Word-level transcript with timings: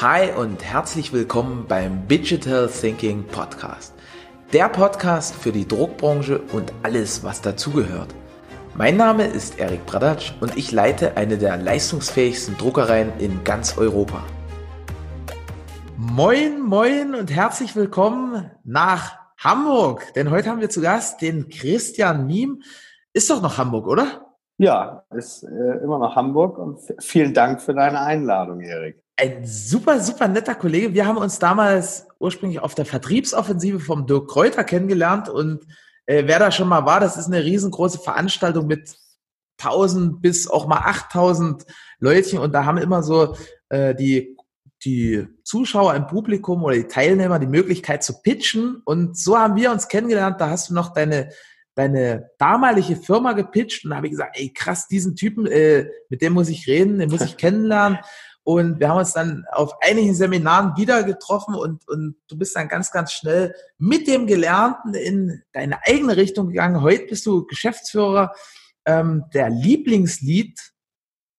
Hi 0.00 0.32
und 0.32 0.64
herzlich 0.64 1.12
willkommen 1.12 1.66
beim 1.68 2.08
Digital 2.08 2.66
Thinking 2.66 3.22
Podcast. 3.28 3.94
Der 4.52 4.68
Podcast 4.68 5.36
für 5.36 5.52
die 5.52 5.68
Druckbranche 5.68 6.40
und 6.52 6.72
alles, 6.82 7.22
was 7.22 7.42
dazugehört. 7.42 8.12
Mein 8.74 8.96
Name 8.96 9.24
ist 9.24 9.60
Erik 9.60 9.86
Bradatsch 9.86 10.32
und 10.40 10.56
ich 10.56 10.72
leite 10.72 11.16
eine 11.16 11.38
der 11.38 11.58
leistungsfähigsten 11.58 12.56
Druckereien 12.56 13.12
in 13.20 13.44
ganz 13.44 13.78
Europa. 13.78 14.24
Moin, 15.96 16.60
moin 16.60 17.14
und 17.14 17.30
herzlich 17.30 17.76
willkommen 17.76 18.50
nach 18.64 19.16
Hamburg. 19.38 20.12
Denn 20.14 20.32
heute 20.32 20.50
haben 20.50 20.60
wir 20.60 20.70
zu 20.70 20.80
Gast 20.80 21.22
den 21.22 21.48
Christian 21.48 22.26
Miem. 22.26 22.62
Ist 23.12 23.30
doch 23.30 23.40
noch 23.40 23.58
Hamburg, 23.58 23.86
oder? 23.86 24.26
Ja, 24.58 25.04
ist 25.14 25.44
äh, 25.44 25.84
immer 25.84 26.00
noch 26.00 26.16
Hamburg 26.16 26.58
und 26.58 26.80
vielen 26.98 27.32
Dank 27.32 27.62
für 27.62 27.74
deine 27.74 28.00
Einladung, 28.00 28.60
Erik 28.60 29.03
ein 29.16 29.46
super, 29.46 30.00
super 30.00 30.28
netter 30.28 30.54
Kollege. 30.54 30.94
Wir 30.94 31.06
haben 31.06 31.18
uns 31.18 31.38
damals 31.38 32.06
ursprünglich 32.18 32.60
auf 32.60 32.74
der 32.74 32.84
Vertriebsoffensive 32.84 33.80
vom 33.80 34.06
Dirk 34.06 34.28
Kräuter 34.28 34.64
kennengelernt 34.64 35.28
und 35.28 35.64
äh, 36.06 36.24
wer 36.26 36.38
da 36.38 36.50
schon 36.50 36.68
mal 36.68 36.84
war, 36.84 37.00
das 37.00 37.16
ist 37.16 37.26
eine 37.26 37.44
riesengroße 37.44 37.98
Veranstaltung 37.98 38.66
mit 38.66 38.96
1000 39.60 40.20
bis 40.20 40.48
auch 40.48 40.66
mal 40.66 40.78
8000 40.78 41.64
Leutchen 42.00 42.40
und 42.40 42.52
da 42.52 42.64
haben 42.64 42.78
immer 42.78 43.02
so 43.02 43.36
äh, 43.68 43.94
die 43.94 44.36
die 44.84 45.26
Zuschauer 45.44 45.94
im 45.94 46.06
Publikum 46.06 46.62
oder 46.62 46.74
die 46.74 46.88
Teilnehmer 46.88 47.38
die 47.38 47.46
Möglichkeit 47.46 48.02
zu 48.02 48.20
pitchen 48.20 48.82
und 48.84 49.16
so 49.16 49.38
haben 49.38 49.56
wir 49.56 49.70
uns 49.70 49.88
kennengelernt. 49.88 50.40
Da 50.40 50.50
hast 50.50 50.70
du 50.70 50.74
noch 50.74 50.92
deine 50.92 51.30
deine 51.74 52.30
damalige 52.38 52.96
Firma 52.96 53.32
gepitcht 53.32 53.84
und 53.84 53.90
da 53.90 53.96
habe 53.96 54.06
ich 54.06 54.12
gesagt, 54.12 54.36
ey 54.38 54.52
krass, 54.52 54.86
diesen 54.88 55.16
Typen, 55.16 55.46
äh, 55.46 55.88
mit 56.08 56.20
dem 56.20 56.32
muss 56.32 56.48
ich 56.48 56.66
reden, 56.66 56.98
den 56.98 57.10
muss 57.10 57.22
ich 57.22 57.36
kennenlernen. 57.38 57.98
Und 58.44 58.78
wir 58.78 58.90
haben 58.90 58.98
uns 58.98 59.14
dann 59.14 59.46
auf 59.50 59.72
einigen 59.82 60.14
Seminaren 60.14 60.76
wieder 60.76 61.02
getroffen 61.02 61.54
und, 61.54 61.88
und 61.88 62.16
du 62.28 62.36
bist 62.36 62.54
dann 62.54 62.68
ganz, 62.68 62.92
ganz 62.92 63.12
schnell 63.12 63.54
mit 63.78 64.06
dem 64.06 64.26
Gelernten 64.26 64.92
in 64.92 65.42
deine 65.52 65.78
eigene 65.86 66.16
Richtung 66.16 66.48
gegangen. 66.48 66.82
Heute 66.82 67.06
bist 67.06 67.24
du 67.24 67.46
Geschäftsführer 67.46 68.34
ähm, 68.84 69.24
der 69.32 69.48
Lieblingslied. 69.48 70.60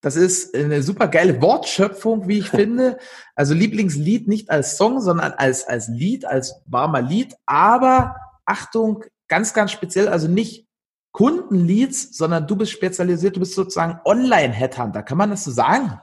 Das 0.01 0.15
ist 0.15 0.55
eine 0.55 0.81
super 0.81 1.07
geile 1.07 1.41
Wortschöpfung, 1.43 2.27
wie 2.27 2.39
ich 2.39 2.49
finde. 2.49 2.97
Also 3.35 3.53
Lieblingslied 3.53 4.27
nicht 4.27 4.49
als 4.49 4.75
Song, 4.75 4.99
sondern 4.99 5.31
als, 5.33 5.67
als 5.67 5.87
Lied, 5.87 6.25
als 6.25 6.55
warmer 6.65 7.01
Lied. 7.01 7.35
Aber 7.45 8.15
Achtung, 8.45 9.03
ganz, 9.27 9.53
ganz 9.53 9.71
speziell, 9.71 10.07
also 10.07 10.27
nicht 10.27 10.67
Kundenleads, 11.11 12.17
sondern 12.17 12.47
du 12.47 12.55
bist 12.55 12.71
spezialisiert, 12.71 13.35
du 13.35 13.39
bist 13.41 13.53
sozusagen 13.53 13.99
Online-Headhunter. 14.05 15.03
Kann 15.03 15.19
man 15.19 15.29
das 15.29 15.43
so 15.43 15.51
sagen? 15.51 15.99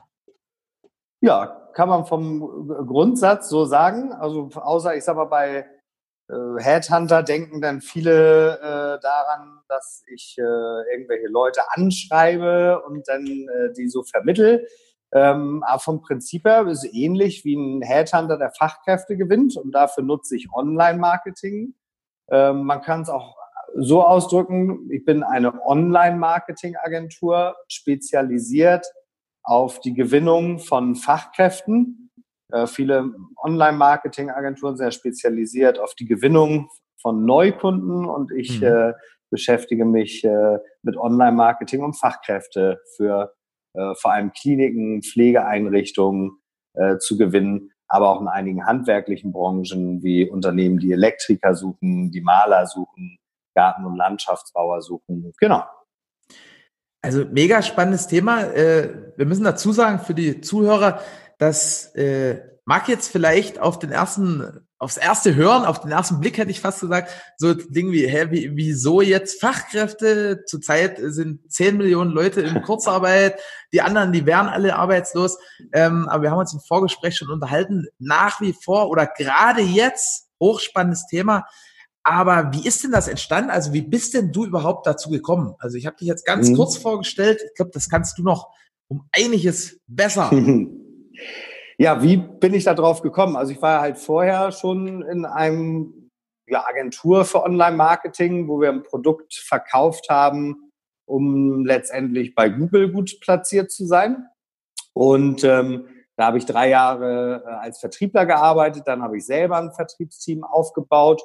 Ja, 1.23 1.69
kann 1.73 1.87
man 1.87 2.05
vom 2.05 2.67
Grundsatz 2.85 3.47
so 3.47 3.63
sagen. 3.63 4.11
Also 4.11 4.49
außer, 4.53 4.93
ich 4.97 5.05
sag 5.05 5.15
mal, 5.15 5.23
bei 5.23 5.65
äh, 6.29 6.35
Headhunter 6.61 7.23
denken 7.23 7.61
dann 7.61 7.79
viele 7.79 8.57
äh, 8.57 8.99
daran, 9.01 9.61
dass 9.69 10.03
ich 10.13 10.35
äh, 10.37 10.41
irgendwelche 10.91 11.27
Leute 11.27 11.61
anschreibe 11.69 12.81
und 12.85 13.07
dann 13.07 13.25
äh, 13.25 13.71
die 13.71 13.87
so 13.87 14.03
vermittel. 14.03 14.67
Ähm, 15.13 15.63
aber 15.65 15.79
vom 15.79 16.01
Prinzip 16.01 16.43
her 16.43 16.67
ist 16.67 16.83
es 16.83 16.93
ähnlich 16.93 17.45
wie 17.45 17.55
ein 17.55 17.81
Headhunter, 17.81 18.37
der 18.37 18.51
Fachkräfte 18.51 19.15
gewinnt 19.15 19.55
und 19.55 19.71
dafür 19.71 20.03
nutze 20.03 20.35
ich 20.35 20.49
Online-Marketing. 20.53 21.73
Ähm, 22.31 22.65
man 22.65 22.81
kann 22.81 23.03
es 23.03 23.09
auch 23.09 23.37
so 23.75 24.03
ausdrücken, 24.03 24.89
ich 24.91 25.05
bin 25.05 25.23
eine 25.23 25.53
Online-Marketing-Agentur, 25.65 27.55
spezialisiert 27.69 28.85
auf 29.43 29.79
die 29.79 29.93
Gewinnung 29.93 30.59
von 30.59 30.95
Fachkräften. 30.95 32.09
Äh, 32.51 32.67
viele 32.67 33.13
Online-Marketing-Agenturen 33.41 34.77
sehr 34.77 34.91
spezialisiert 34.91 35.79
auf 35.79 35.93
die 35.95 36.05
Gewinnung 36.05 36.69
von 37.01 37.25
Neukunden 37.25 38.05
und 38.05 38.31
ich 38.31 38.61
mhm. 38.61 38.67
äh, 38.67 38.93
beschäftige 39.29 39.85
mich 39.85 40.23
äh, 40.23 40.57
mit 40.83 40.95
Online-Marketing 40.95 41.83
und 41.83 41.99
Fachkräfte 41.99 42.79
für 42.95 43.33
äh, 43.73 43.93
vor 43.95 44.13
allem 44.13 44.31
Kliniken, 44.31 45.01
Pflegeeinrichtungen 45.01 46.37
äh, 46.75 46.97
zu 46.97 47.17
gewinnen, 47.17 47.71
aber 47.87 48.09
auch 48.09 48.21
in 48.21 48.27
einigen 48.27 48.65
handwerklichen 48.65 49.31
Branchen 49.31 50.03
wie 50.03 50.29
Unternehmen, 50.29 50.79
die 50.79 50.91
Elektriker 50.91 51.55
suchen, 51.55 52.11
die 52.11 52.21
Maler 52.21 52.67
suchen, 52.67 53.17
Garten- 53.55 53.85
und 53.85 53.97
Landschaftsbauer 53.97 54.81
suchen. 54.81 55.31
Genau. 55.39 55.63
Also 57.03 57.25
mega 57.25 57.61
spannendes 57.61 58.07
Thema. 58.07 58.43
Äh, 58.43 58.89
wir 59.17 59.25
müssen 59.25 59.43
dazu 59.43 59.73
sagen 59.73 59.99
für 59.99 60.13
die 60.13 60.39
Zuhörer, 60.39 61.01
dass 61.37 61.93
äh, 61.95 62.39
mag 62.63 62.87
jetzt 62.87 63.11
vielleicht 63.11 63.59
auf 63.59 63.77
den 63.77 63.91
ersten, 63.91 64.65
aufs 64.77 64.95
erste 64.95 65.35
Hören, 65.35 65.65
auf 65.65 65.81
den 65.81 65.91
ersten 65.91 66.21
Blick 66.21 66.37
hätte 66.37 66.51
ich 66.51 66.61
fast 66.61 66.79
gesagt, 66.79 67.11
so 67.35 67.53
Ding 67.53 67.91
wie, 67.91 68.07
hä, 68.07 68.27
wie, 68.29 68.55
wieso 68.55 69.01
jetzt 69.01 69.41
Fachkräfte? 69.41 70.45
Zurzeit 70.45 70.97
sind 70.97 71.51
10 71.51 71.75
Millionen 71.75 72.11
Leute 72.11 72.39
in 72.39 72.61
Kurzarbeit, 72.63 73.37
die 73.73 73.81
anderen, 73.81 74.13
die 74.13 74.25
wären 74.25 74.47
alle 74.47 74.77
arbeitslos. 74.77 75.37
Ähm, 75.73 76.07
aber 76.07 76.23
wir 76.23 76.31
haben 76.31 76.39
uns 76.39 76.53
im 76.53 76.61
Vorgespräch 76.61 77.17
schon 77.17 77.29
unterhalten, 77.29 77.85
nach 77.99 78.39
wie 78.39 78.53
vor 78.53 78.89
oder 78.89 79.07
gerade 79.07 79.61
jetzt 79.61 80.29
hochspannendes 80.39 81.05
Thema. 81.07 81.43
Aber 82.03 82.51
wie 82.53 82.67
ist 82.67 82.83
denn 82.83 82.91
das 82.91 83.07
entstanden? 83.07 83.49
Also 83.49 83.71
wie 83.73 83.81
bist 83.81 84.13
denn 84.13 84.31
du 84.31 84.45
überhaupt 84.45 84.85
dazu 84.85 85.09
gekommen? 85.09 85.55
Also 85.59 85.77
ich 85.77 85.85
habe 85.85 85.95
dich 85.95 86.07
jetzt 86.07 86.25
ganz 86.25 86.49
mhm. 86.49 86.57
kurz 86.57 86.77
vorgestellt. 86.77 87.41
Ich 87.45 87.55
glaube, 87.55 87.71
das 87.73 87.89
kannst 87.89 88.17
du 88.17 88.23
noch 88.23 88.53
um 88.89 89.07
einiges 89.11 89.79
besser. 89.87 90.29
Ja, 91.77 92.03
wie 92.03 92.17
bin 92.17 92.53
ich 92.53 92.63
da 92.63 92.75
drauf 92.75 93.01
gekommen? 93.01 93.35
Also 93.35 93.51
ich 93.51 93.61
war 93.61 93.81
halt 93.81 93.97
vorher 93.97 94.51
schon 94.51 95.01
in 95.01 95.25
einem 95.25 96.11
ja, 96.45 96.65
Agentur 96.67 97.25
für 97.25 97.43
Online-Marketing, 97.43 98.47
wo 98.47 98.61
wir 98.61 98.69
ein 98.69 98.83
Produkt 98.83 99.33
verkauft 99.33 100.07
haben, 100.09 100.71
um 101.05 101.65
letztendlich 101.65 102.35
bei 102.35 102.49
Google 102.49 102.91
gut 102.91 103.19
platziert 103.21 103.71
zu 103.71 103.85
sein. 103.85 104.27
Und 104.93 105.43
ähm, 105.43 105.87
da 106.15 106.27
habe 106.27 106.37
ich 106.37 106.45
drei 106.45 106.69
Jahre 106.69 107.43
äh, 107.45 107.49
als 107.49 107.79
Vertriebler 107.79 108.27
gearbeitet, 108.27 108.83
dann 108.85 109.01
habe 109.01 109.17
ich 109.17 109.25
selber 109.25 109.57
ein 109.57 109.73
Vertriebsteam 109.73 110.43
aufgebaut 110.43 111.23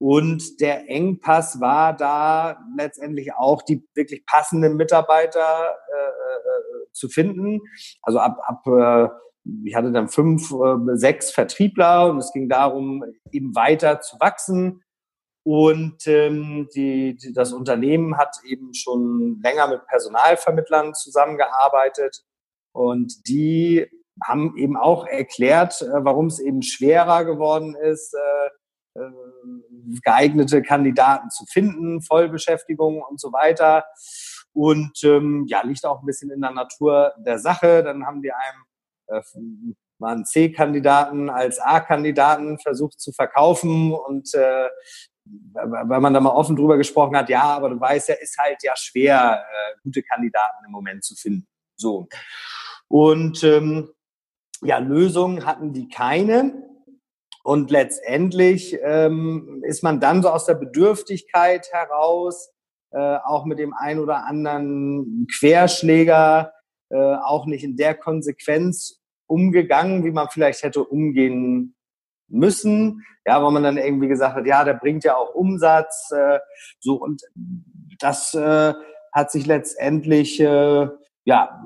und 0.00 0.60
der 0.62 0.88
Engpass 0.88 1.60
war 1.60 1.94
da 1.94 2.58
letztendlich 2.74 3.34
auch 3.34 3.60
die 3.60 3.86
wirklich 3.94 4.24
passenden 4.24 4.76
Mitarbeiter 4.76 5.76
äh, 5.92 6.86
äh, 6.88 6.92
zu 6.92 7.10
finden. 7.10 7.60
Also 8.00 8.18
ab, 8.18 8.38
ab 8.46 8.66
äh, 8.66 9.08
ich 9.62 9.74
hatte 9.74 9.92
dann 9.92 10.08
fünf, 10.08 10.52
äh, 10.52 10.96
sechs 10.96 11.30
Vertriebler 11.30 12.08
und 12.08 12.16
es 12.16 12.32
ging 12.32 12.48
darum, 12.48 13.04
eben 13.30 13.54
weiter 13.54 14.00
zu 14.00 14.16
wachsen. 14.20 14.82
Und 15.42 16.06
ähm, 16.06 16.68
die, 16.74 17.16
die, 17.16 17.34
das 17.34 17.52
Unternehmen 17.52 18.16
hat 18.16 18.36
eben 18.44 18.72
schon 18.72 19.38
länger 19.42 19.68
mit 19.68 19.86
Personalvermittlern 19.86 20.94
zusammengearbeitet 20.94 22.24
und 22.72 23.28
die 23.28 23.86
haben 24.24 24.56
eben 24.56 24.78
auch 24.78 25.06
erklärt, 25.06 25.82
äh, 25.82 26.04
warum 26.04 26.26
es 26.26 26.40
eben 26.40 26.62
schwerer 26.62 27.26
geworden 27.26 27.74
ist, 27.74 28.14
äh, 28.14 28.18
äh, 28.18 28.50
geeignete 30.02 30.62
Kandidaten 30.62 31.30
zu 31.30 31.44
finden, 31.46 32.02
Vollbeschäftigung 32.02 33.02
und 33.02 33.20
so 33.20 33.32
weiter. 33.32 33.84
Und 34.52 35.02
ähm, 35.04 35.44
ja, 35.48 35.62
liegt 35.64 35.84
auch 35.86 36.00
ein 36.00 36.06
bisschen 36.06 36.30
in 36.30 36.40
der 36.40 36.50
Natur 36.50 37.14
der 37.18 37.38
Sache. 37.38 37.82
Dann 37.84 38.04
haben 38.04 38.22
die 38.22 38.32
einem 38.32 38.64
äh, 39.06 39.22
mal 39.98 40.14
einen 40.14 40.24
C-Kandidaten 40.24 41.30
als 41.30 41.60
A-Kandidaten 41.60 42.58
versucht 42.58 43.00
zu 43.00 43.12
verkaufen 43.12 43.92
und 43.92 44.34
äh, 44.34 44.68
weil 45.52 46.00
man 46.00 46.14
da 46.14 46.20
mal 46.20 46.30
offen 46.30 46.56
drüber 46.56 46.76
gesprochen 46.76 47.16
hat, 47.16 47.28
ja, 47.28 47.42
aber 47.42 47.70
du 47.70 47.78
weißt 47.78 48.08
ja, 48.08 48.14
ist 48.16 48.36
halt 48.38 48.62
ja 48.62 48.74
schwer, 48.76 49.44
äh, 49.48 49.78
gute 49.82 50.02
Kandidaten 50.02 50.64
im 50.64 50.72
Moment 50.72 51.04
zu 51.04 51.14
finden. 51.14 51.46
So. 51.76 52.08
Und 52.88 53.44
ähm, 53.44 53.90
ja, 54.62 54.78
Lösungen 54.78 55.46
hatten 55.46 55.72
die 55.72 55.88
keine. 55.88 56.69
Und 57.42 57.70
letztendlich 57.70 58.78
ähm, 58.82 59.62
ist 59.66 59.82
man 59.82 60.00
dann 60.00 60.22
so 60.22 60.28
aus 60.28 60.44
der 60.44 60.54
Bedürftigkeit 60.54 61.68
heraus, 61.72 62.50
äh, 62.92 63.16
auch 63.24 63.44
mit 63.44 63.58
dem 63.58 63.72
ein 63.72 63.98
oder 63.98 64.26
anderen 64.26 65.26
Querschläger, 65.38 66.52
äh, 66.90 66.96
auch 66.96 67.46
nicht 67.46 67.64
in 67.64 67.76
der 67.76 67.94
Konsequenz 67.94 69.00
umgegangen, 69.26 70.04
wie 70.04 70.10
man 70.10 70.28
vielleicht 70.28 70.62
hätte 70.62 70.84
umgehen 70.84 71.76
müssen. 72.28 73.04
Ja, 73.26 73.42
weil 73.42 73.52
man 73.52 73.62
dann 73.62 73.76
irgendwie 73.76 74.08
gesagt 74.08 74.34
hat, 74.34 74.46
ja, 74.46 74.64
der 74.64 74.74
bringt 74.74 75.04
ja 75.04 75.16
auch 75.16 75.34
Umsatz. 75.34 76.10
Äh, 76.10 76.40
so 76.80 76.94
und 76.96 77.22
das 77.98 78.34
äh, 78.34 78.74
hat 79.12 79.30
sich 79.30 79.46
letztendlich 79.46 80.40
äh, 80.40 80.88
ja 81.24 81.62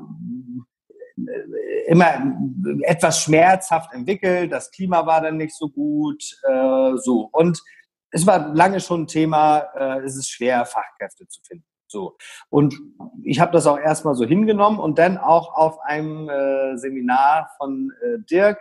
immer 1.86 2.36
etwas 2.82 3.20
schmerzhaft 3.20 3.92
entwickelt. 3.92 4.52
Das 4.52 4.70
Klima 4.70 5.06
war 5.06 5.20
dann 5.20 5.36
nicht 5.36 5.56
so 5.56 5.68
gut. 5.68 6.22
Äh, 6.48 6.96
so 6.96 7.28
und 7.32 7.62
es 8.10 8.26
war 8.26 8.54
lange 8.54 8.80
schon 8.80 9.02
ein 9.02 9.06
Thema. 9.06 9.58
Äh, 9.74 10.00
es 10.00 10.16
ist 10.16 10.28
schwer, 10.28 10.64
Fachkräfte 10.64 11.26
zu 11.28 11.40
finden. 11.42 11.64
So 11.86 12.16
und 12.48 12.74
ich 13.22 13.40
habe 13.40 13.52
das 13.52 13.66
auch 13.66 13.78
erstmal 13.78 14.14
so 14.14 14.24
hingenommen 14.24 14.78
und 14.78 14.98
dann 14.98 15.18
auch 15.18 15.54
auf 15.54 15.80
einem 15.80 16.28
äh, 16.28 16.76
Seminar 16.76 17.50
von 17.58 17.92
äh, 18.02 18.18
Dirk 18.28 18.58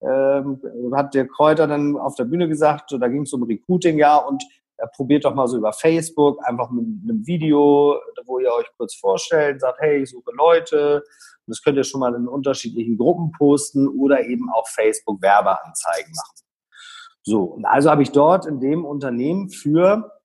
ähm, 0.00 0.60
hat 0.94 1.14
der 1.14 1.26
Kräuter 1.26 1.66
dann 1.66 1.96
auf 1.96 2.14
der 2.14 2.24
Bühne 2.24 2.48
gesagt, 2.48 2.96
da 2.98 3.08
ging 3.08 3.22
es 3.22 3.32
um 3.32 3.42
Recruiting, 3.42 3.98
ja, 3.98 4.16
und 4.16 4.44
er 4.76 4.86
probiert 4.86 5.24
doch 5.24 5.34
mal 5.34 5.48
so 5.48 5.56
über 5.56 5.72
Facebook, 5.72 6.38
einfach 6.46 6.70
mit 6.70 6.84
einem 7.02 7.26
Video, 7.26 7.96
wo 8.26 8.38
ihr 8.38 8.52
euch 8.52 8.68
kurz 8.76 8.94
vorstellt, 8.94 9.60
sagt, 9.60 9.80
hey, 9.80 10.02
ich 10.02 10.10
suche 10.10 10.30
Leute, 10.36 11.02
das 11.48 11.62
könnt 11.62 11.76
ihr 11.76 11.84
schon 11.84 12.00
mal 12.00 12.14
in 12.14 12.28
unterschiedlichen 12.28 12.96
Gruppen 12.96 13.32
posten 13.32 13.88
oder 13.88 14.24
eben 14.24 14.50
auch 14.52 14.68
Facebook 14.68 15.20
Werbeanzeigen 15.22 16.12
machen. 16.12 16.38
So, 17.22 17.42
und 17.42 17.64
also 17.64 17.90
habe 17.90 18.02
ich 18.02 18.10
dort 18.10 18.46
in 18.46 18.60
dem 18.60 18.84
Unternehmen 18.84 19.50
für 19.50 20.18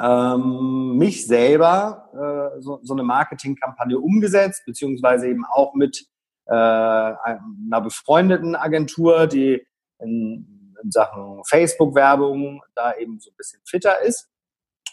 ähm, 0.00 0.96
mich 0.98 1.26
selber 1.26 2.10
äh, 2.56 2.60
so, 2.60 2.80
so 2.82 2.94
eine 2.94 3.02
Marketingkampagne 3.02 3.98
umgesetzt, 3.98 4.62
beziehungsweise 4.66 5.28
eben 5.28 5.44
auch 5.46 5.74
mit 5.74 6.06
äh, 6.46 6.52
einer 6.54 7.80
befreundeten 7.80 8.56
Agentur, 8.56 9.26
die 9.26 9.66
in, 10.00 10.74
in 10.82 10.90
Sachen 10.90 11.42
Facebook-Werbung 11.46 12.62
da 12.74 12.94
eben 12.96 13.18
so 13.20 13.30
ein 13.30 13.36
bisschen 13.36 13.60
fitter 13.64 14.02
ist. 14.02 14.28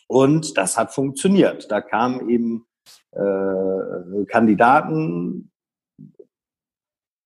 Und 0.07 0.57
das 0.57 0.77
hat 0.77 0.94
funktioniert. 0.94 1.71
Da 1.71 1.81
kamen 1.81 2.29
eben 2.29 2.65
äh, 3.12 4.25
Kandidaten 4.25 5.50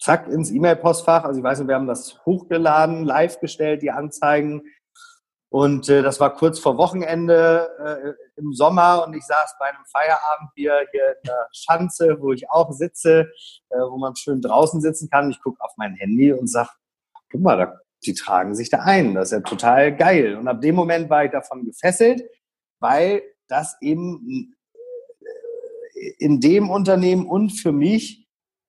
zack 0.06 0.28
ins 0.28 0.52
E-Mail-Postfach. 0.52 1.24
Also 1.24 1.40
ich 1.40 1.44
weiß 1.44 1.60
nicht, 1.60 1.68
wir 1.68 1.76
haben 1.76 1.88
das 1.88 2.24
hochgeladen, 2.26 3.06
live 3.06 3.40
gestellt, 3.40 3.82
die 3.82 3.90
Anzeigen. 3.90 4.62
Und 5.50 5.90
äh, 5.90 6.04
das 6.04 6.20
war 6.20 6.36
kurz 6.36 6.60
vor 6.60 6.78
Wochenende 6.78 7.70
äh, 7.80 8.40
im 8.40 8.54
Sommer 8.54 9.04
und 9.06 9.16
ich 9.16 9.26
saß 9.26 9.56
bei 9.60 9.66
einem 9.68 9.84
Feierabendbier 9.86 10.88
hier 10.92 11.08
in 11.08 11.28
der 11.28 11.48
Schanze, 11.54 12.18
wo 12.20 12.34
ich 12.34 12.50
auch 12.52 12.72
sitze, 12.72 13.32
äh, 13.70 13.78
wo 13.78 13.98
man 13.98 14.16
schön 14.16 14.42
draußen 14.42 14.80
sitzen 14.80 15.10
kann. 15.10 15.32
Ich 15.32 15.42
gucke 15.42 15.64
auf 15.64 15.72
mein 15.78 15.96
Handy 15.96 16.32
und 16.34 16.48
sag, 16.48 16.70
guck 17.32 17.42
mal, 17.42 17.58
da, 17.58 17.80
die 18.06 18.14
tragen 18.14 18.54
sich 18.54 18.70
da 18.70 18.80
ein. 18.80 19.16
Das 19.16 19.30
ist 19.30 19.32
ja 19.32 19.40
total 19.40 19.96
geil. 19.96 20.36
Und 20.36 20.48
ab 20.48 20.62
dem 20.62 20.76
Moment 20.76 21.10
war 21.10 21.26
ich 21.26 21.32
davon 21.32 21.66
gefesselt, 21.66 22.22
weil 22.80 23.24
das 23.48 23.78
eben 23.82 24.54
äh, 25.96 26.14
in 26.20 26.42
dem 26.42 26.70
Unternehmen 26.70 27.26
und 27.26 27.52
für 27.52 27.72
mich 27.72 28.25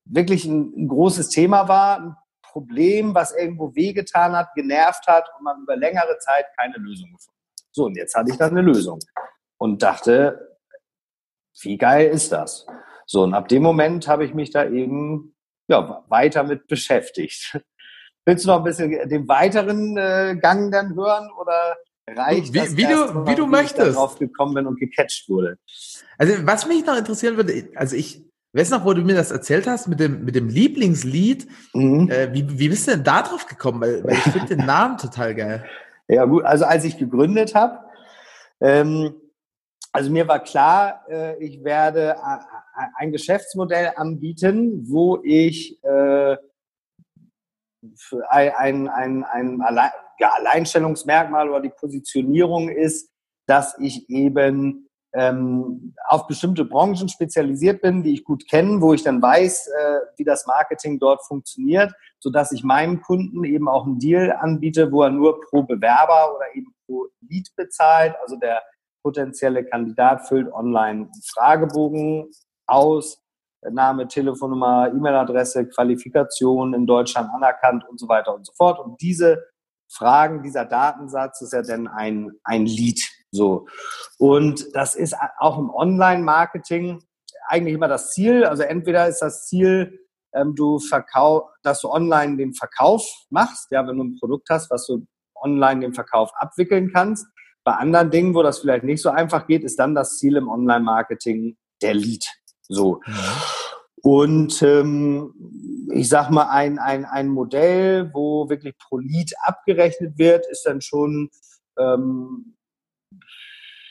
wirklich 0.06 0.44
ein, 0.44 0.72
ein 0.76 0.88
großes 0.88 1.28
Thema 1.28 1.68
war, 1.68 2.00
ein 2.00 2.16
Problem, 2.42 3.14
was 3.14 3.36
irgendwo 3.36 3.74
wehgetan 3.74 4.32
hat, 4.32 4.54
genervt 4.54 5.06
hat 5.06 5.28
und 5.36 5.44
man 5.44 5.62
über 5.62 5.76
längere 5.76 6.16
Zeit 6.18 6.46
keine 6.58 6.78
Lösung 6.78 7.12
gefunden 7.12 7.38
hat. 7.58 7.66
So, 7.72 7.84
und 7.84 7.96
jetzt 7.96 8.14
hatte 8.14 8.30
ich 8.30 8.38
dann 8.38 8.52
eine 8.52 8.62
Lösung 8.62 8.98
und 9.58 9.82
dachte, 9.82 10.58
wie 11.60 11.76
geil 11.76 12.08
ist 12.08 12.32
das? 12.32 12.66
So, 13.06 13.22
und 13.22 13.34
ab 13.34 13.48
dem 13.48 13.62
Moment 13.62 14.08
habe 14.08 14.24
ich 14.24 14.34
mich 14.34 14.50
da 14.50 14.66
eben 14.66 15.34
ja, 15.68 16.04
weiter 16.08 16.44
mit 16.44 16.66
beschäftigt. 16.66 17.60
Willst 18.24 18.44
du 18.44 18.48
noch 18.48 18.58
ein 18.58 18.64
bisschen 18.64 19.08
den 19.08 19.28
weiteren 19.28 19.96
äh, 19.96 20.36
Gang 20.40 20.72
dann 20.72 20.94
hören 20.96 21.30
oder 21.38 21.76
reicht 22.08 22.52
wie, 22.52 22.58
das 22.58 22.76
wie 22.76 22.86
du, 22.86 23.26
wie 23.26 23.34
du 23.34 23.46
möchtest. 23.46 23.96
darauf 23.96 24.18
gekommen 24.18 24.54
bin 24.54 24.66
und 24.66 24.80
gecatcht 24.80 25.28
wurde? 25.28 25.58
Also 26.18 26.34
was 26.46 26.66
mich 26.66 26.84
noch 26.84 26.96
interessieren 26.96 27.36
würde, 27.36 27.68
also 27.74 27.96
ich 27.96 28.24
Weißt 28.56 28.72
du 28.72 28.78
noch, 28.78 28.86
wo 28.86 28.94
du 28.94 29.02
mir 29.02 29.14
das 29.14 29.32
erzählt 29.32 29.66
hast 29.66 29.86
mit 29.86 30.00
dem, 30.00 30.24
mit 30.24 30.34
dem 30.34 30.48
Lieblingslied? 30.48 31.46
Mhm. 31.74 32.10
Äh, 32.10 32.32
wie, 32.32 32.58
wie 32.58 32.70
bist 32.70 32.86
du 32.86 32.92
denn 32.92 33.04
da 33.04 33.20
drauf 33.20 33.46
gekommen? 33.46 33.82
Weil, 33.82 34.02
weil 34.02 34.14
ich 34.14 34.32
finde 34.32 34.56
den 34.56 34.64
Namen 34.66 34.96
total 34.96 35.34
geil. 35.34 35.64
Ja, 36.08 36.24
gut, 36.24 36.42
also 36.44 36.64
als 36.64 36.84
ich 36.84 36.96
gegründet 36.96 37.54
habe, 37.54 37.80
ähm, 38.62 39.14
also 39.92 40.10
mir 40.10 40.26
war 40.26 40.40
klar, 40.40 41.04
äh, 41.06 41.36
ich 41.44 41.64
werde 41.64 42.16
ein 42.96 43.12
Geschäftsmodell 43.12 43.92
anbieten, 43.96 44.88
wo 44.88 45.20
ich 45.22 45.82
äh, 45.84 46.36
ein, 48.30 48.88
ein, 48.88 49.24
ein 49.24 49.60
Allein, 49.60 49.90
ja, 50.18 50.30
Alleinstellungsmerkmal 50.30 51.50
oder 51.50 51.60
die 51.60 51.68
Positionierung 51.68 52.70
ist, 52.70 53.10
dass 53.46 53.76
ich 53.78 54.08
eben 54.08 54.85
ähm, 55.16 55.94
auf 56.08 56.26
bestimmte 56.26 56.66
Branchen 56.66 57.08
spezialisiert 57.08 57.80
bin, 57.80 58.02
die 58.02 58.12
ich 58.12 58.24
gut 58.24 58.46
kenne, 58.48 58.82
wo 58.82 58.92
ich 58.92 59.02
dann 59.02 59.22
weiß, 59.22 59.68
äh, 59.68 59.98
wie 60.18 60.24
das 60.24 60.46
Marketing 60.46 60.98
dort 60.98 61.24
funktioniert, 61.26 61.92
so 62.20 62.28
dass 62.28 62.52
ich 62.52 62.62
meinem 62.62 63.00
Kunden 63.00 63.42
eben 63.44 63.66
auch 63.66 63.86
einen 63.86 63.98
Deal 63.98 64.30
anbiete, 64.32 64.92
wo 64.92 65.02
er 65.02 65.10
nur 65.10 65.40
pro 65.40 65.62
Bewerber 65.62 66.36
oder 66.36 66.54
eben 66.54 66.74
pro 66.84 67.06
Lead 67.26 67.48
bezahlt. 67.56 68.14
Also 68.22 68.36
der 68.36 68.62
potenzielle 69.02 69.64
Kandidat 69.64 70.28
füllt 70.28 70.52
online 70.52 71.08
Fragebogen 71.32 72.30
aus, 72.66 73.22
Name, 73.70 74.06
Telefonnummer, 74.08 74.92
E-Mail-Adresse, 74.92 75.66
Qualifikation 75.68 76.74
in 76.74 76.86
Deutschland 76.86 77.30
anerkannt 77.32 77.84
und 77.88 77.98
so 77.98 78.06
weiter 78.06 78.34
und 78.34 78.46
so 78.46 78.52
fort. 78.52 78.78
Und 78.78 79.00
diese 79.00 79.42
Fragen, 79.90 80.42
dieser 80.42 80.66
Datensatz 80.66 81.40
ist 81.40 81.54
ja 81.54 81.62
dann 81.62 81.88
ein, 81.88 82.32
ein 82.44 82.66
Lead. 82.66 83.00
So. 83.30 83.66
Und 84.18 84.74
das 84.74 84.94
ist 84.94 85.14
auch 85.38 85.58
im 85.58 85.70
Online-Marketing 85.70 87.02
eigentlich 87.48 87.74
immer 87.74 87.88
das 87.88 88.10
Ziel. 88.10 88.44
Also 88.44 88.62
entweder 88.62 89.08
ist 89.08 89.20
das 89.20 89.46
Ziel, 89.46 90.00
ähm, 90.34 90.54
du 90.54 90.78
verkauf, 90.78 91.44
dass 91.62 91.80
du 91.80 91.90
online 91.90 92.36
den 92.36 92.54
Verkauf 92.54 93.06
machst, 93.30 93.70
ja, 93.70 93.86
wenn 93.86 93.96
du 93.96 94.04
ein 94.04 94.18
Produkt 94.18 94.48
hast, 94.50 94.70
was 94.70 94.86
du 94.86 95.06
online 95.34 95.80
den 95.80 95.94
Verkauf 95.94 96.30
abwickeln 96.36 96.90
kannst. 96.92 97.26
Bei 97.64 97.72
anderen 97.72 98.10
Dingen, 98.10 98.34
wo 98.34 98.42
das 98.42 98.60
vielleicht 98.60 98.84
nicht 98.84 99.02
so 99.02 99.10
einfach 99.10 99.46
geht, 99.46 99.64
ist 99.64 99.78
dann 99.78 99.94
das 99.94 100.18
Ziel 100.18 100.36
im 100.36 100.48
Online-Marketing 100.48 101.56
der 101.82 101.94
Lead. 101.94 102.24
So. 102.68 103.00
Ja. 103.06 103.14
Und 104.02 104.62
ähm, 104.62 105.34
ich 105.92 106.08
sag 106.08 106.30
mal, 106.30 106.48
ein, 106.48 106.78
ein, 106.78 107.04
ein 107.04 107.28
Modell, 107.28 108.10
wo 108.14 108.48
wirklich 108.48 108.76
pro 108.78 108.98
Lead 108.98 109.32
abgerechnet 109.42 110.16
wird, 110.16 110.46
ist 110.46 110.64
dann 110.64 110.80
schon 110.80 111.30
ähm, 111.78 112.56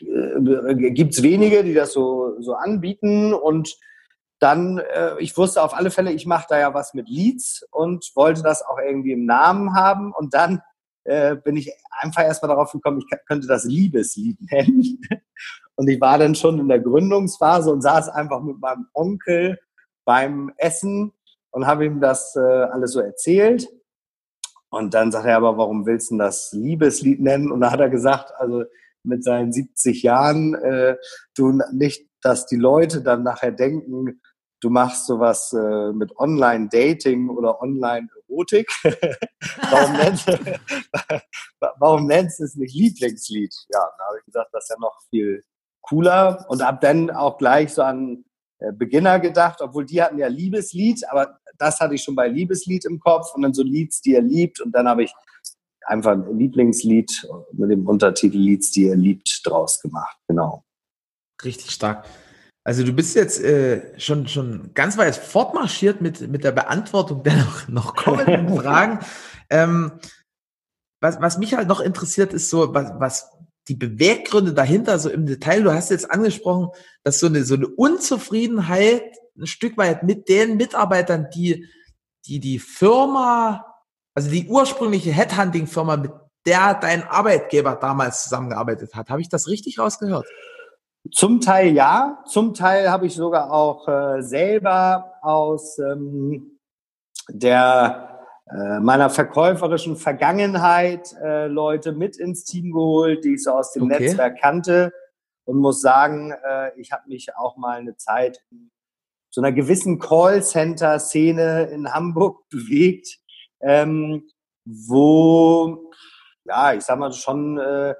äh, 0.08 0.92
gibt 0.92 1.14
es 1.14 1.24
wenige, 1.24 1.64
die 1.64 1.74
das 1.74 1.94
so, 1.94 2.36
so 2.40 2.54
anbieten. 2.54 3.34
Und 3.34 3.78
dann, 4.40 4.78
äh, 4.78 5.20
ich 5.20 5.38
wusste 5.38 5.62
auf 5.62 5.74
alle 5.74 5.92
Fälle, 5.92 6.12
ich 6.12 6.26
mache 6.26 6.48
da 6.50 6.60
ja 6.60 6.74
was 6.74 6.94
mit 6.94 7.10
Leads 7.10 7.66
und 7.72 8.12
wollte 8.16 8.44
das 8.44 8.62
auch 8.64 8.78
irgendwie 8.80 9.14
im 9.14 9.26
Namen 9.26 9.76
haben. 9.76 10.14
Und 10.14 10.34
dann 10.34 10.62
äh, 11.06 11.36
bin 11.36 11.56
ich 11.56 11.72
einfach 12.00 12.24
erstmal 12.24 12.50
darauf 12.50 12.72
gekommen, 12.72 13.00
ich 13.00 13.18
könnte 13.28 13.48
das 13.48 13.64
Liebeslied 13.66 14.38
nennen. 14.52 15.00
Und 15.76 15.90
ich 15.90 16.00
war 16.00 16.18
dann 16.18 16.36
schon 16.36 16.60
in 16.60 16.68
der 16.68 16.80
Gründungsphase 16.80 17.72
und 17.72 17.82
saß 17.82 18.10
einfach 18.10 18.42
mit 18.42 18.60
meinem 18.60 18.88
Onkel 18.94 19.60
beim 20.06 20.52
Essen 20.58 21.14
und 21.52 21.68
habe 21.68 21.86
ihm 21.86 22.02
das 22.02 22.36
äh, 22.36 22.40
alles 22.40 22.94
so 22.94 23.00
erzählt. 23.00 23.68
Und 24.70 24.94
dann 24.94 25.12
sagt 25.12 25.26
er 25.26 25.38
aber, 25.38 25.58
warum 25.58 25.86
willst 25.86 26.12
du 26.12 26.18
das 26.18 26.52
Liebeslied 26.52 27.22
nennen? 27.22 27.52
Und 27.52 27.62
da 27.62 27.72
hat 27.72 27.80
er 27.80 27.90
gesagt, 27.90 28.34
also 28.38 28.66
mit 29.06 29.24
seinen 29.24 29.52
70 29.52 30.04
Jahren, 30.04 30.56
äh, 30.56 30.96
du 31.36 31.60
nicht, 31.72 32.08
dass 32.22 32.46
die 32.46 32.56
Leute 32.56 33.02
dann 33.02 33.24
nachher 33.24 33.52
denken, 33.52 34.22
du 34.62 34.70
machst 34.70 35.06
sowas 35.06 35.54
äh, 35.54 35.92
mit 35.94 36.18
Online-Dating 36.18 37.30
oder 37.30 37.62
Online-Erotik. 37.62 38.68
warum, 39.70 39.94
nennst, 39.94 40.28
warum 41.80 42.08
nennst 42.08 42.40
du 42.40 42.46
es 42.46 42.56
nicht 42.56 42.74
Lieblingslied? 42.74 43.54
Ja, 43.72 43.80
da 43.98 44.06
habe 44.08 44.18
ich 44.20 44.26
gesagt, 44.26 44.50
das 44.54 44.64
ist 44.64 44.70
ja 44.70 44.76
noch 44.80 45.00
viel 45.10 45.44
cooler 45.82 46.46
und 46.50 46.62
ab 46.62 46.82
dann 46.82 47.12
auch 47.12 47.38
gleich 47.38 47.74
so 47.74 47.84
an 47.84 48.26
äh, 48.60 48.72
Beginner 48.72 49.20
gedacht, 49.20 49.62
obwohl 49.62 49.86
die 49.86 50.02
hatten 50.02 50.18
ja 50.18 50.28
Liebeslied, 50.28 51.08
aber 51.10 51.38
das 51.58 51.80
hatte 51.80 51.96
ich 51.96 52.04
schon 52.04 52.16
bei 52.16 52.28
Liebeslied 52.28 52.86
im 52.86 53.00
Kopf 53.00 53.34
und 53.36 53.44
dann 53.44 53.54
so 53.54 53.64
Lieds, 53.64 54.02
die 54.02 54.16
er 54.16 54.22
liebt 54.22 54.62
und 54.62 54.72
dann 54.72 54.88
habe 54.88 55.04
ich 55.04 55.14
einfach 55.86 56.12
ein 56.12 56.38
Lieblingslied 56.38 57.28
mit 57.54 57.72
dem 57.72 57.88
Untertitel 57.88 58.38
Lieds, 58.38 58.72
die 58.72 58.84
ihr 58.84 58.96
liebt, 58.96 59.42
draus 59.44 59.82
gemacht. 59.82 60.18
Genau. 60.28 60.64
Richtig 61.44 61.72
stark. 61.72 62.06
Also 62.64 62.84
du 62.84 62.94
bist 62.94 63.16
jetzt 63.16 63.42
äh, 63.44 64.00
schon, 64.00 64.28
schon 64.28 64.72
ganz 64.74 64.98
weit 64.98 65.16
fortmarschiert 65.16 66.02
mit, 66.02 66.22
mit 66.32 66.44
der 66.44 66.52
Beantwortung 66.52 67.22
der 67.22 67.36
noch, 67.36 67.68
noch 67.68 67.96
kommenden 67.96 68.50
Fragen. 68.58 69.00
Ähm, 69.50 69.92
was, 71.00 71.22
was 71.22 71.38
mich 71.38 71.54
halt 71.54 71.68
noch 71.68 71.80
interessiert, 71.80 72.34
ist 72.34 72.50
so, 72.50 72.74
was, 72.74 72.92
was 72.98 73.30
die 73.68 73.76
Beweggründe 73.76 74.54
dahinter 74.54 74.98
so 74.98 75.10
im 75.10 75.28
Detail. 75.28 75.62
Du 75.62 75.74
hast 75.74 75.92
jetzt 75.92 76.10
angesprochen, 76.10 76.70
dass 77.04 77.20
so 77.20 77.28
eine, 77.28 77.44
so 77.44 77.54
eine 77.54 77.68
Unzufriedenheit 77.68 79.04
ein 79.38 79.48
Stück 79.48 79.78
weit 79.78 80.04
mit 80.04 80.30
den 80.30 80.58
Mitarbeitern, 80.58 81.28
die, 81.34 81.68
die 82.26 82.40
die 82.40 82.58
Firma 82.58 83.75
also 84.16 84.32
die 84.32 84.48
ursprüngliche 84.48 85.12
Headhunting-Firma, 85.12 85.98
mit 85.98 86.12
der 86.46 86.76
dein 86.76 87.04
Arbeitgeber 87.04 87.76
damals 87.76 88.24
zusammengearbeitet 88.24 88.96
hat. 88.96 89.10
Habe 89.10 89.22
ich 89.22 89.30
das 89.30 89.48
richtig 89.48 89.78
rausgehört? 89.78 90.26
Zum 91.12 91.42
Teil 91.42 91.74
ja, 91.74 92.24
zum 92.26 92.54
Teil 92.54 92.90
habe 92.90 93.06
ich 93.06 93.14
sogar 93.14 93.52
auch 93.52 93.88
äh, 93.88 94.22
selber 94.22 95.14
aus 95.22 95.78
ähm, 95.78 96.60
der 97.30 98.16
äh, 98.50 98.80
meiner 98.80 99.10
verkäuferischen 99.10 99.98
Vergangenheit 99.98 101.14
äh, 101.22 101.48
Leute 101.48 101.92
mit 101.92 102.18
ins 102.18 102.44
Team 102.44 102.72
geholt, 102.72 103.24
die 103.24 103.36
ich 103.36 103.44
so 103.44 103.52
aus 103.52 103.72
dem 103.74 103.84
okay. 103.84 104.04
Netzwerk 104.04 104.40
kannte 104.40 104.94
und 105.46 105.58
muss 105.58 105.82
sagen, 105.82 106.32
äh, 106.32 106.72
ich 106.80 106.92
habe 106.92 107.08
mich 107.08 107.36
auch 107.36 107.58
mal 107.58 107.78
eine 107.78 107.98
Zeit 107.98 108.44
in 108.50 108.72
so 109.32 109.42
einer 109.42 109.52
gewissen 109.52 110.00
Callcenter-Szene 110.00 111.66
in 111.66 111.92
Hamburg 111.92 112.44
bewegt, 112.50 113.20
ähm, 113.66 114.28
wo, 114.66 115.92
ja, 116.46 116.74
ich 116.74 116.84
sag 116.84 117.00
mal 117.00 117.12
schon, 117.12 117.58
äh, 117.58 117.96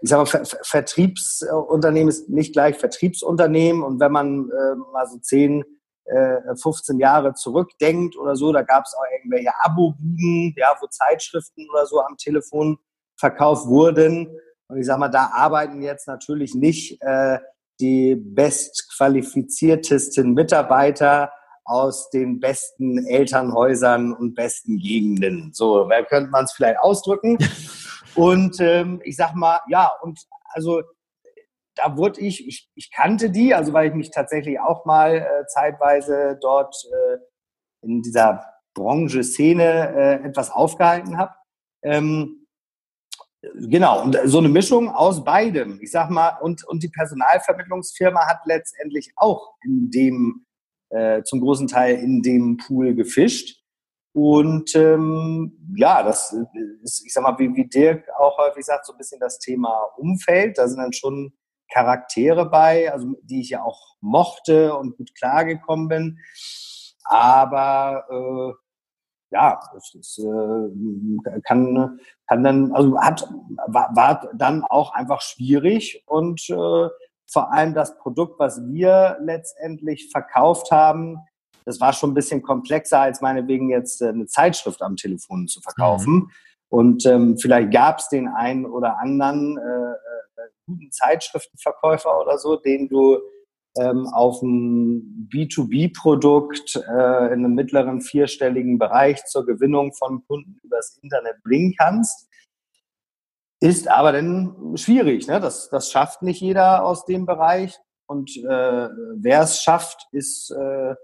ich 0.00 0.08
sag 0.08 0.18
mal, 0.18 0.26
Ver 0.26 0.44
Vertriebsunternehmen 0.62 2.08
ist 2.08 2.28
nicht 2.28 2.52
gleich 2.52 2.78
Vertriebsunternehmen 2.78 3.82
und 3.82 4.00
wenn 4.00 4.12
man 4.12 4.50
äh, 4.50 4.74
mal 4.92 5.06
so 5.06 5.18
10, 5.18 5.64
äh, 6.06 6.56
15 6.60 6.98
Jahre 6.98 7.34
zurückdenkt 7.34 8.16
oder 8.16 8.34
so, 8.36 8.52
da 8.52 8.62
gab 8.62 8.84
es 8.84 8.94
auch 8.94 9.04
irgendwelche 9.16 9.52
Abo-Buden, 9.60 10.54
ja, 10.56 10.74
wo 10.80 10.86
Zeitschriften 10.86 11.68
oder 11.70 11.86
so 11.86 12.00
am 12.00 12.16
Telefon 12.16 12.78
verkauft 13.16 13.66
wurden. 13.66 14.28
Und 14.68 14.78
ich 14.78 14.86
sag 14.86 14.98
mal, 14.98 15.08
da 15.08 15.32
arbeiten 15.34 15.82
jetzt 15.82 16.08
natürlich 16.08 16.54
nicht 16.54 17.02
äh, 17.02 17.38
die 17.80 18.14
bestqualifiziertesten 18.14 20.32
Mitarbeiter 20.32 21.30
aus 21.70 22.10
den 22.10 22.40
besten 22.40 23.06
Elternhäusern 23.06 24.12
und 24.12 24.34
besten 24.34 24.78
Gegenden. 24.78 25.52
So, 25.52 25.88
wer 25.88 26.04
könnte 26.04 26.30
man 26.30 26.44
es 26.44 26.52
vielleicht 26.52 26.80
ausdrücken? 26.80 27.38
Und 28.16 28.60
ähm, 28.60 29.00
ich 29.04 29.14
sag 29.14 29.36
mal, 29.36 29.60
ja, 29.68 29.92
und 30.02 30.18
also 30.52 30.82
da 31.76 31.96
wurde 31.96 32.20
ich, 32.20 32.44
ich, 32.44 32.68
ich 32.74 32.90
kannte 32.90 33.30
die, 33.30 33.54
also 33.54 33.72
weil 33.72 33.88
ich 33.88 33.94
mich 33.94 34.10
tatsächlich 34.10 34.58
auch 34.58 34.84
mal 34.84 35.14
äh, 35.14 35.46
zeitweise 35.46 36.36
dort 36.40 36.74
äh, 36.90 37.18
in 37.86 38.02
dieser 38.02 38.44
Branche-Szene 38.74 39.94
äh, 39.94 40.26
etwas 40.26 40.50
aufgehalten 40.50 41.18
habe. 41.18 41.34
Ähm, 41.82 42.46
genau, 43.42 44.02
und 44.02 44.18
so 44.24 44.38
eine 44.38 44.48
Mischung 44.48 44.90
aus 44.90 45.24
beidem. 45.24 45.78
Ich 45.80 45.92
sag 45.92 46.10
mal, 46.10 46.36
und, 46.40 46.66
und 46.66 46.82
die 46.82 46.88
Personalvermittlungsfirma 46.88 48.26
hat 48.26 48.40
letztendlich 48.44 49.12
auch 49.16 49.54
in 49.62 49.90
dem, 49.90 50.46
äh, 50.90 51.22
zum 51.22 51.40
großen 51.40 51.68
Teil 51.68 51.96
in 51.96 52.22
dem 52.22 52.56
Pool 52.56 52.94
gefischt. 52.94 53.60
Und 54.12 54.74
ähm, 54.74 55.72
ja, 55.76 56.02
das 56.02 56.36
ist, 56.82 57.06
ich 57.06 57.12
sag 57.12 57.22
mal, 57.22 57.38
wie, 57.38 57.54
wie 57.54 57.68
Dirk 57.68 58.08
auch 58.18 58.38
häufig 58.38 58.64
sagt, 58.64 58.86
so 58.86 58.92
ein 58.92 58.98
bisschen 58.98 59.20
das 59.20 59.38
Thema 59.38 59.88
Umfeld. 59.96 60.58
Da 60.58 60.66
sind 60.66 60.78
dann 60.78 60.92
schon 60.92 61.32
Charaktere 61.72 62.46
bei, 62.46 62.92
also 62.92 63.14
die 63.22 63.40
ich 63.40 63.50
ja 63.50 63.62
auch 63.62 63.94
mochte 64.00 64.74
und 64.76 64.96
gut 64.96 65.14
klargekommen 65.14 65.88
bin. 65.88 66.18
Aber 67.04 68.04
äh, 68.10 68.52
ja, 69.32 69.60
es 69.76 69.94
ist, 69.94 70.18
äh, 70.18 71.40
kann, 71.46 72.00
kann 72.26 72.42
dann, 72.42 72.72
also 72.72 72.98
hat, 72.98 73.28
war, 73.68 73.94
war 73.94 74.28
dann 74.34 74.64
auch 74.64 74.92
einfach 74.92 75.20
schwierig 75.20 76.02
und 76.06 76.50
äh, 76.50 76.88
vor 77.30 77.52
allem 77.52 77.74
das 77.74 77.96
Produkt, 77.98 78.38
was 78.38 78.60
wir 78.66 79.18
letztendlich 79.20 80.10
verkauft 80.10 80.70
haben, 80.70 81.18
das 81.64 81.80
war 81.80 81.92
schon 81.92 82.10
ein 82.10 82.14
bisschen 82.14 82.42
komplexer, 82.42 83.00
als 83.00 83.20
meinetwegen 83.20 83.70
jetzt 83.70 84.02
äh, 84.02 84.08
eine 84.08 84.26
Zeitschrift 84.26 84.82
am 84.82 84.96
Telefon 84.96 85.46
zu 85.46 85.60
verkaufen. 85.60 86.14
Mhm. 86.14 86.30
Und 86.68 87.06
ähm, 87.06 87.36
vielleicht 87.38 87.72
gab 87.72 87.98
es 87.98 88.08
den 88.08 88.28
einen 88.28 88.64
oder 88.64 88.98
anderen 88.98 89.58
äh, 89.58 89.90
äh, 89.90 90.48
guten 90.66 90.90
Zeitschriftenverkäufer 90.92 92.20
oder 92.20 92.38
so, 92.38 92.56
den 92.56 92.88
du 92.88 93.18
ähm, 93.76 94.06
auf 94.08 94.40
ein 94.42 95.28
B2B-Produkt 95.32 96.76
äh, 96.76 97.26
in 97.32 97.44
einem 97.44 97.54
mittleren 97.54 98.00
vierstelligen 98.00 98.78
Bereich 98.78 99.24
zur 99.26 99.46
Gewinnung 99.46 99.92
von 99.92 100.24
Kunden 100.26 100.58
übers 100.62 100.98
Internet 101.02 101.42
bringen 101.42 101.74
kannst. 101.78 102.28
Ist 103.60 103.88
aber 103.88 104.12
dann 104.12 104.76
schwierig. 104.76 105.26
Ne? 105.26 105.38
Das, 105.40 105.68
das 105.68 105.90
schafft 105.90 106.22
nicht 106.22 106.40
jeder 106.40 106.84
aus 106.84 107.04
dem 107.04 107.26
Bereich. 107.26 107.78
Und 108.06 108.36
äh, 108.38 108.88
wer 109.16 109.42
es 109.42 109.62
schafft, 109.62 110.08
ist 110.12 110.50
äh, 110.50 110.94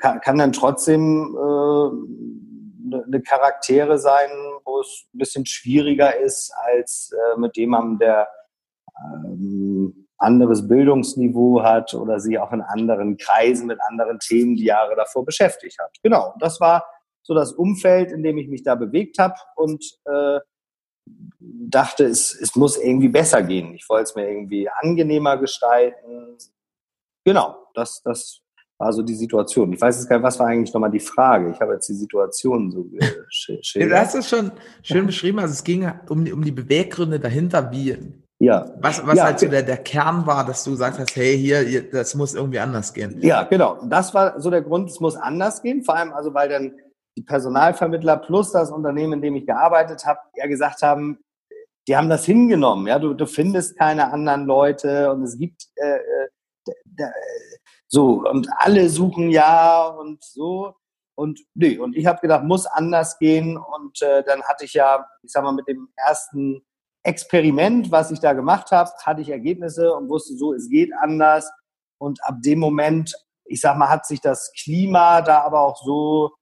kann, 0.00 0.20
kann 0.20 0.38
dann 0.38 0.52
trotzdem 0.52 1.36
äh, 1.36 2.96
eine 3.04 3.22
Charaktere 3.22 3.98
sein, 3.98 4.30
wo 4.64 4.80
es 4.80 5.06
ein 5.14 5.18
bisschen 5.18 5.46
schwieriger 5.46 6.18
ist, 6.18 6.52
als 6.74 7.12
äh, 7.12 7.38
mit 7.38 7.56
jemandem, 7.56 7.98
der 7.98 8.28
ähm, 9.24 10.08
anderes 10.18 10.66
Bildungsniveau 10.66 11.62
hat 11.62 11.94
oder 11.94 12.20
sie 12.20 12.38
auch 12.38 12.52
in 12.52 12.62
anderen 12.62 13.16
Kreisen 13.18 13.66
mit 13.66 13.78
anderen 13.88 14.18
Themen 14.18 14.56
die 14.56 14.64
Jahre 14.64 14.96
davor 14.96 15.24
beschäftigt 15.24 15.78
hat. 15.78 15.90
Genau, 16.02 16.34
das 16.40 16.60
war 16.60 16.86
so 17.22 17.34
das 17.34 17.52
Umfeld, 17.52 18.12
in 18.12 18.22
dem 18.22 18.38
ich 18.38 18.48
mich 18.48 18.62
da 18.62 18.76
bewegt 18.76 19.18
habe 19.18 19.34
und 19.56 19.84
äh, 20.06 20.40
dachte, 21.38 22.04
es, 22.04 22.34
es 22.40 22.54
muss 22.56 22.76
irgendwie 22.76 23.08
besser 23.08 23.42
gehen. 23.42 23.74
Ich 23.74 23.88
wollte 23.88 24.04
es 24.04 24.14
mir 24.14 24.28
irgendwie 24.28 24.68
angenehmer 24.68 25.36
gestalten. 25.36 26.36
Genau, 27.24 27.56
das, 27.74 28.02
das 28.02 28.40
war 28.78 28.92
so 28.92 29.02
die 29.02 29.14
Situation. 29.14 29.72
Ich 29.72 29.80
weiß 29.80 29.96
jetzt 29.96 30.08
gar 30.08 30.16
nicht, 30.16 30.24
was 30.24 30.38
war 30.38 30.48
eigentlich 30.48 30.72
nochmal 30.72 30.90
die 30.90 31.00
Frage. 31.00 31.50
Ich 31.50 31.60
habe 31.60 31.74
jetzt 31.74 31.88
die 31.88 31.94
Situation 31.94 32.70
so 32.70 32.84
geschildert. 32.84 33.66
Du 33.74 33.98
hast 33.98 34.14
es 34.14 34.28
schon 34.28 34.52
schön 34.82 35.06
beschrieben. 35.06 35.38
Also 35.38 35.52
es 35.52 35.64
ging 35.64 35.90
um 36.08 36.24
die, 36.24 36.32
um 36.32 36.44
die 36.44 36.52
Beweggründe 36.52 37.18
dahinter, 37.18 37.70
wie 37.72 37.96
ja. 38.38 38.70
Was, 38.80 39.04
was 39.06 39.16
ja, 39.16 39.24
halt 39.24 39.40
so 39.40 39.48
der, 39.48 39.62
der 39.62 39.78
Kern 39.78 40.26
war, 40.26 40.44
dass 40.44 40.62
du 40.62 40.72
gesagt 40.72 40.98
hast, 40.98 41.16
hey, 41.16 41.38
hier, 41.38 41.90
das 41.90 42.14
muss 42.14 42.34
irgendwie 42.34 42.58
anders 42.58 42.92
gehen. 42.92 43.18
Ja, 43.22 43.44
genau. 43.44 43.78
Das 43.88 44.12
war 44.12 44.38
so 44.40 44.50
der 44.50 44.60
Grund, 44.60 44.90
es 44.90 45.00
muss 45.00 45.16
anders 45.16 45.62
gehen. 45.62 45.82
Vor 45.82 45.96
allem 45.96 46.12
also, 46.12 46.34
weil 46.34 46.50
dann 46.50 46.74
die 47.16 47.22
Personalvermittler 47.22 48.18
plus 48.18 48.52
das 48.52 48.70
Unternehmen, 48.70 49.14
in 49.14 49.22
dem 49.22 49.36
ich 49.36 49.46
gearbeitet 49.46 50.04
habe, 50.04 50.20
ja 50.34 50.46
gesagt 50.46 50.82
haben, 50.82 51.18
die 51.88 51.96
haben 51.96 52.08
das 52.08 52.24
hingenommen. 52.24 52.86
Ja, 52.86 52.98
du, 52.98 53.14
du 53.14 53.26
findest 53.26 53.78
keine 53.78 54.12
anderen 54.12 54.46
Leute 54.46 55.12
und 55.12 55.22
es 55.22 55.38
gibt 55.38 55.66
äh, 55.76 55.98
äh, 56.98 57.10
so, 57.88 58.24
und 58.28 58.48
alle 58.58 58.88
suchen 58.88 59.30
ja 59.30 59.86
und 59.86 60.22
so. 60.22 60.74
Und 61.14 61.40
nee, 61.54 61.78
und 61.78 61.96
ich 61.96 62.06
habe 62.06 62.20
gedacht, 62.20 62.44
muss 62.44 62.66
anders 62.66 63.18
gehen. 63.18 63.56
Und 63.56 64.02
äh, 64.02 64.22
dann 64.24 64.42
hatte 64.42 64.64
ich 64.64 64.74
ja, 64.74 65.06
ich 65.22 65.32
sag 65.32 65.44
mal, 65.44 65.52
mit 65.52 65.68
dem 65.68 65.88
ersten 65.96 66.62
Experiment, 67.04 67.90
was 67.90 68.10
ich 68.10 68.20
da 68.20 68.32
gemacht 68.32 68.72
habe, 68.72 68.90
hatte 69.04 69.22
ich 69.22 69.30
Ergebnisse 69.30 69.94
und 69.94 70.08
wusste 70.08 70.36
so, 70.36 70.52
es 70.52 70.68
geht 70.68 70.92
anders. 70.92 71.50
Und 71.98 72.22
ab 72.24 72.36
dem 72.40 72.58
Moment, 72.58 73.14
ich 73.44 73.60
sag 73.60 73.78
mal, 73.78 73.88
hat 73.88 74.04
sich 74.06 74.20
das 74.20 74.52
Klima 74.52 75.22
da 75.22 75.42
aber 75.42 75.60
auch 75.60 75.82
so 75.82 76.34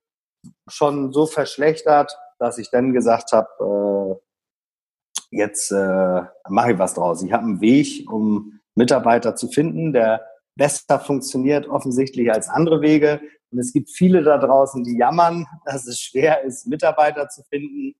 schon 0.68 1.12
so 1.12 1.26
verschlechtert, 1.26 2.16
dass 2.38 2.58
ich 2.58 2.70
dann 2.70 2.92
gesagt 2.92 3.32
habe, 3.32 4.20
äh, 4.20 5.36
jetzt 5.36 5.70
äh, 5.70 6.22
mache 6.48 6.72
ich 6.72 6.78
was 6.78 6.94
draus. 6.94 7.22
Ich 7.22 7.32
habe 7.32 7.44
einen 7.44 7.60
Weg, 7.60 8.10
um 8.10 8.60
Mitarbeiter 8.74 9.36
zu 9.36 9.48
finden, 9.48 9.92
der 9.92 10.24
besser 10.56 11.00
funktioniert 11.00 11.68
offensichtlich 11.68 12.32
als 12.32 12.48
andere 12.48 12.80
Wege. 12.80 13.20
Und 13.50 13.58
es 13.58 13.72
gibt 13.72 13.90
viele 13.90 14.22
da 14.22 14.38
draußen, 14.38 14.84
die 14.84 14.96
jammern, 14.96 15.46
dass 15.64 15.86
es 15.86 16.00
schwer 16.00 16.42
ist, 16.42 16.66
Mitarbeiter 16.66 17.28
zu 17.28 17.42
finden. 17.44 17.94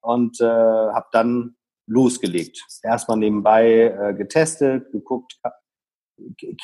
Und 0.00 0.40
äh, 0.40 0.44
habe 0.44 1.06
dann 1.10 1.56
losgelegt. 1.88 2.64
Erstmal 2.82 3.16
nebenbei 3.16 3.82
äh, 3.82 4.14
getestet, 4.14 4.92
geguckt, 4.92 5.40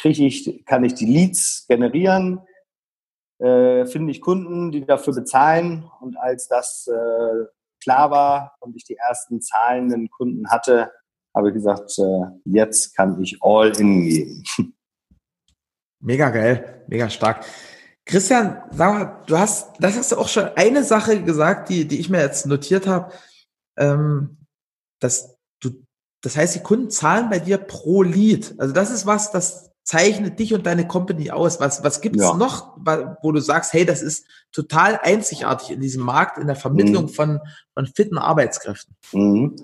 kriege 0.01 0.27
ich, 0.27 0.65
kann 0.65 0.85
ich 0.85 0.95
die 0.95 1.07
Leads 1.07 1.67
generieren, 1.69 2.41
äh, 3.43 3.87
finde 3.87 4.13
ich 4.13 4.21
Kunden, 4.21 4.71
die 4.71 4.87
dafür 4.87 5.15
bezahlen. 5.15 5.91
Und 6.01 6.17
als 6.17 6.49
das 6.49 6.87
äh, 6.87 7.45
klar 7.83 8.11
war 8.11 8.57
und 8.61 8.77
ich 8.77 8.85
die 8.85 8.97
ersten 8.97 9.41
zahlenden 9.41 10.09
Kunden 10.11 10.49
hatte, 10.51 10.93
habe 11.35 11.49
ich 11.49 11.55
gesagt, 11.55 11.99
äh, 11.99 12.27
jetzt 12.45 12.95
kann 12.95 13.21
ich 13.21 13.39
all 13.43 13.69
in 13.79 14.03
gehen. 14.03 14.45
Mega 16.05 16.31
geil, 16.31 16.85
mega 16.89 17.09
stark. 17.09 17.45
Christian, 18.05 18.61
sag 18.73 18.93
mal, 18.93 19.23
du 19.27 19.39
hast, 19.39 19.71
das 19.79 19.97
hast 19.97 20.11
du 20.11 20.17
auch 20.17 20.27
schon 20.27 20.51
eine 20.57 20.83
Sache 20.83 21.23
gesagt, 21.23 21.69
die, 21.69 21.87
die 21.87 22.01
ich 22.01 22.11
mir 22.11 22.21
jetzt 22.21 22.45
notiert 22.45 22.89
habe, 22.89 23.13
ähm, 23.79 24.39
dass 25.01 25.39
du, 25.61 25.71
das 26.21 26.37
heißt, 26.37 26.57
die 26.57 26.63
Kunden 26.65 26.91
zahlen 26.91 27.31
bei 27.31 27.39
dir 27.39 27.57
pro 27.57 28.03
Lead. 28.03 28.57
Also 28.59 28.75
das 28.75 28.91
ist 28.91 29.07
was, 29.07 29.31
das 29.31 29.72
zeichnet 29.85 30.39
dich 30.39 30.55
und 30.55 30.67
deine 30.67 30.87
Company 30.87 31.31
aus. 31.31 31.61
Was, 31.61 31.83
was 31.83 32.01
gibt's 32.01 32.23
ja. 32.23 32.35
noch, 32.35 32.77
wo 33.23 33.33
du 33.33 33.41
sagst, 33.41 33.73
hey, 33.73 33.85
das 33.85 34.03
ist 34.03 34.27
total 34.53 34.99
einzigartig 35.03 35.71
in 35.71 35.81
diesem 35.81 36.05
Markt, 36.05 36.39
in 36.39 36.47
der 36.47 36.57
Vermittlung 36.57 37.05
mhm. 37.05 37.09
von, 37.09 37.41
von 37.75 37.87
fitten 37.87 38.19
Arbeitskräften? 38.19 38.97
Mhm. 39.13 39.57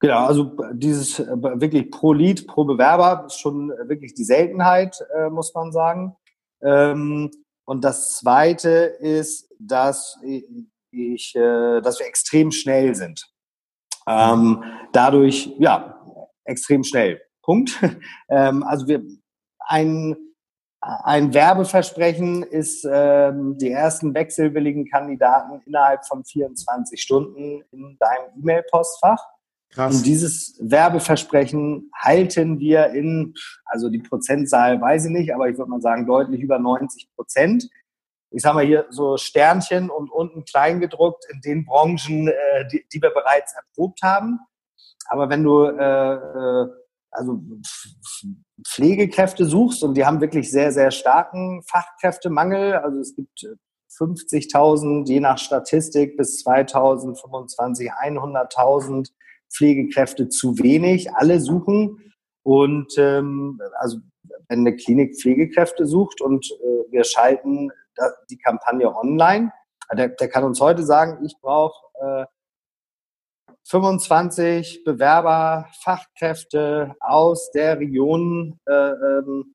Genau, 0.00 0.26
also 0.26 0.56
dieses 0.74 1.18
äh, 1.18 1.26
wirklich 1.26 1.90
pro 1.90 2.12
Lead, 2.12 2.46
pro 2.46 2.64
Bewerber 2.64 3.24
ist 3.26 3.40
schon 3.40 3.70
wirklich 3.86 4.14
die 4.14 4.22
Seltenheit, 4.22 5.04
äh, 5.16 5.28
muss 5.28 5.52
man 5.54 5.72
sagen. 5.72 6.16
Ähm, 6.62 7.32
und 7.64 7.84
das 7.84 8.16
Zweite 8.16 8.68
ist, 9.00 9.52
dass 9.58 10.18
ich, 10.22 11.34
äh, 11.34 11.80
dass 11.80 11.98
wir 11.98 12.06
extrem 12.06 12.52
schnell 12.52 12.94
sind. 12.94 13.28
Ähm, 14.06 14.62
dadurch, 14.92 15.52
ja, 15.58 16.00
extrem 16.44 16.84
schnell. 16.84 17.20
Punkt. 17.42 17.78
ähm, 18.28 18.62
also 18.62 18.86
wir 18.86 19.02
ein 19.68 20.16
ein 20.80 21.34
Werbeversprechen 21.34 22.44
ist, 22.44 22.86
ähm, 22.90 23.58
die 23.58 23.70
ersten 23.70 24.14
wechselwilligen 24.14 24.88
Kandidaten 24.88 25.60
innerhalb 25.66 26.06
von 26.06 26.24
24 26.24 27.00
Stunden 27.00 27.62
in 27.72 27.96
deinem 27.98 28.40
E-Mail-Postfach. 28.40 29.18
Krass. 29.70 29.96
Und 29.96 30.06
dieses 30.06 30.56
Werbeversprechen 30.60 31.90
halten 31.94 32.58
wir 32.60 32.86
in, 32.90 33.34
also 33.64 33.88
die 33.90 33.98
Prozentzahl 33.98 34.80
weiß 34.80 35.06
ich 35.06 35.10
nicht, 35.10 35.34
aber 35.34 35.48
ich 35.48 35.58
würde 35.58 35.70
mal 35.70 35.80
sagen 35.80 36.06
deutlich 36.06 36.40
über 36.40 36.58
90 36.58 37.10
Prozent. 37.14 37.68
ich 38.30 38.42
sag 38.42 38.54
mal 38.54 38.64
hier 38.64 38.86
so 38.90 39.16
Sternchen 39.16 39.90
und 39.90 40.10
unten 40.10 40.44
klein 40.44 40.80
gedruckt 40.80 41.24
in 41.30 41.40
den 41.40 41.64
Branchen, 41.66 42.28
äh, 42.28 42.68
die, 42.70 42.86
die 42.92 43.02
wir 43.02 43.10
bereits 43.10 43.54
erprobt 43.54 44.02
haben. 44.02 44.38
Aber 45.08 45.28
wenn 45.28 45.42
du 45.42 45.64
äh, 45.64 46.14
äh 46.14 46.68
also 47.18 47.42
Pflegekräfte 48.66 49.44
suchst 49.44 49.82
und 49.82 49.94
die 49.94 50.06
haben 50.06 50.20
wirklich 50.20 50.50
sehr, 50.50 50.72
sehr 50.72 50.90
starken 50.90 51.62
Fachkräftemangel. 51.66 52.74
Also 52.74 53.00
es 53.00 53.14
gibt 53.14 53.46
50.000, 53.98 55.08
je 55.08 55.20
nach 55.20 55.38
Statistik, 55.38 56.16
bis 56.16 56.38
2025 56.38 57.90
100.000 57.90 59.10
Pflegekräfte 59.52 60.28
zu 60.28 60.58
wenig. 60.58 61.12
Alle 61.14 61.40
suchen. 61.40 62.12
Und 62.42 62.94
ähm, 62.98 63.60
also 63.78 63.98
wenn 64.48 64.60
eine 64.60 64.76
Klinik 64.76 65.20
Pflegekräfte 65.20 65.86
sucht 65.86 66.20
und 66.20 66.46
äh, 66.50 66.92
wir 66.92 67.04
schalten 67.04 67.70
die 68.30 68.38
Kampagne 68.38 68.94
online, 68.94 69.52
der, 69.92 70.08
der 70.08 70.28
kann 70.28 70.44
uns 70.44 70.60
heute 70.60 70.84
sagen, 70.84 71.24
ich 71.24 71.34
brauche 71.40 71.74
äh, 72.00 72.24
25 73.68 74.82
Bewerber, 74.84 75.68
Fachkräfte 75.82 76.94
aus 77.00 77.50
der 77.50 77.78
Region 77.78 78.58
äh, 78.66 78.72
ähm, 78.72 79.54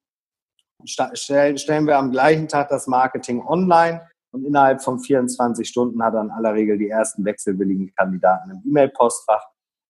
stellen, 0.86 1.58
stellen 1.58 1.88
wir 1.88 1.98
am 1.98 2.12
gleichen 2.12 2.48
Tag 2.48 2.70
das 2.70 2.86
Marketing 2.86 3.42
online 3.42 4.08
und 4.32 4.46
innerhalb 4.46 4.84
von 4.84 5.00
24 5.00 5.68
Stunden 5.68 6.04
hat 6.04 6.14
er 6.14 6.22
in 6.22 6.32
aller 6.32 6.54
Regel 6.54 6.78
die 6.78 6.90
ersten 6.90 7.26
wechselwilligen 7.26 7.94
Kandidaten 7.96 8.52
im 8.52 8.62
E-Mail-Postfach, 8.66 9.46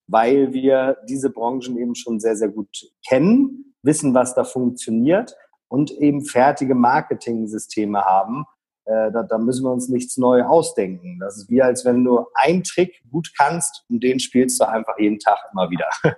weil 0.07 0.53
wir 0.53 0.97
diese 1.09 1.29
Branchen 1.29 1.77
eben 1.77 1.95
schon 1.95 2.19
sehr, 2.21 2.37
sehr 2.37 2.49
gut 2.49 2.69
kennen, 3.05 3.75
wissen, 3.81 4.13
was 4.13 4.35
da 4.35 4.45
funktioniert 4.45 5.35
und 5.67 5.91
eben 5.91 6.23
fertige 6.23 6.75
Marketing-Systeme 6.75 8.05
haben, 8.05 8.45
äh, 8.85 9.11
da, 9.11 9.23
da, 9.23 9.37
müssen 9.37 9.63
wir 9.63 9.71
uns 9.71 9.89
nichts 9.89 10.17
neu 10.17 10.43
ausdenken. 10.43 11.19
Das 11.19 11.37
ist 11.37 11.49
wie, 11.49 11.61
als 11.61 11.85
wenn 11.85 12.03
du 12.03 12.25
einen 12.35 12.63
Trick 12.63 13.01
gut 13.09 13.31
kannst 13.37 13.85
und 13.89 14.03
den 14.03 14.19
spielst 14.19 14.59
du 14.59 14.67
einfach 14.67 14.97
jeden 14.99 15.19
Tag 15.19 15.37
immer 15.51 15.69
wieder. 15.69 15.87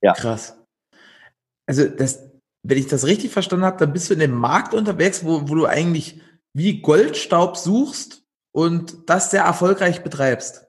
ja. 0.00 0.12
Krass. 0.14 0.58
Also, 1.66 1.88
das, 1.88 2.30
wenn 2.62 2.78
ich 2.78 2.86
das 2.86 3.06
richtig 3.06 3.32
verstanden 3.32 3.66
habe, 3.66 3.78
dann 3.78 3.92
bist 3.92 4.08
du 4.08 4.14
in 4.14 4.20
dem 4.20 4.34
Markt 4.34 4.74
unterwegs, 4.74 5.24
wo, 5.24 5.48
wo 5.48 5.54
du 5.54 5.66
eigentlich 5.66 6.20
wie 6.52 6.80
Goldstaub 6.80 7.56
suchst 7.56 8.22
und 8.52 9.10
das 9.10 9.30
sehr 9.30 9.42
erfolgreich 9.42 10.02
betreibst. 10.02 10.66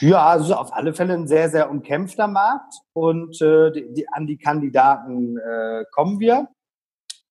Ja, 0.00 0.26
also 0.26 0.54
auf 0.54 0.72
alle 0.72 0.94
Fälle 0.94 1.14
ein 1.14 1.28
sehr, 1.28 1.48
sehr 1.48 1.70
umkämpfter 1.70 2.26
Markt 2.26 2.74
und 2.92 3.40
äh, 3.40 3.70
die, 3.70 3.92
die, 3.92 4.08
an 4.08 4.26
die 4.26 4.36
Kandidaten 4.36 5.36
äh, 5.38 5.84
kommen 5.92 6.18
wir. 6.18 6.48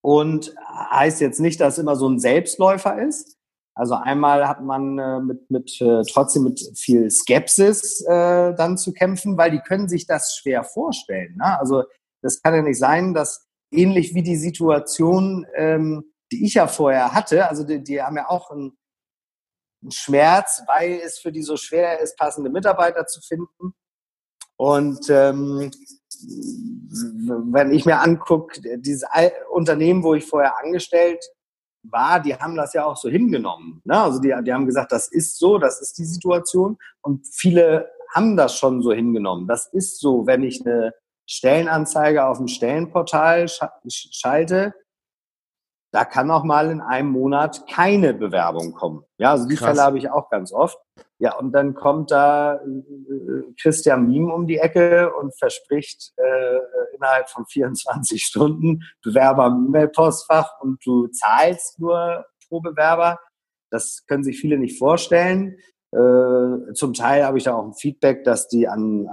Und 0.02 0.56
heißt 0.68 1.22
jetzt 1.22 1.40
nicht, 1.40 1.62
dass 1.62 1.78
immer 1.78 1.96
so 1.96 2.10
ein 2.10 2.20
Selbstläufer 2.20 3.02
ist. 3.02 3.38
Also 3.74 3.96
einmal 3.96 4.48
hat 4.48 4.62
man 4.62 5.00
äh, 5.00 5.20
mit, 5.20 5.50
mit 5.50 5.80
äh, 5.80 6.02
trotzdem 6.12 6.44
mit 6.44 6.60
viel 6.76 7.10
Skepsis 7.10 8.02
äh, 8.02 8.54
dann 8.54 8.78
zu 8.78 8.92
kämpfen, 8.94 9.38
weil 9.38 9.52
die 9.52 9.60
können 9.60 9.88
sich 9.88 10.06
das 10.06 10.36
schwer 10.36 10.64
vorstellen. 10.64 11.38
Ne? 11.38 11.58
Also 11.60 11.84
das 12.22 12.42
kann 12.42 12.54
ja 12.54 12.62
nicht 12.62 12.80
sein, 12.80 13.14
dass 13.14 13.48
ähnlich 13.72 14.14
wie 14.14 14.24
die 14.24 14.36
Situation, 14.36 15.46
ähm, 15.56 16.12
die 16.32 16.46
ich 16.46 16.56
ja 16.56 16.68
vorher 16.68 17.14
hatte, 17.14 17.48
also 17.48 17.64
die, 17.64 17.84
die 17.84 18.02
haben 18.02 18.18
ja 18.18 18.30
auch 18.30 18.52
einen, 18.52 18.78
einen 19.82 19.92
Schmerz, 19.92 20.62
weil 20.68 21.00
es 21.04 21.20
für 21.20 21.32
die 21.32 21.42
so 21.42 21.58
schwer 21.58 22.00
ist, 22.00 22.18
passende 22.18 22.50
Mitarbeiter 22.50 23.06
zu 23.08 23.22
finden. 23.22 23.74
Und 24.58 25.10
ähm, 25.10 25.72
wenn 26.24 27.72
ich 27.72 27.86
mir 27.86 28.00
angucke, 28.00 28.60
dieses 28.80 29.06
Unternehmen, 29.52 30.04
wo 30.04 30.14
ich 30.14 30.26
vorher 30.26 30.60
angestellt 30.64 31.24
war, 31.84 32.20
die 32.20 32.36
haben 32.36 32.56
das 32.56 32.74
ja 32.74 32.86
auch 32.86 32.98
so 32.98 33.10
hingenommen. 33.10 33.82
Ne? 33.86 34.00
Also 34.00 34.20
die, 34.20 34.34
die 34.44 34.54
haben 34.54 34.66
gesagt, 34.66 34.92
das 34.92 35.08
ist 35.08 35.40
so, 35.40 35.58
das 35.58 35.82
ist 35.82 35.98
die 35.98 36.06
Situation. 36.06 36.78
Und 37.02 37.28
viele 37.32 37.90
haben 38.14 38.36
das 38.38 38.56
schon 38.56 38.82
so 38.82 38.92
hingenommen. 38.92 39.48
Das 39.48 39.68
ist 39.68 40.00
so, 40.00 40.28
wenn 40.28 40.44
ich 40.44 40.66
eine 40.66 40.94
Stellenanzeige 41.28 42.26
auf 42.26 42.38
dem 42.38 42.48
Stellenportal 42.48 43.48
schalte, 43.88 44.74
da 45.94 46.06
kann 46.06 46.32
auch 46.32 46.44
mal 46.44 46.70
in 46.70 46.82
einem 46.82 47.10
Monat 47.10 47.68
keine 47.70 48.14
Bewerbung 48.14 48.74
kommen. 48.74 49.04
Ja, 49.18 49.32
also 49.32 49.48
die 49.48 49.56
Krass. 49.56 49.70
Fälle 49.70 49.82
habe 49.82 49.98
ich 49.98 50.10
auch 50.10 50.30
ganz 50.30 50.54
oft. 50.54 50.78
Ja, 51.22 51.36
und 51.36 51.52
dann 51.52 51.76
kommt 51.76 52.10
da 52.10 52.56
äh, 52.56 53.54
Christian 53.62 54.08
Miem 54.08 54.32
um 54.32 54.48
die 54.48 54.58
Ecke 54.58 55.14
und 55.14 55.38
verspricht 55.38 56.14
äh, 56.18 56.96
innerhalb 56.96 57.30
von 57.30 57.46
24 57.46 58.24
Stunden 58.26 58.82
Bewerber 59.04 59.46
im 59.46 59.68
E-Mail-Postfach 59.68 60.60
und 60.62 60.84
du 60.84 61.08
zahlst 61.10 61.80
nur 61.80 62.26
pro 62.48 62.60
Bewerber. 62.60 63.20
Das 63.70 64.04
können 64.08 64.24
sich 64.24 64.40
viele 64.40 64.58
nicht 64.58 64.80
vorstellen. 64.80 65.58
Äh, 65.92 66.74
zum 66.74 66.96
Teil 66.96 67.24
habe 67.24 67.38
ich 67.38 67.44
da 67.44 67.54
auch 67.54 67.66
ein 67.66 67.76
Feedback, 67.76 68.24
dass 68.24 68.48
die 68.48 68.68
an, 68.68 69.08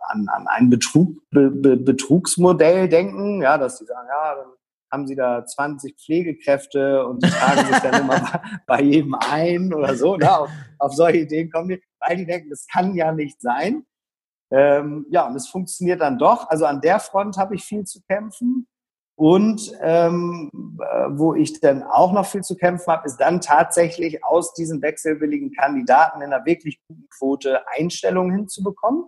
an, 0.00 0.26
an 0.28 0.48
ein 0.48 0.68
Betrug, 0.68 1.10
Be, 1.30 1.52
Be, 1.52 1.76
Betrugsmodell 1.76 2.88
denken, 2.88 3.40
ja, 3.40 3.56
dass 3.56 3.78
die 3.78 3.84
sagen, 3.84 4.08
ja, 4.08 4.34
dann 4.34 4.55
haben 4.90 5.06
sie 5.06 5.16
da 5.16 5.44
20 5.44 5.96
Pflegekräfte 5.96 7.06
und 7.06 7.24
die 7.24 7.30
tragen 7.30 7.66
sich 7.66 7.78
dann 7.78 8.02
immer 8.02 8.40
bei, 8.66 8.82
jedem 8.82 9.14
ein 9.14 9.72
oder 9.72 9.96
so. 9.96 10.16
Ne? 10.16 10.38
Auf, 10.38 10.50
auf, 10.78 10.94
solche 10.94 11.20
Ideen 11.20 11.50
kommen 11.50 11.68
die, 11.68 11.82
weil 12.00 12.16
die 12.16 12.26
denken, 12.26 12.50
das 12.50 12.66
kann 12.66 12.94
ja 12.94 13.12
nicht 13.12 13.40
sein. 13.40 13.84
Ähm, 14.50 15.06
ja, 15.10 15.26
und 15.26 15.34
es 15.34 15.48
funktioniert 15.48 16.00
dann 16.00 16.18
doch. 16.18 16.48
Also 16.48 16.66
an 16.66 16.80
der 16.80 17.00
Front 17.00 17.36
habe 17.36 17.54
ich 17.54 17.64
viel 17.64 17.84
zu 17.84 18.00
kämpfen. 18.08 18.66
Und 19.18 19.72
ähm, 19.80 20.50
äh, 20.78 21.06
wo 21.08 21.34
ich 21.34 21.58
dann 21.60 21.82
auch 21.82 22.12
noch 22.12 22.26
viel 22.26 22.42
zu 22.42 22.54
kämpfen 22.54 22.92
habe, 22.92 23.06
ist 23.06 23.16
dann 23.16 23.40
tatsächlich 23.40 24.22
aus 24.22 24.52
diesen 24.52 24.82
wechselwilligen 24.82 25.52
Kandidaten 25.52 26.20
in 26.20 26.32
einer 26.32 26.44
wirklich 26.44 26.78
guten 26.86 27.08
Quote 27.08 27.66
Einstellungen 27.68 28.36
hinzubekommen. 28.36 29.04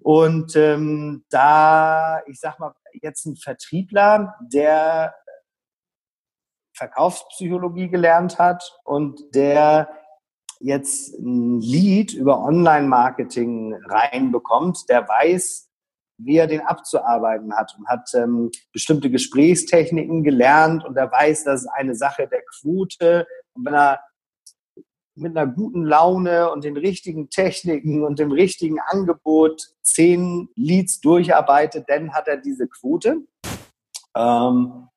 Und 0.00 0.56
ähm, 0.56 1.24
da, 1.30 2.20
ich 2.26 2.40
sag 2.40 2.58
mal, 2.58 2.74
jetzt 3.02 3.26
ein 3.26 3.36
Vertriebler, 3.36 4.36
der 4.40 5.14
Verkaufspsychologie 6.76 7.88
gelernt 7.88 8.38
hat 8.38 8.78
und 8.84 9.34
der 9.34 9.88
jetzt 10.60 11.18
ein 11.18 11.60
Lead 11.60 12.12
über 12.12 12.42
Online-Marketing 12.42 13.74
reinbekommt, 13.86 14.88
der 14.88 15.08
weiß, 15.08 15.68
wie 16.18 16.36
er 16.38 16.46
den 16.46 16.62
abzuarbeiten 16.62 17.54
hat 17.54 17.74
und 17.78 17.86
hat 17.88 18.08
ähm, 18.14 18.50
bestimmte 18.72 19.10
Gesprächstechniken 19.10 20.22
gelernt 20.22 20.84
und 20.84 20.96
er 20.96 21.10
weiß, 21.10 21.44
das 21.44 21.62
ist 21.62 21.68
eine 21.68 21.94
Sache 21.94 22.26
der 22.26 22.42
Quote. 22.42 23.26
Und 23.52 23.66
wenn 23.66 23.74
er 23.74 24.00
mit 25.16 25.36
einer 25.36 25.50
guten 25.50 25.84
Laune 25.84 26.50
und 26.50 26.64
den 26.64 26.76
richtigen 26.76 27.30
Techniken 27.30 28.04
und 28.04 28.18
dem 28.18 28.32
richtigen 28.32 28.78
Angebot 28.80 29.62
zehn 29.82 30.48
Leads 30.54 31.00
durcharbeitet, 31.00 31.88
dann 31.88 32.12
hat 32.12 32.28
er 32.28 32.36
diese 32.36 32.68
Quote. 32.68 33.22
Ähm, 34.16 34.88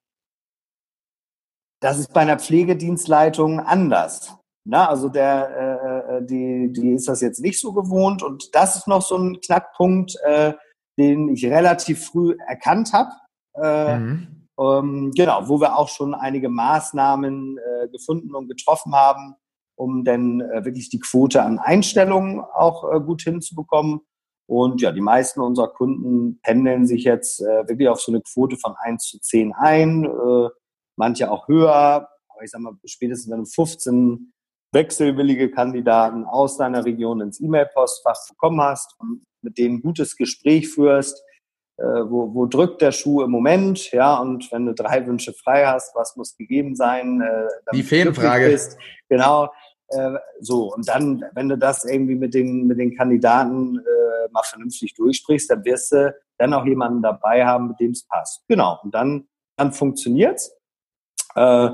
das 1.81 1.99
ist 1.99 2.13
bei 2.13 2.21
einer 2.21 2.39
Pflegedienstleitung 2.39 3.61
anders. 3.61 4.35
Na, 4.65 4.89
also 4.89 5.07
der, 5.09 5.49
äh, 5.57 6.17
äh, 6.17 6.25
die, 6.25 6.71
die 6.73 6.93
ist 6.93 7.07
das 7.07 7.21
jetzt 7.21 7.39
nicht 7.39 7.59
so 7.59 7.71
gewohnt 7.73 8.21
und 8.21 8.53
das 8.53 8.75
ist 8.75 8.87
noch 8.87 9.01
so 9.01 9.17
ein 9.17 9.39
Knackpunkt, 9.39 10.15
äh, 10.25 10.53
den 10.97 11.29
ich 11.29 11.45
relativ 11.45 12.05
früh 12.05 12.35
erkannt 12.47 12.91
habe. 12.91 13.09
Äh, 13.55 13.97
mhm. 13.97 14.47
ähm, 14.59 15.11
genau, 15.15 15.47
wo 15.47 15.61
wir 15.61 15.77
auch 15.77 15.87
schon 15.87 16.13
einige 16.13 16.49
Maßnahmen 16.49 17.57
äh, 17.57 17.87
gefunden 17.87 18.35
und 18.35 18.49
getroffen 18.49 18.93
haben, 18.93 19.35
um 19.79 20.03
dann 20.03 20.41
äh, 20.41 20.65
wirklich 20.65 20.89
die 20.89 20.99
Quote 20.99 21.41
an 21.41 21.57
Einstellungen 21.57 22.41
auch 22.41 22.91
äh, 22.91 22.99
gut 22.99 23.21
hinzubekommen. 23.21 24.01
Und 24.45 24.81
ja, 24.81 24.91
die 24.91 25.01
meisten 25.01 25.39
unserer 25.39 25.69
Kunden 25.69 26.39
pendeln 26.41 26.85
sich 26.85 27.05
jetzt 27.05 27.39
äh, 27.41 27.67
wirklich 27.67 27.87
auf 27.87 28.01
so 28.01 28.11
eine 28.11 28.21
Quote 28.21 28.57
von 28.57 28.75
1 28.77 29.03
zu 29.03 29.19
10 29.19 29.53
ein, 29.53 30.07
manche 30.97 31.31
auch 31.31 31.47
höher. 31.47 31.73
Aber 32.29 32.43
ich 32.43 32.51
sag 32.51 32.61
mal, 32.61 32.73
spätestens 32.85 33.31
wenn 33.31 33.43
du 33.43 33.45
15 33.45 34.33
wechselwillige 34.73 35.49
Kandidaten 35.49 36.25
aus 36.25 36.57
deiner 36.57 36.83
Region 36.83 37.21
ins 37.21 37.39
E-Mail-Postfach 37.39 38.17
bekommen 38.29 38.61
hast 38.61 38.95
und 38.99 39.23
mit 39.41 39.57
denen 39.57 39.77
ein 39.77 39.81
gutes 39.81 40.15
Gespräch 40.15 40.69
führst, 40.69 41.23
äh, 41.77 41.83
wo, 41.83 42.33
wo 42.33 42.45
drückt 42.45 42.81
der 42.81 42.91
Schuh 42.91 43.23
im 43.23 43.31
Moment, 43.31 43.91
ja, 43.91 44.17
und 44.17 44.51
wenn 44.51 44.65
du 44.65 44.73
drei 44.73 45.05
Wünsche 45.07 45.31
frei 45.33 45.65
hast, 45.65 45.95
was 45.95 46.17
muss 46.17 46.35
gegeben 46.35 46.75
sein, 46.75 47.21
äh, 47.21 47.47
die 47.73 47.83
Feenfrage. 47.83 48.49
Bist, 48.49 48.77
genau, 49.07 49.49
äh, 49.89 50.17
so, 50.39 50.73
und 50.73 50.87
dann, 50.87 51.25
wenn 51.33 51.49
du 51.49 51.57
das 51.57 51.85
irgendwie 51.85 52.15
mit 52.15 52.33
den, 52.33 52.67
mit 52.67 52.79
den 52.79 52.95
Kandidaten 52.95 53.79
äh, 53.79 54.31
mal 54.31 54.43
vernünftig 54.43 54.93
durchsprichst, 54.93 55.49
dann 55.49 55.65
wirst 55.65 55.91
du 55.91 56.15
dann 56.37 56.53
auch 56.53 56.65
jemanden 56.65 57.01
dabei 57.01 57.45
haben, 57.45 57.69
mit 57.69 57.79
dem 57.79 57.91
es 57.91 58.05
passt. 58.05 58.43
Genau, 58.47 58.79
und 58.83 58.93
dann, 58.93 59.27
dann 59.57 59.71
funktioniert's. 59.71 60.55
Äh, 61.35 61.69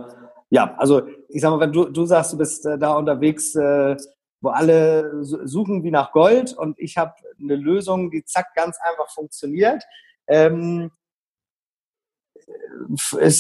ja, 0.50 0.76
also 0.78 1.08
ich 1.30 1.42
sag 1.42 1.52
mal, 1.52 1.60
wenn 1.60 1.74
du, 1.74 1.86
du 1.86 2.06
sagst, 2.06 2.34
du 2.34 2.38
bist 2.38 2.66
äh, 2.66 2.78
da 2.78 2.96
unterwegs, 2.96 3.56
äh, 3.56 3.96
wo 4.42 4.50
alle 4.50 5.24
suchen 5.24 5.84
wie 5.84 5.92
nach 5.92 6.12
Gold 6.12 6.54
und 6.54 6.80
ich 6.80 6.98
habe 6.98 7.14
eine 7.40 7.56
Lösung, 7.56 8.12
die 8.12 8.24
zack 8.24 8.54
ganz 8.56 8.78
einfach 8.82 9.10
funktioniert. 9.12 9.84
Ähm, 10.28 10.92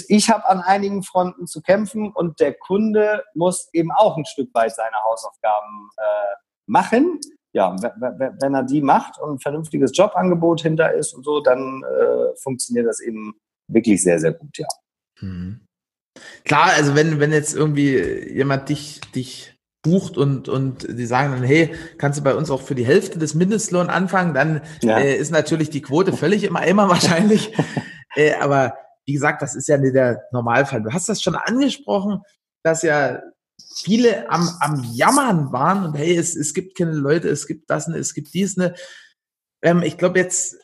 ich 0.07 0.29
habe 0.29 0.47
an 0.49 0.61
einigen 0.61 1.03
Fronten 1.03 1.47
zu 1.47 1.61
kämpfen 1.61 2.11
und 2.11 2.39
der 2.39 2.53
Kunde 2.53 3.23
muss 3.33 3.69
eben 3.73 3.91
auch 3.91 4.17
ein 4.17 4.25
Stück 4.25 4.53
weit 4.53 4.73
seine 4.75 4.95
Hausaufgaben 5.09 5.89
äh, 5.97 6.35
machen. 6.65 7.19
Ja, 7.53 7.73
wenn 7.79 8.53
er 8.53 8.63
die 8.63 8.81
macht 8.81 9.19
und 9.19 9.35
ein 9.35 9.39
vernünftiges 9.39 9.91
Jobangebot 9.95 10.61
hinter 10.61 10.93
ist 10.93 11.13
und 11.13 11.23
so, 11.23 11.39
dann 11.39 11.83
äh, 11.83 12.35
funktioniert 12.37 12.85
das 12.85 12.99
eben 12.99 13.33
wirklich 13.67 14.03
sehr, 14.03 14.19
sehr 14.19 14.33
gut, 14.33 14.57
ja. 14.57 14.67
Mhm. 15.21 15.61
Klar, 16.43 16.71
also 16.75 16.95
wenn, 16.95 17.19
wenn 17.19 17.31
jetzt 17.31 17.55
irgendwie 17.55 17.97
jemand 18.29 18.69
dich, 18.69 19.01
dich 19.13 19.55
bucht 19.81 20.17
und, 20.17 20.49
und 20.49 20.87
die 20.89 21.05
sagen 21.05 21.33
dann, 21.33 21.43
hey, 21.43 21.73
kannst 21.97 22.19
du 22.19 22.23
bei 22.23 22.35
uns 22.35 22.49
auch 22.49 22.61
für 22.61 22.75
die 22.75 22.85
Hälfte 22.85 23.19
des 23.19 23.35
Mindestlohns 23.35 23.89
anfangen, 23.89 24.33
dann 24.33 24.61
ja. 24.81 24.97
äh, 24.97 25.15
ist 25.15 25.31
natürlich 25.31 25.69
die 25.69 25.81
Quote 25.81 26.11
völlig 26.13 26.43
im 26.43 26.55
Eimer 26.55 26.89
wahrscheinlich. 26.89 27.53
äh, 28.15 28.33
aber 28.33 28.73
wie 29.05 29.13
gesagt, 29.13 29.41
das 29.41 29.55
ist 29.55 29.67
ja 29.67 29.77
nicht 29.77 29.95
der 29.95 30.23
Normalfall. 30.31 30.81
Du 30.81 30.91
hast 30.91 31.09
das 31.09 31.21
schon 31.21 31.35
angesprochen, 31.35 32.21
dass 32.63 32.81
ja 32.81 33.21
viele 33.75 34.29
am, 34.29 34.49
am 34.59 34.83
Jammern 34.93 35.51
waren 35.51 35.85
und 35.85 35.93
hey, 35.95 36.17
es, 36.17 36.35
es 36.35 36.53
gibt 36.53 36.77
keine 36.77 36.93
Leute, 36.93 37.29
es 37.29 37.47
gibt 37.47 37.69
das, 37.69 37.87
ne, 37.87 37.97
es 37.97 38.13
gibt 38.13 38.33
dies. 38.33 38.57
Ne. 38.57 38.73
Ähm, 39.61 39.81
ich 39.83 39.97
glaube 39.97 40.19
jetzt, 40.19 40.57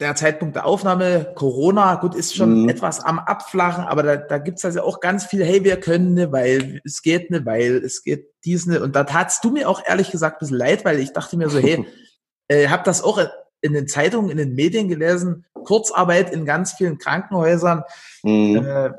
der 0.00 0.14
Zeitpunkt 0.14 0.54
der 0.54 0.64
Aufnahme, 0.64 1.32
Corona, 1.34 1.96
gut, 1.96 2.14
ist 2.14 2.36
schon 2.36 2.62
mhm. 2.62 2.68
etwas 2.68 3.00
am 3.00 3.18
Abflachen, 3.18 3.84
aber 3.84 4.04
da, 4.04 4.16
da 4.16 4.38
gibt 4.38 4.58
es 4.58 4.64
also 4.64 4.82
auch 4.82 5.00
ganz 5.00 5.26
viel, 5.26 5.44
hey, 5.44 5.64
wir 5.64 5.80
können 5.80 6.14
ne, 6.14 6.30
weil 6.30 6.80
es 6.84 7.02
geht 7.02 7.30
ne, 7.30 7.44
weil 7.44 7.78
es 7.84 8.04
geht 8.04 8.32
dies 8.44 8.66
ne. 8.66 8.80
Und 8.80 8.94
da 8.94 9.04
tatst 9.04 9.42
du 9.44 9.50
mir 9.50 9.68
auch 9.68 9.82
ehrlich 9.84 10.10
gesagt 10.10 10.36
ein 10.36 10.38
bisschen 10.38 10.56
leid, 10.56 10.84
weil 10.84 11.00
ich 11.00 11.12
dachte 11.12 11.36
mir 11.36 11.50
so, 11.50 11.58
hey, 11.58 11.84
äh, 12.48 12.68
hab 12.68 12.84
das 12.84 13.02
auch 13.02 13.18
in 13.60 13.72
den 13.72 13.88
Zeitungen, 13.88 14.30
in 14.30 14.36
den 14.36 14.54
Medien 14.54 14.88
gelesen, 14.88 15.44
Kurzarbeit 15.64 16.32
in 16.32 16.44
ganz 16.44 16.72
vielen 16.72 16.98
Krankenhäusern. 16.98 17.82
Mhm. 18.22 18.64
Äh, 18.64 18.90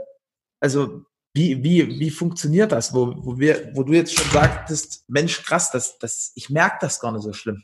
also 0.59 1.01
wie, 1.33 1.63
wie, 1.63 1.87
wie 1.99 2.09
funktioniert 2.09 2.71
das, 2.71 2.93
wo, 2.93 3.13
wo, 3.17 3.37
wir, 3.39 3.71
wo 3.75 3.83
du 3.83 3.93
jetzt 3.93 4.17
schon 4.17 4.29
sagtest, 4.31 5.05
Mensch, 5.07 5.43
krass, 5.43 5.71
das, 5.71 5.97
das, 5.99 6.31
ich 6.35 6.49
merke 6.49 6.77
das 6.81 6.99
gar 6.99 7.11
nicht 7.11 7.23
so 7.23 7.33
schlimm. 7.33 7.63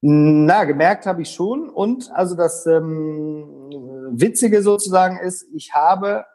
Na, 0.00 0.64
gemerkt 0.64 1.06
habe 1.06 1.22
ich 1.22 1.30
schon. 1.30 1.70
Und 1.70 2.10
also 2.12 2.34
das 2.34 2.66
ähm, 2.66 3.70
Witzige 4.12 4.62
sozusagen 4.62 5.18
ist, 5.18 5.46
ich 5.54 5.72
habe 5.72 6.26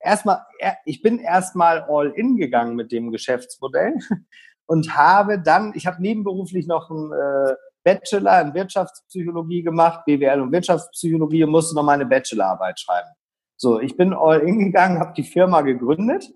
erstmal, 0.00 0.40
ich 0.84 1.02
bin 1.02 1.18
erstmal 1.18 1.82
all 1.88 2.10
in 2.10 2.36
gegangen 2.36 2.74
mit 2.74 2.90
dem 2.90 3.12
Geschäftsmodell 3.12 3.94
und 4.66 4.96
habe 4.96 5.40
dann, 5.40 5.72
ich 5.76 5.86
habe 5.86 6.02
nebenberuflich 6.02 6.66
noch 6.66 6.90
einen 6.90 7.12
äh, 7.12 7.54
Bachelor 7.84 8.40
in 8.42 8.54
Wirtschaftspsychologie 8.54 9.62
gemacht, 9.62 10.04
BWL 10.04 10.40
und 10.40 10.52
Wirtschaftspsychologie 10.52 11.44
und 11.44 11.50
musste 11.50 11.74
noch 11.74 11.82
meine 11.82 12.06
Bachelorarbeit 12.06 12.78
schreiben. 12.78 13.08
So, 13.56 13.80
ich 13.80 13.96
bin 13.96 14.12
all 14.12 14.40
in 14.40 14.58
gegangen, 14.58 14.98
habe 14.98 15.12
die 15.16 15.22
Firma 15.22 15.60
gegründet 15.60 16.32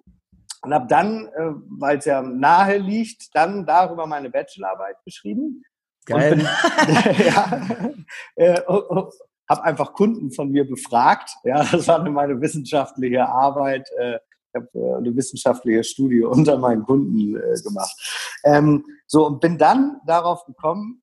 und 0.62 0.74
habe 0.74 0.87
dann, 0.88 1.26
äh, 1.26 1.52
weil 1.78 1.98
es 1.98 2.04
ja 2.04 2.22
nahe 2.22 2.78
liegt, 2.78 3.35
dann 3.35 3.66
darüber 3.66 4.06
meine 4.06 4.30
Bachelorarbeit 4.30 4.96
geschrieben. 5.04 5.62
Geil. 6.04 6.38
Ja, 7.26 7.61
äh, 8.37 8.61
oh, 8.68 8.82
oh, 8.88 9.11
habe 9.48 9.64
einfach 9.64 9.92
Kunden 9.92 10.30
von 10.30 10.50
mir 10.50 10.66
befragt. 10.66 11.30
Ja, 11.44 11.64
das 11.64 11.88
war 11.88 12.09
meine 12.09 12.40
wissenschaftliche 12.40 13.28
Arbeit. 13.28 13.88
Äh, 13.98 14.16
ich 14.16 14.54
habe 14.54 14.68
äh, 14.74 14.94
eine 14.96 15.16
wissenschaftliche 15.16 15.85
Studie 15.85 16.22
unter 16.22 16.59
meinen 16.59 16.85
Kunden 16.85 17.37
äh, 17.37 17.61
gemacht. 17.62 17.94
Ähm, 18.44 18.85
so 19.06 19.26
und 19.26 19.40
bin 19.40 19.59
dann 19.59 20.00
darauf 20.06 20.44
gekommen, 20.44 21.02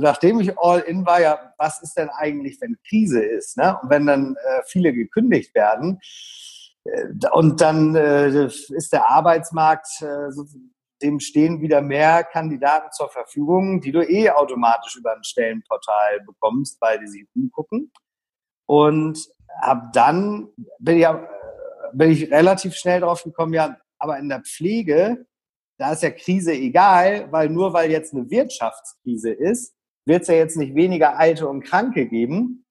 nachdem 0.00 0.40
ich 0.40 0.58
all 0.58 0.80
in 0.80 1.06
war, 1.06 1.20
ja, 1.20 1.52
was 1.58 1.82
ist 1.82 1.94
denn 1.94 2.08
eigentlich, 2.10 2.60
wenn 2.60 2.76
Krise 2.88 3.22
ist? 3.22 3.56
Ne? 3.56 3.78
Und 3.82 3.90
wenn 3.90 4.06
dann 4.06 4.36
äh, 4.36 4.62
viele 4.66 4.92
gekündigt 4.92 5.54
werden, 5.54 6.00
äh, 6.84 7.28
und 7.32 7.60
dann 7.60 7.94
äh, 7.94 8.46
ist 8.46 8.92
der 8.92 9.10
Arbeitsmarkt, 9.10 10.02
äh, 10.02 10.30
so, 10.30 10.44
dem 11.02 11.20
stehen 11.20 11.60
wieder 11.60 11.80
mehr 11.80 12.24
Kandidaten 12.24 12.90
zur 12.92 13.08
Verfügung, 13.08 13.80
die 13.80 13.92
du 13.92 14.02
eh 14.02 14.30
automatisch 14.30 14.96
über 14.96 15.14
ein 15.14 15.22
Stellenportal 15.22 16.20
bekommst, 16.26 16.80
weil 16.80 16.98
die 16.98 17.06
sich 17.06 17.24
umgucken. 17.34 17.92
Und 18.66 19.28
ab 19.60 19.92
dann 19.92 20.48
bin 20.78 20.98
ich, 20.98 21.04
äh, 21.04 21.16
bin 21.92 22.10
ich 22.10 22.30
relativ 22.30 22.74
schnell 22.74 23.00
drauf 23.00 23.22
gekommen, 23.22 23.54
ja, 23.54 23.76
aber 23.98 24.18
in 24.18 24.28
der 24.28 24.42
Pflege 24.42 25.26
da 25.78 25.92
ist 25.92 26.02
ja 26.02 26.10
Krise 26.10 26.52
egal, 26.52 27.30
weil 27.30 27.48
nur 27.48 27.72
weil 27.72 27.90
jetzt 27.90 28.12
eine 28.12 28.28
Wirtschaftskrise 28.28 29.30
ist, 29.30 29.74
wird 30.04 30.22
es 30.22 30.28
ja 30.28 30.34
jetzt 30.34 30.56
nicht 30.56 30.74
weniger 30.74 31.18
Alte 31.18 31.48
und 31.48 31.62
Kranke 31.62 32.06
geben, 32.06 32.64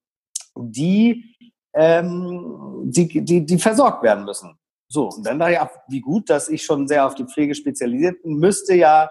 die, 0.56 1.36
ähm, 1.74 2.84
die, 2.86 3.24
die, 3.24 3.46
die 3.46 3.58
versorgt 3.60 4.04
werden 4.04 4.26
müssen. 4.26 4.58
So, 4.90 5.10
und 5.10 5.26
dann 5.26 5.40
dachte 5.40 5.54
ich, 5.54 5.94
wie 5.94 6.02
gut, 6.02 6.30
dass 6.30 6.50
ich 6.50 6.64
schon 6.64 6.88
sehr 6.88 7.06
auf 7.06 7.16
die 7.16 7.26
Pflege 7.26 7.56
spezialisiert 7.56 8.24
bin, 8.24 8.38
müsste 8.38 8.76
ja 8.76 9.10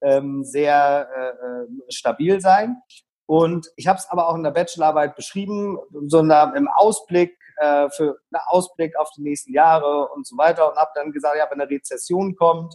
ähm, 0.00 0.44
sehr 0.44 1.08
äh, 1.14 1.28
äh 1.28 1.92
stabil 1.92 2.40
sein. 2.40 2.76
Und 3.26 3.70
ich 3.76 3.86
habe 3.86 3.98
es 3.98 4.08
aber 4.08 4.28
auch 4.28 4.36
in 4.36 4.42
der 4.42 4.52
Bachelorarbeit 4.52 5.16
beschrieben, 5.16 5.78
sondern 6.06 6.56
im 6.56 6.68
Ausblick 6.68 7.38
äh, 7.58 7.90
für 7.90 8.18
einen 8.32 8.42
Ausblick 8.46 8.96
auf 8.96 9.10
die 9.16 9.22
nächsten 9.22 9.52
Jahre 9.52 10.08
und 10.08 10.26
so 10.26 10.36
weiter 10.38 10.70
und 10.70 10.78
habe 10.78 10.90
dann 10.94 11.12
gesagt, 11.12 11.36
ja, 11.36 11.46
wenn 11.50 11.60
eine 11.60 11.70
Rezession 11.70 12.36
kommt, 12.36 12.74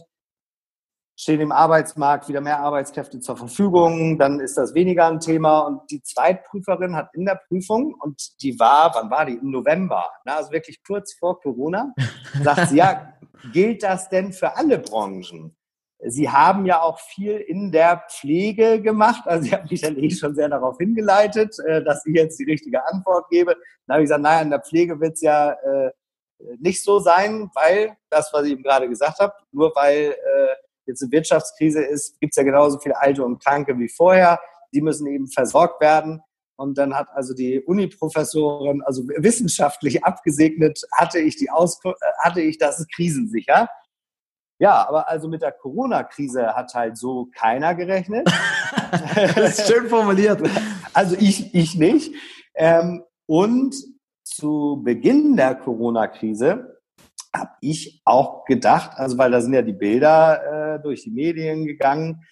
stehen 1.16 1.40
im 1.40 1.52
Arbeitsmarkt 1.52 2.28
wieder 2.28 2.40
mehr 2.40 2.58
Arbeitskräfte 2.58 3.20
zur 3.20 3.36
Verfügung, 3.36 4.18
dann 4.18 4.40
ist 4.40 4.56
das 4.56 4.74
weniger 4.74 5.06
ein 5.06 5.20
Thema. 5.20 5.60
Und 5.60 5.90
die 5.90 6.02
Zweitprüferin 6.02 6.96
hat 6.96 7.10
in 7.14 7.24
der 7.24 7.40
Prüfung, 7.48 7.94
und 7.94 8.42
die 8.42 8.58
war, 8.58 8.92
wann 8.94 9.10
war 9.10 9.26
die? 9.26 9.34
Im 9.34 9.50
November, 9.50 10.06
na, 10.24 10.36
also 10.36 10.50
wirklich 10.50 10.82
kurz 10.84 11.14
vor 11.14 11.40
Corona, 11.40 11.94
sagt 12.42 12.70
sie, 12.70 12.76
ja, 12.78 13.14
gilt 13.52 13.82
das 13.82 14.08
denn 14.08 14.32
für 14.32 14.56
alle 14.56 14.78
Branchen? 14.78 15.56
Sie 16.06 16.28
haben 16.28 16.66
ja 16.66 16.82
auch 16.82 16.98
viel 16.98 17.36
in 17.36 17.72
der 17.72 18.04
Pflege 18.10 18.82
gemacht. 18.82 19.22
Also 19.26 19.44
Sie 19.44 19.52
haben 19.52 19.68
mich 19.70 19.80
dann 19.80 19.96
eh 19.96 20.10
schon 20.10 20.34
sehr 20.34 20.48
darauf 20.48 20.76
hingeleitet, 20.78 21.58
äh, 21.60 21.82
dass 21.82 22.04
ich 22.04 22.14
jetzt 22.14 22.38
die 22.38 22.44
richtige 22.44 22.86
Antwort 22.86 23.30
gebe. 23.30 23.56
Dann 23.86 23.94
habe 23.94 24.02
ich 24.02 24.06
gesagt, 24.06 24.22
naja, 24.22 24.42
in 24.42 24.50
der 24.50 24.60
Pflege 24.60 25.00
wird 25.00 25.14
es 25.14 25.22
ja 25.22 25.52
äh, 25.52 25.92
nicht 26.58 26.82
so 26.82 26.98
sein, 26.98 27.50
weil 27.54 27.96
das, 28.10 28.30
was 28.32 28.44
ich 28.44 28.52
eben 28.52 28.62
gerade 28.62 28.88
gesagt 28.88 29.18
habe, 29.18 29.32
nur 29.52 29.72
weil 29.74 30.10
äh, 30.10 30.54
jetzt 30.86 31.02
eine 31.02 31.12
Wirtschaftskrise 31.12 31.82
ist, 31.82 32.20
gibt 32.20 32.32
es 32.32 32.36
ja 32.36 32.42
genauso 32.42 32.78
viele 32.78 33.00
Alte 33.00 33.24
und 33.24 33.42
Kranke 33.42 33.78
wie 33.78 33.88
vorher. 33.88 34.40
Die 34.72 34.80
müssen 34.80 35.06
eben 35.06 35.28
versorgt 35.28 35.80
werden. 35.80 36.20
Und 36.56 36.78
dann 36.78 36.94
hat 36.94 37.08
also 37.12 37.34
die 37.34 37.60
Uni-Professorin, 37.60 38.82
also 38.82 39.02
wissenschaftlich 39.08 40.04
abgesegnet, 40.04 40.80
hatte 40.92 41.18
ich 41.18 41.36
die 41.36 41.50
Aus 41.50 41.80
hatte 42.22 42.40
ich 42.40 42.58
das 42.58 42.86
krisensicher. 42.94 43.68
Ja, 44.60 44.86
aber 44.86 45.08
also 45.08 45.28
mit 45.28 45.42
der 45.42 45.50
Corona-Krise 45.50 46.54
hat 46.54 46.74
halt 46.74 46.96
so 46.96 47.28
keiner 47.36 47.74
gerechnet. 47.74 48.30
das 49.34 49.58
ist 49.58 49.72
schön 49.72 49.88
formuliert. 49.88 50.40
Also 50.92 51.16
ich, 51.18 51.54
ich 51.54 51.74
nicht. 51.74 52.14
Ähm, 52.54 53.02
und 53.26 53.74
zu 54.22 54.80
Beginn 54.84 55.36
der 55.36 55.56
Corona-Krise 55.56 56.73
habe 57.34 57.52
ich 57.60 58.00
auch 58.04 58.44
gedacht, 58.44 58.92
also 58.94 59.18
weil 59.18 59.30
da 59.30 59.40
sind 59.40 59.54
ja 59.54 59.62
die 59.62 59.72
Bilder 59.72 60.76
äh, 60.76 60.82
durch 60.82 61.02
die 61.02 61.10
Medien 61.10 61.66
gegangen. 61.66 62.24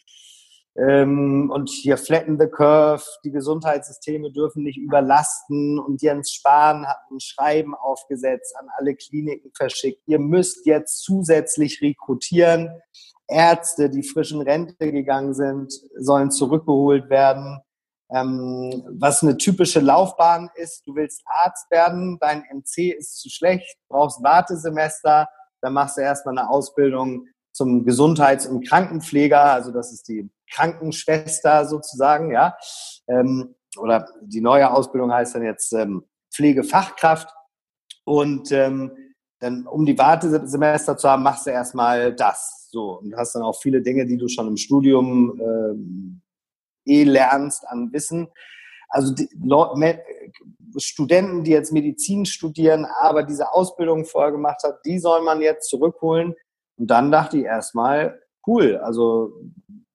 Ähm, 0.75 1.51
und 1.53 1.69
hier 1.69 1.99
flatten 1.99 2.39
the 2.41 2.47
curve, 2.47 3.05
die 3.25 3.31
Gesundheitssysteme 3.31 4.33
dürfen 4.33 4.63
nicht 4.63 4.79
überlasten 4.79 5.79
und 5.79 6.01
Jens 6.01 6.33
Spahn 6.33 6.87
hat 6.87 7.01
ein 7.11 7.21
Schreiben 7.21 7.75
aufgesetzt, 7.75 8.55
an 8.59 8.69
alle 8.79 8.95
Kliniken 8.95 9.51
verschickt, 9.55 10.01
ihr 10.07 10.19
müsst 10.19 10.65
jetzt 10.65 11.03
zusätzlich 11.03 11.83
rekrutieren, 11.83 12.71
Ärzte, 13.29 13.91
die 13.91 14.03
frisch 14.03 14.33
in 14.33 14.41
Rente 14.41 14.93
gegangen 14.93 15.35
sind, 15.35 15.75
sollen 15.99 16.31
zurückgeholt 16.31 17.11
werden 17.11 17.61
ähm, 18.15 18.85
was 18.99 19.23
eine 19.23 19.37
typische 19.37 19.81
Laufbahn 19.81 20.51
ist. 20.55 20.87
Du 20.87 20.95
willst 20.95 21.23
Arzt 21.27 21.71
werden, 21.71 22.19
dein 22.21 22.45
NC 22.45 22.97
ist 22.99 23.21
zu 23.21 23.31
schlecht, 23.31 23.77
brauchst 23.89 24.23
Wartesemester, 24.23 25.29
dann 25.61 25.73
machst 25.73 25.97
du 25.97 26.03
erstmal 26.03 26.39
eine 26.39 26.51
Ausbildung 26.51 27.27
zum 27.53 27.85
Gesundheits- 27.85 28.47
und 28.47 28.67
Krankenpfleger, 28.67 29.53
also 29.53 29.73
das 29.73 29.93
ist 29.93 30.09
die 30.09 30.31
Krankenschwester 30.51 31.67
sozusagen, 31.67 32.33
ja. 32.33 32.57
Ähm, 33.09 33.55
oder 33.79 34.07
die 34.23 34.41
neue 34.41 34.71
Ausbildung 34.71 35.13
heißt 35.13 35.35
dann 35.35 35.45
jetzt 35.45 35.73
ähm, 35.73 36.05
Pflegefachkraft. 36.33 37.29
Und 38.05 38.51
ähm, 38.53 38.93
dann, 39.39 39.67
um 39.67 39.87
die 39.87 39.99
Wartesemester 39.99 40.97
zu 40.97 41.09
haben, 41.09 41.23
machst 41.23 41.47
du 41.47 41.51
erstmal 41.51 42.15
das. 42.15 42.69
So, 42.71 42.99
und 43.01 43.17
hast 43.17 43.35
dann 43.35 43.43
auch 43.43 43.61
viele 43.61 43.83
Dinge, 43.83 44.07
die 44.07 44.17
du 44.17 44.29
schon 44.29 44.49
im 44.49 44.57
Studium 44.57 45.41
ähm, 45.41 46.22
eh 46.85 47.05
lernst 47.05 47.67
an 47.67 47.93
Wissen. 47.93 48.29
Also 48.89 49.15
die 49.15 49.29
Studenten, 50.77 51.45
die 51.45 51.51
jetzt 51.51 51.73
Medizin 51.73 52.27
studieren, 52.27 52.87
aber 53.01 53.23
diese 53.23 53.53
Ausbildung 53.53 54.05
vorher 54.05 54.33
gemacht 54.33 54.63
hat, 54.65 54.81
die 54.85 54.99
soll 54.99 55.23
man 55.23 55.41
jetzt 55.41 55.71
zurückholen. 55.71 56.35
Und 56.77 56.91
dann 56.91 57.11
dachte 57.11 57.39
ich 57.39 57.45
erstmal, 57.45 58.21
cool, 58.47 58.77
also 58.77 59.33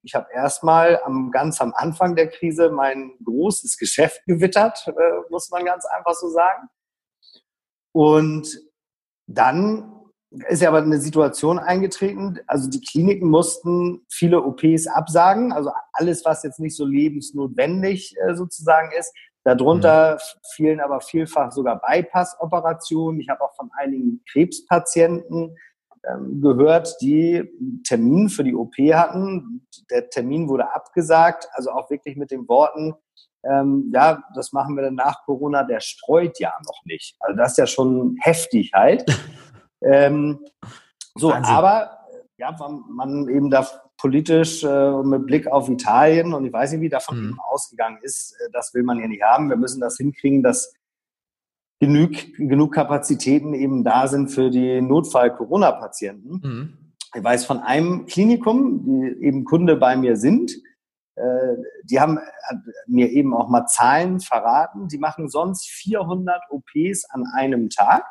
ich 0.02 0.16
habe 0.16 0.28
erstmal 0.34 1.02
am 1.04 1.32
ganz 1.32 1.60
am 1.62 1.74
Anfang 1.76 2.16
der 2.16 2.30
Krise 2.30 2.70
mein 2.70 3.12
großes 3.24 3.78
Geschäft 3.78 4.22
gewittert, 4.26 4.88
äh, 4.88 4.92
muss 5.30 5.50
man 5.50 5.66
ganz 5.66 5.86
einfach 5.86 6.14
so 6.14 6.30
sagen. 6.30 6.70
Und 7.92 8.48
dann 9.28 9.97
ist 10.50 10.62
ja 10.62 10.70
aber 10.70 10.80
eine 10.80 11.00
Situation 11.00 11.58
eingetreten, 11.58 12.40
also 12.48 12.70
die 12.70 12.82
Kliniken 12.82 13.30
mussten 13.30 14.02
viele 14.10 14.44
OPs 14.44 14.88
absagen, 14.88 15.54
also 15.54 15.72
alles, 15.94 16.26
was 16.26 16.44
jetzt 16.44 16.60
nicht 16.60 16.76
so 16.76 16.86
lebensnotwendig 16.86 18.16
äh, 18.18 18.36
sozusagen 18.36 18.92
ist. 18.98 19.14
Darunter 19.44 20.16
mhm. 20.16 20.40
fielen 20.56 20.80
aber 20.82 21.00
vielfach 21.00 21.52
sogar 21.52 21.82
Bypass-Operationen. 21.82 23.22
Ich 23.22 23.30
habe 23.30 23.42
auch 23.42 23.56
von 23.56 23.70
einigen 23.78 24.22
Krebspatienten 24.30 25.56
ähm, 26.10 26.42
gehört, 26.42 26.98
die 27.02 27.38
einen 27.38 27.84
Termin 27.84 28.28
für 28.28 28.44
die 28.44 28.56
OP 28.56 28.76
hatten. 28.94 29.66
Der 29.90 30.10
Termin 30.10 30.50
wurde 30.50 30.74
abgesagt, 30.74 31.48
also 31.54 31.72
auch 31.72 31.90
wirklich 31.90 32.18
mit 32.18 32.32
den 32.32 32.48
Worten, 32.50 32.96
ähm, 33.50 33.92
ja, 33.94 34.24
das 34.36 34.52
machen 34.52 34.76
wir 34.76 34.84
dann 34.84 34.96
nach 34.96 35.24
Corona, 35.26 35.64
der 35.64 35.80
streut 35.80 36.40
ja 36.40 36.54
noch 36.66 36.82
nicht. 36.86 37.16
Also 37.20 37.38
das 37.38 37.52
ist 37.52 37.58
ja 37.58 37.68
schon 37.68 38.18
heftig 38.20 38.72
halt. 38.74 39.06
ähm, 39.82 40.40
so, 41.16 41.30
Wahnsinn. 41.30 41.56
aber 41.56 41.98
ja, 42.38 42.56
man 42.90 43.28
eben 43.30 43.50
da 43.50 43.68
politisch 43.98 44.64
äh, 44.64 44.92
mit 45.04 45.26
Blick 45.26 45.48
auf 45.48 45.70
Italien 45.70 46.34
und 46.34 46.46
ich 46.46 46.54
weiß 46.54 46.72
nicht, 46.74 46.82
wie 46.82 46.90
davon 46.90 47.30
mhm. 47.30 47.40
ausgegangen 47.40 47.98
ist, 48.02 48.36
äh, 48.40 48.50
das 48.54 48.74
will 48.74 48.84
man 48.84 49.00
hier 49.00 49.08
nicht 49.08 49.24
haben. 49.24 49.50
Wir 49.50 49.58
müssen 49.58 49.82
das 49.82 49.98
hinkriegen, 49.98 50.44
dass 50.44 50.74
genug, 51.80 52.12
genug 52.38 52.74
Kapazitäten 52.74 53.54
eben 53.54 53.84
da 53.84 54.08
sind 54.08 54.30
für 54.30 54.50
die 54.50 54.82
Notfall-Corona-Patienten. 54.82 56.42
Mhm. 56.44 56.78
Ich 57.16 57.24
weiß 57.24 57.46
von 57.46 57.60
einem 57.60 58.06
Klinikum, 58.06 58.84
die 58.86 59.26
eben 59.26 59.46
Kunde 59.46 59.76
bei 59.76 59.96
mir 59.96 60.16
sind, 60.16 60.52
äh, 61.16 61.56
die 61.84 62.00
haben 62.00 62.20
mir 62.86 63.10
eben 63.10 63.34
auch 63.34 63.50
mal 63.50 63.66
Zahlen 63.66 64.20
verraten. 64.20 64.88
Die 64.88 65.00
machen 65.00 65.30
sonst 65.30 65.68
400 65.68 66.42
OPs 66.52 67.06
an 67.10 67.26
einem 67.34 67.70
Tag. 67.70 68.04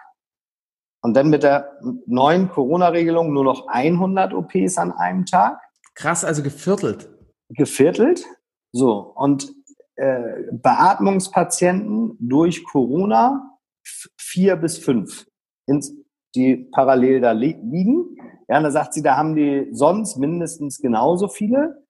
Und 1.07 1.15
dann 1.15 1.31
mit 1.31 1.45
der 1.45 1.79
neuen 2.07 2.49
Corona-Regelung 2.49 3.33
nur 3.33 3.45
noch 3.45 3.69
100 3.69 4.35
OPs 4.35 4.77
an 4.77 4.91
einem 4.91 5.25
Tag. 5.25 5.61
Krass, 5.95 6.25
also 6.25 6.43
geviertelt. 6.43 7.09
Geviertelt. 7.49 8.25
So, 8.73 9.13
und 9.15 9.53
äh, 9.95 10.51
Beatmungspatienten 10.51 12.17
durch 12.19 12.65
Corona 12.65 13.57
vier 14.19 14.57
bis 14.57 14.79
fünf, 14.79 15.29
die 16.35 16.69
parallel 16.73 17.21
da 17.21 17.31
liegen. 17.31 18.17
Ja, 18.49 18.57
und 18.59 18.65
da 18.65 18.73
sagt 18.73 18.93
sie, 18.93 19.03
da 19.05 19.17
haben 19.17 19.37
die 19.37 19.69
sonst 19.71 20.17
mindestens 20.17 20.79
genauso 20.79 21.29
viele. 21.29 21.86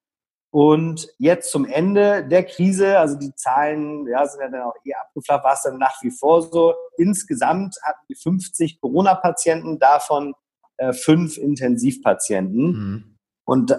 Und 0.56 1.08
jetzt 1.18 1.50
zum 1.50 1.66
Ende 1.66 2.26
der 2.26 2.42
Krise, 2.42 2.98
also 2.98 3.18
die 3.18 3.34
Zahlen 3.34 4.06
ja, 4.06 4.26
sind 4.26 4.40
ja 4.40 4.48
dann 4.48 4.62
auch 4.62 4.74
eher 4.86 4.98
abgeflacht, 5.02 5.44
war 5.44 5.52
es 5.52 5.60
dann 5.60 5.76
nach 5.76 6.00
wie 6.00 6.10
vor 6.10 6.40
so. 6.40 6.72
Insgesamt 6.96 7.76
hatten 7.82 8.00
wir 8.08 8.16
50 8.16 8.80
Corona-Patienten, 8.80 9.78
davon 9.78 10.32
äh, 10.78 10.94
fünf 10.94 11.36
Intensivpatienten. 11.36 12.66
Mhm. 12.68 13.16
Und 13.44 13.70
äh, 13.70 13.76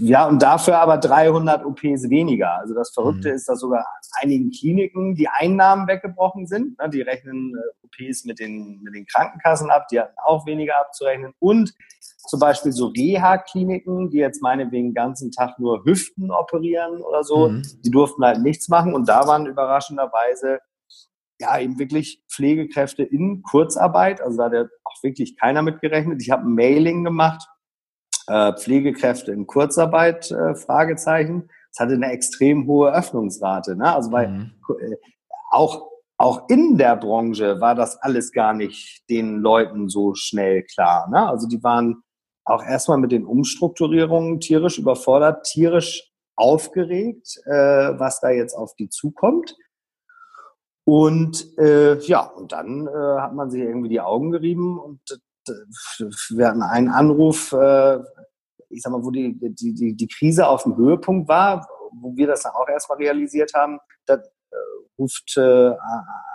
ja, 0.00 0.26
und 0.26 0.42
dafür 0.42 0.78
aber 0.78 0.98
300 0.98 1.64
OPs 1.64 2.08
weniger. 2.10 2.58
Also 2.58 2.74
das 2.74 2.90
Verrückte 2.90 3.28
mhm. 3.28 3.34
ist, 3.34 3.48
dass 3.48 3.60
sogar 3.60 3.86
einigen 4.20 4.50
Kliniken 4.50 5.14
die 5.14 5.28
Einnahmen 5.28 5.86
weggebrochen 5.86 6.46
sind. 6.46 6.76
Die 6.92 7.02
rechnen 7.02 7.54
äh, 7.54 7.86
OPs 7.86 8.24
mit 8.24 8.38
den, 8.38 8.80
mit 8.82 8.94
den 8.94 9.06
Krankenkassen 9.06 9.70
ab, 9.70 9.88
die 9.88 10.00
hatten 10.00 10.14
auch 10.24 10.46
weniger 10.46 10.78
abzurechnen. 10.78 11.32
Und 11.38 11.74
zum 12.28 12.40
Beispiel 12.40 12.72
so 12.72 12.86
Reha-Kliniken, 12.86 14.10
die 14.10 14.18
jetzt 14.18 14.42
meinetwegen 14.42 14.88
den 14.88 14.94
ganzen 14.94 15.30
Tag 15.30 15.58
nur 15.58 15.84
Hüften 15.84 16.30
operieren 16.30 17.00
oder 17.02 17.24
so, 17.24 17.48
mhm. 17.48 17.62
die 17.84 17.90
durften 17.90 18.24
halt 18.24 18.40
nichts 18.40 18.68
machen. 18.68 18.94
Und 18.94 19.08
da 19.08 19.26
waren 19.26 19.46
überraschenderweise 19.46 20.60
ja 21.40 21.58
eben 21.58 21.78
wirklich 21.78 22.22
Pflegekräfte 22.30 23.02
in 23.02 23.42
Kurzarbeit. 23.42 24.20
Also 24.20 24.38
da 24.38 24.44
hat 24.44 24.68
auch 24.84 25.02
wirklich 25.02 25.36
keiner 25.36 25.62
mitgerechnet. 25.62 26.22
Ich 26.22 26.30
habe 26.30 26.44
ein 26.44 26.54
Mailing 26.54 27.04
gemacht 27.04 27.42
äh, 28.26 28.52
Pflegekräfte 28.52 29.32
in 29.32 29.46
Kurzarbeit, 29.46 30.30
äh, 30.30 30.54
Fragezeichen. 30.54 31.48
Es 31.70 31.80
hatte 31.80 31.94
eine 31.94 32.12
extrem 32.12 32.66
hohe 32.66 32.92
Öffnungsrate. 32.92 33.76
Ne? 33.76 33.94
Also 33.94 34.12
weil 34.12 34.28
mhm. 34.28 34.52
äh, 34.80 34.96
auch, 35.50 35.90
auch 36.16 36.48
in 36.48 36.78
der 36.78 36.96
Branche 36.96 37.60
war 37.60 37.74
das 37.74 37.96
alles 37.96 38.32
gar 38.32 38.54
nicht 38.54 39.08
den 39.10 39.38
Leuten 39.38 39.88
so 39.88 40.14
schnell 40.14 40.62
klar. 40.64 41.08
Ne? 41.10 41.28
Also 41.28 41.48
die 41.48 41.62
waren 41.62 42.02
auch 42.44 42.64
erstmal 42.64 42.98
mit 42.98 43.12
den 43.12 43.24
Umstrukturierungen 43.24 44.40
tierisch 44.40 44.78
überfordert, 44.78 45.44
tierisch 45.44 46.10
aufgeregt, 46.36 47.40
äh, 47.44 47.52
was 47.98 48.20
da 48.20 48.30
jetzt 48.30 48.54
auf 48.54 48.74
die 48.74 48.88
zukommt. 48.88 49.56
Und 50.84 51.56
äh, 51.58 51.98
ja, 52.00 52.22
und 52.22 52.52
dann 52.52 52.88
äh, 52.88 53.20
hat 53.20 53.34
man 53.34 53.50
sich 53.50 53.60
irgendwie 53.60 53.88
die 53.88 54.00
Augen 54.00 54.32
gerieben 54.32 54.78
und 54.78 55.00
wir 55.48 56.48
hatten 56.48 56.62
einen 56.62 56.88
Anruf, 56.88 57.52
äh, 57.52 57.98
ich 58.68 58.82
sag 58.82 58.92
mal, 58.92 59.02
wo 59.02 59.10
die, 59.10 59.38
die, 59.38 59.74
die, 59.74 59.94
die 59.94 60.08
Krise 60.08 60.46
auf 60.46 60.62
dem 60.62 60.76
Höhepunkt 60.76 61.28
war, 61.28 61.68
wo 61.92 62.16
wir 62.16 62.26
das 62.26 62.42
dann 62.42 62.52
auch 62.52 62.68
erstmal 62.68 62.98
realisiert 62.98 63.52
haben, 63.54 63.78
da 64.06 64.14
äh, 64.14 64.20
ruft 64.98 65.36
äh, 65.36 65.72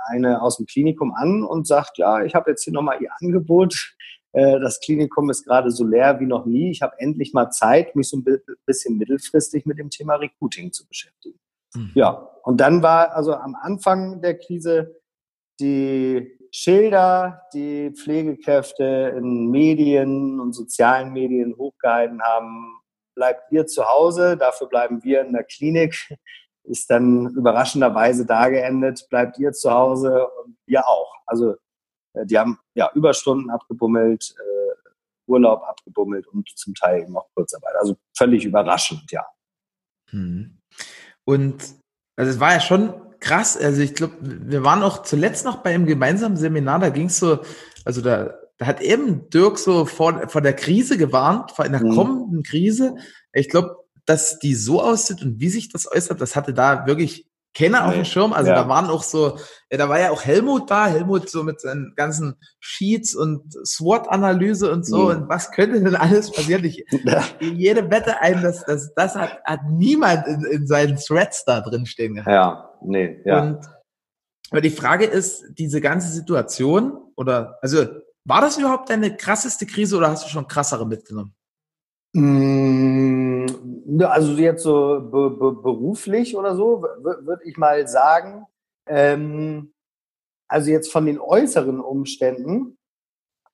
eine 0.07 0.41
aus 0.41 0.57
dem 0.57 0.65
Klinikum 0.65 1.13
an 1.13 1.43
und 1.43 1.67
sagt, 1.67 1.97
ja, 1.97 2.23
ich 2.23 2.35
habe 2.35 2.51
jetzt 2.51 2.63
hier 2.63 2.73
nochmal 2.73 3.01
Ihr 3.01 3.11
Angebot. 3.19 3.93
Das 4.33 4.81
Klinikum 4.81 5.31
ist 5.31 5.45
gerade 5.45 5.71
so 5.71 5.83
leer 5.83 6.19
wie 6.19 6.27
noch 6.27 6.45
nie. 6.45 6.69
Ich 6.69 6.83
habe 6.83 6.93
endlich 6.99 7.33
mal 7.33 7.49
Zeit, 7.49 7.95
mich 7.95 8.09
so 8.09 8.17
ein 8.17 8.25
bisschen 8.67 8.97
mittelfristig 8.97 9.65
mit 9.65 9.79
dem 9.79 9.89
Thema 9.89 10.15
Recruiting 10.15 10.71
zu 10.71 10.85
beschäftigen. 10.85 11.39
Mhm. 11.73 11.91
Ja, 11.95 12.29
und 12.43 12.57
dann 12.61 12.83
war 12.83 13.15
also 13.15 13.33
am 13.33 13.55
Anfang 13.55 14.21
der 14.21 14.37
Krise 14.37 15.01
die 15.59 16.36
Schilder, 16.57 17.43
die 17.53 17.91
Pflegekräfte 17.91 19.13
in 19.15 19.51
Medien 19.51 20.39
und 20.39 20.53
sozialen 20.53 21.13
Medien 21.13 21.55
hochgehalten 21.55 22.19
haben, 22.23 22.81
bleibt 23.13 23.51
ihr 23.51 23.67
zu 23.67 23.87
Hause, 23.87 24.37
dafür 24.37 24.65
bleiben 24.65 25.03
wir 25.03 25.21
in 25.21 25.33
der 25.33 25.43
Klinik, 25.43 25.95
ist 26.63 26.89
dann 26.89 27.27
überraschenderweise 27.35 28.25
da 28.25 28.49
geendet, 28.49 29.05
bleibt 29.07 29.37
ihr 29.37 29.51
zu 29.51 29.69
Hause 29.71 30.27
und 30.43 30.57
wir 30.65 30.87
auch. 30.87 31.13
Also 31.27 31.57
äh, 32.13 32.25
die 32.25 32.39
haben 32.39 32.59
ja 32.73 32.89
Überstunden 32.95 33.51
abgebummelt, 33.51 34.33
äh, 34.39 34.89
Urlaub 35.27 35.61
abgebummelt 35.61 36.25
und 36.25 36.49
zum 36.57 36.73
Teil 36.73 37.03
eben 37.03 37.15
auch 37.17 37.29
Kurzarbeit. 37.35 37.75
Also 37.79 37.97
völlig 38.17 38.45
überraschend, 38.45 39.11
ja. 39.11 39.27
Hm. 40.09 40.57
Und 41.23 41.75
also 42.15 42.31
es 42.31 42.39
war 42.39 42.53
ja 42.53 42.59
schon 42.59 43.06
krass. 43.19 43.57
Also 43.57 43.81
ich 43.81 43.93
glaube, 43.93 44.13
wir 44.21 44.63
waren 44.63 44.83
auch 44.83 45.03
zuletzt 45.03 45.45
noch 45.45 45.57
bei 45.57 45.73
einem 45.73 45.85
gemeinsamen 45.85 46.37
Seminar, 46.37 46.79
da 46.79 46.89
ging 46.89 47.07
es 47.07 47.19
so, 47.19 47.39
also 47.85 48.01
da, 48.01 48.35
da 48.57 48.65
hat 48.65 48.81
eben 48.81 49.29
Dirk 49.29 49.59
so 49.59 49.85
vor, 49.85 50.29
vor 50.29 50.41
der 50.41 50.53
Krise 50.53 50.97
gewarnt, 50.97 51.51
vor 51.51 51.65
einer 51.65 51.83
mhm. 51.83 51.95
kommenden 51.95 52.43
Krise. 52.43 52.95
Ich 53.33 53.49
glaube, 53.49 53.75
dass 54.05 54.39
die 54.39 54.55
so 54.55 54.81
aussieht 54.81 55.21
und 55.21 55.39
wie 55.39 55.49
sich 55.49 55.69
das 55.69 55.91
äußert, 55.91 56.21
das 56.21 56.35
hatte 56.35 56.53
da 56.53 56.87
wirklich 56.87 57.27
keiner 57.53 57.87
auf 57.87 57.93
dem 57.93 58.05
Schirm. 58.05 58.33
Also 58.33 58.51
ja. 58.51 58.55
da 58.55 58.69
waren 58.69 58.89
auch 58.89 59.03
so, 59.03 59.37
ja, 59.71 59.77
da 59.77 59.89
war 59.89 59.99
ja 59.99 60.11
auch 60.11 60.23
Helmut 60.23 60.69
da, 60.69 60.87
Helmut 60.87 61.29
so 61.29 61.43
mit 61.43 61.59
seinen 61.59 61.93
ganzen 61.95 62.35
Sheets 62.59 63.15
und 63.15 63.53
SWOT-Analyse 63.65 64.71
und 64.71 64.85
so. 64.85 65.03
Mhm. 65.03 65.07
Und 65.07 65.29
was 65.29 65.51
könnte 65.51 65.81
denn 65.81 65.95
alles 65.95 66.31
passieren? 66.31 66.63
Ich 66.65 66.85
jede 67.39 67.89
Wette 67.89 68.21
ein, 68.21 68.41
dass 68.41 68.63
das, 68.65 68.93
das 68.95 69.15
hat, 69.15 69.39
hat 69.43 69.61
niemand 69.69 70.27
in, 70.27 70.45
in 70.45 70.67
seinen 70.67 70.97
Threads 70.97 71.45
da 71.45 71.61
drin 71.61 71.85
stehen 71.85 72.15
gehabt. 72.15 72.29
Ja, 72.29 72.71
nee, 72.83 73.21
ja. 73.25 73.41
Und, 73.41 73.65
aber 74.51 74.61
die 74.61 74.69
Frage 74.69 75.05
ist, 75.05 75.45
diese 75.57 75.81
ganze 75.81 76.09
Situation 76.09 76.97
oder, 77.15 77.57
also, 77.61 77.85
war 78.23 78.41
das 78.41 78.57
überhaupt 78.57 78.89
deine 78.89 79.15
krasseste 79.15 79.65
Krise 79.65 79.97
oder 79.97 80.09
hast 80.09 80.25
du 80.25 80.29
schon 80.29 80.47
krassere 80.47 80.85
mitgenommen? 80.85 81.33
Mm, 82.17 83.45
also 84.01 84.31
jetzt 84.33 84.63
so 84.63 84.99
be 85.11 85.29
be 85.29 85.53
beruflich 85.53 86.35
oder 86.35 86.55
so, 86.55 86.81
würde 86.81 87.43
ich 87.45 87.57
mal 87.57 87.87
sagen. 87.87 88.47
Ähm, 88.87 89.73
also 90.47 90.71
jetzt 90.71 90.91
von 90.91 91.05
den 91.05 91.19
äußeren 91.19 91.79
Umständen 91.79 92.77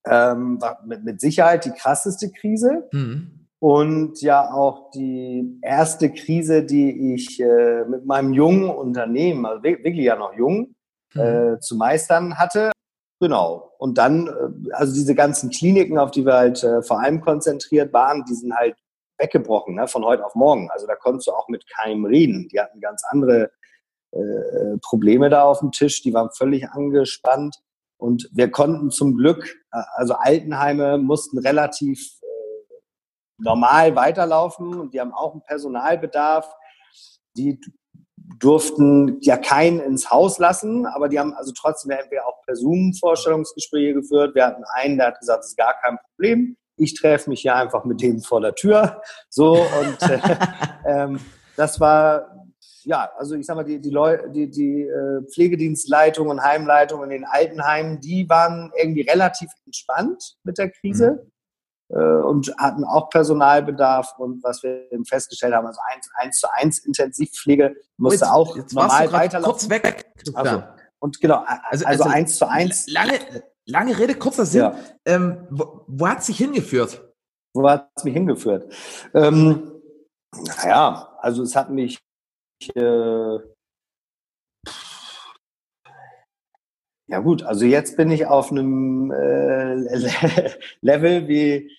ähm, 0.06 0.62
war 0.62 0.82
mit, 0.86 1.04
mit 1.04 1.19
Sicherheit 1.19 1.65
die 1.65 1.71
krasseste 1.71 2.32
Krise. 2.32 2.88
Mhm. 2.93 3.47
Und 3.60 4.21
ja 4.21 4.54
auch 4.54 4.91
die 4.91 5.58
erste 5.62 6.12
Krise, 6.12 6.63
die 6.63 7.13
ich 7.13 7.39
äh, 7.39 7.86
mit 7.86 8.06
meinem 8.06 8.34
jungen 8.34 8.69
Unternehmen, 8.69 9.45
also 9.45 9.63
wirklich 9.63 10.06
ja 10.06 10.15
noch 10.15 10.34
jung, 10.36 10.76
mhm. 11.13 11.21
äh, 11.21 11.60
zu 11.60 11.76
meistern 11.76 12.38
hatte. 12.38 12.71
Genau. 13.19 13.72
Und 13.83 13.97
dann, 13.97 14.27
äh, 14.27 14.71
also 14.71 14.93
diese 14.93 15.13
ganzen 15.13 15.49
Kliniken, 15.49 15.97
auf 15.97 16.09
die 16.09 16.25
wir 16.25 16.35
halt 16.35 16.63
äh, 16.63 16.81
vor 16.83 17.01
allem 17.01 17.19
konzentriert 17.19 17.91
waren, 17.91 18.23
die 18.23 18.33
sind 18.33 18.55
halt 18.55 18.77
weggebrochen, 19.17 19.75
ne, 19.75 19.89
von 19.89 20.05
heute 20.05 20.25
auf 20.25 20.35
morgen. 20.35 20.69
Also 20.71 20.87
da 20.87 20.95
konntest 20.95 21.27
du 21.27 21.33
auch 21.33 21.49
mit 21.49 21.67
keinem 21.67 22.05
reden. 22.05 22.47
Die 22.47 22.61
hatten 22.61 22.79
ganz 22.79 23.03
andere 23.09 23.51
äh, 24.11 24.77
Probleme 24.81 25.29
da 25.29 25.43
auf 25.43 25.59
dem 25.59 25.73
Tisch, 25.73 26.01
die 26.01 26.13
waren 26.13 26.29
völlig 26.31 26.69
angespannt. 26.69 27.57
Und 27.97 28.29
wir 28.31 28.49
konnten 28.49 28.89
zum 28.89 29.17
Glück, 29.17 29.53
äh, 29.73 29.81
also 29.95 30.13
Altenheime 30.13 30.97
mussten 30.97 31.37
relativ 31.37 31.99
normal 33.37 33.97
weiterlaufen 33.97 34.79
und 34.79 34.93
die 34.93 35.01
haben 35.01 35.11
auch 35.11 35.33
einen 35.33 35.43
Personalbedarf. 35.43 36.49
Die 37.35 37.59
durften 38.39 39.17
ja 39.21 39.37
keinen 39.37 39.79
ins 39.79 40.09
Haus 40.11 40.39
lassen, 40.39 40.85
aber 40.85 41.09
die 41.09 41.19
haben 41.19 41.33
also 41.33 41.51
trotzdem 41.55 41.91
entweder 41.91 42.27
auch 42.27 42.41
per 42.45 42.55
Zoom-Vorstellungsgespräche 42.55 43.93
geführt. 43.93 44.35
Wir 44.35 44.45
hatten 44.45 44.63
einen, 44.73 44.97
der 44.97 45.07
hat 45.07 45.19
gesagt, 45.19 45.43
es 45.43 45.51
ist 45.51 45.57
gar 45.57 45.75
kein 45.81 45.97
Problem. 45.97 46.57
Ich 46.75 46.95
treffe 46.95 47.29
mich 47.29 47.43
ja 47.43 47.55
einfach 47.55 47.85
mit 47.85 48.01
dem 48.01 48.21
vor 48.21 48.41
der 48.41 48.55
Tür. 48.55 49.01
So 49.29 49.53
und 49.53 50.09
äh, 50.09 50.19
ähm, 50.85 51.19
das 51.55 51.79
war 51.79 52.29
ja, 52.85 53.09
also 53.17 53.35
ich 53.35 53.45
sag 53.45 53.55
mal, 53.55 53.63
die, 53.63 53.79
die, 53.79 53.89
Leu 53.89 54.17
die, 54.29 54.49
die 54.49 54.81
äh, 54.81 55.21
Pflegedienstleitung 55.31 56.27
und 56.27 56.41
Heimleitung 56.43 57.03
in 57.03 57.09
den 57.09 57.25
Altenheimen, 57.25 57.99
die 58.01 58.27
waren 58.29 58.71
irgendwie 58.77 59.01
relativ 59.01 59.49
entspannt 59.65 60.35
mit 60.43 60.57
der 60.57 60.69
Krise 60.69 61.23
mhm. 61.23 61.31
Äh, 61.93 62.21
und 62.21 62.53
hatten 62.58 62.84
auch 62.84 63.10
Personalbedarf. 63.10 64.15
Und 64.17 64.43
was 64.43 64.63
wir 64.63 64.91
eben 64.91 65.06
festgestellt 65.06 65.53
haben, 65.53 65.67
also 65.67 65.79
eins, 65.93 66.10
eins 66.15 66.39
zu 66.39 66.47
eins 66.51 66.79
Intensivpflege 66.79 67.75
musste 67.97 68.25
jetzt, 68.25 68.32
auch 68.32 68.58
jetzt 68.58 68.73
normal 68.73 69.12
weiterlaufen. 69.12 69.51
Kurz 69.51 69.69
weg. 69.69 70.12
Also, 70.34 70.63
und 70.99 71.19
genau, 71.21 71.43
also, 71.45 71.86
also, 71.86 72.03
also 72.03 72.03
eins 72.06 72.38
zu 72.38 72.49
eins. 72.49 72.88
Lange, 72.89 73.19
lange 73.65 73.97
Rede, 73.97 74.15
kurzer 74.15 74.45
Sinn. 74.45 74.62
Ja. 74.62 74.75
Ähm, 75.06 75.47
wo, 75.49 75.86
wo 75.88 76.08
hat 76.08 76.19
es 76.19 76.27
sich 76.27 76.38
hingeführt? 76.38 77.01
Wo 77.53 77.69
hat 77.69 77.91
es 77.95 78.03
mich 78.03 78.13
hingeführt? 78.13 78.73
Ähm, 79.13 79.71
naja, 80.63 81.15
also 81.19 81.43
es 81.43 81.56
hat 81.56 81.69
mich 81.69 81.99
äh, 82.75 83.38
ja 87.08 87.19
gut, 87.19 87.43
also 87.43 87.65
jetzt 87.65 87.95
bin 87.97 88.10
ich 88.10 88.25
auf 88.25 88.49
einem 88.51 89.12
äh, 89.12 89.75
Level 90.82 91.27
wie, 91.27 91.69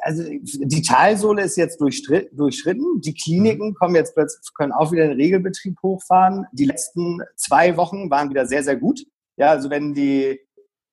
also 0.00 0.24
die 0.24 0.82
Talsohle 0.82 1.42
ist 1.42 1.56
jetzt 1.56 1.80
durchschritten, 1.80 3.00
die 3.00 3.14
Kliniken 3.14 3.68
mhm. 3.68 3.74
kommen 3.74 3.94
jetzt 3.94 4.14
plötzlich, 4.14 4.52
können 4.54 4.72
auch 4.72 4.92
wieder 4.92 5.06
den 5.06 5.16
Regelbetrieb 5.16 5.76
hochfahren. 5.82 6.46
Die 6.52 6.64
letzten 6.64 7.20
zwei 7.36 7.76
Wochen 7.76 8.10
waren 8.10 8.30
wieder 8.30 8.46
sehr, 8.46 8.64
sehr 8.64 8.76
gut. 8.76 9.06
Ja, 9.36 9.50
also 9.50 9.70
wenn 9.70 9.94
die, 9.94 10.40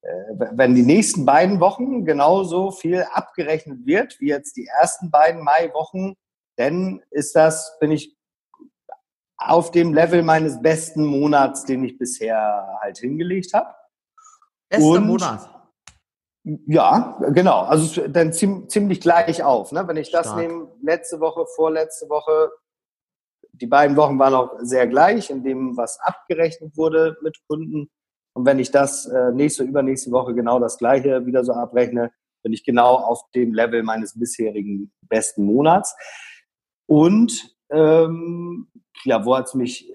äh, 0.02 0.34
wenn 0.52 0.74
die 0.74 0.82
nächsten 0.82 1.26
beiden 1.26 1.60
Wochen 1.60 2.04
genauso 2.04 2.70
viel 2.70 3.04
abgerechnet 3.12 3.84
wird, 3.84 4.18
wie 4.20 4.28
jetzt 4.28 4.56
die 4.56 4.66
ersten 4.66 5.10
beiden 5.10 5.42
Maiwochen, 5.42 6.14
dann 6.56 7.02
ist 7.10 7.34
das, 7.36 7.76
bin 7.80 7.90
ich 7.90 8.16
auf 9.36 9.70
dem 9.70 9.94
Level 9.94 10.22
meines 10.22 10.60
besten 10.60 11.04
Monats, 11.04 11.64
den 11.64 11.84
ich 11.84 11.96
bisher 11.96 12.78
halt 12.80 12.98
hingelegt 12.98 13.54
habe. 13.54 13.74
Bester 14.68 15.00
Monat. 15.00 15.57
Ja, 16.66 17.18
genau. 17.32 17.60
Also 17.60 18.08
dann 18.08 18.32
ziemlich 18.32 19.00
gleich 19.00 19.42
auf. 19.42 19.72
Ne? 19.72 19.86
Wenn 19.86 19.98
ich 19.98 20.10
das 20.10 20.28
Stark. 20.28 20.40
nehme, 20.40 20.68
letzte 20.82 21.20
Woche, 21.20 21.44
vorletzte 21.54 22.08
Woche, 22.08 22.50
die 23.52 23.66
beiden 23.66 23.96
Wochen 23.96 24.18
waren 24.18 24.34
auch 24.34 24.52
sehr 24.60 24.86
gleich 24.86 25.30
in 25.30 25.44
dem, 25.44 25.76
was 25.76 25.98
abgerechnet 26.00 26.76
wurde 26.76 27.18
mit 27.22 27.36
Kunden. 27.48 27.90
Und 28.34 28.46
wenn 28.46 28.58
ich 28.58 28.70
das 28.70 29.06
äh, 29.06 29.32
nächste, 29.32 29.64
übernächste 29.64 30.10
Woche 30.10 30.34
genau 30.34 30.58
das 30.58 30.78
gleiche 30.78 31.26
wieder 31.26 31.44
so 31.44 31.52
abrechne, 31.52 32.12
bin 32.42 32.52
ich 32.52 32.64
genau 32.64 32.94
auf 32.94 33.20
dem 33.34 33.52
Level 33.52 33.82
meines 33.82 34.18
bisherigen 34.18 34.92
besten 35.02 35.44
Monats. 35.44 35.94
Und 36.86 37.56
ähm, 37.70 38.68
ja, 39.04 39.24
wo 39.24 39.36
hat 39.36 39.48
es 39.48 39.54
mich 39.54 39.92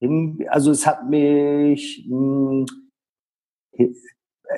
hin, 0.00 0.46
also 0.48 0.70
es 0.70 0.86
hat 0.86 1.08
mich 1.08 2.06
mh, 2.08 2.66
hm, 3.76 3.96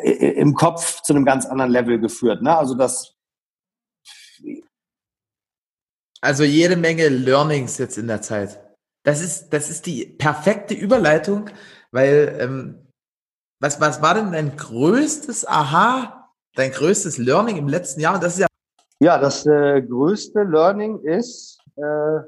im 0.02 0.54
Kopf 0.54 1.02
zu 1.02 1.12
einem 1.12 1.24
ganz 1.24 1.46
anderen 1.46 1.70
Level 1.70 1.98
geführt. 1.98 2.42
Ne? 2.42 2.56
Also 2.56 2.74
das. 2.74 3.14
Also 6.20 6.44
jede 6.44 6.76
Menge 6.76 7.08
Learnings 7.08 7.78
jetzt 7.78 7.96
in 7.96 8.08
der 8.08 8.22
Zeit. 8.22 8.60
Das 9.04 9.22
ist, 9.22 9.50
das 9.50 9.70
ist 9.70 9.86
die 9.86 10.04
perfekte 10.04 10.74
Überleitung, 10.74 11.48
weil 11.92 12.36
ähm, 12.40 12.88
was, 13.60 13.80
was 13.80 14.02
war 14.02 14.14
denn 14.14 14.32
dein 14.32 14.56
größtes 14.56 15.46
Aha, 15.46 16.32
dein 16.54 16.72
größtes 16.72 17.18
Learning 17.18 17.56
im 17.56 17.68
letzten 17.68 18.00
Jahr? 18.00 18.18
das 18.18 18.34
ist 18.34 18.40
ja. 18.40 18.46
Ja, 19.00 19.16
das 19.18 19.46
äh, 19.46 19.80
größte 19.80 20.42
Learning 20.42 21.00
ist, 21.02 21.60
äh, 21.76 22.20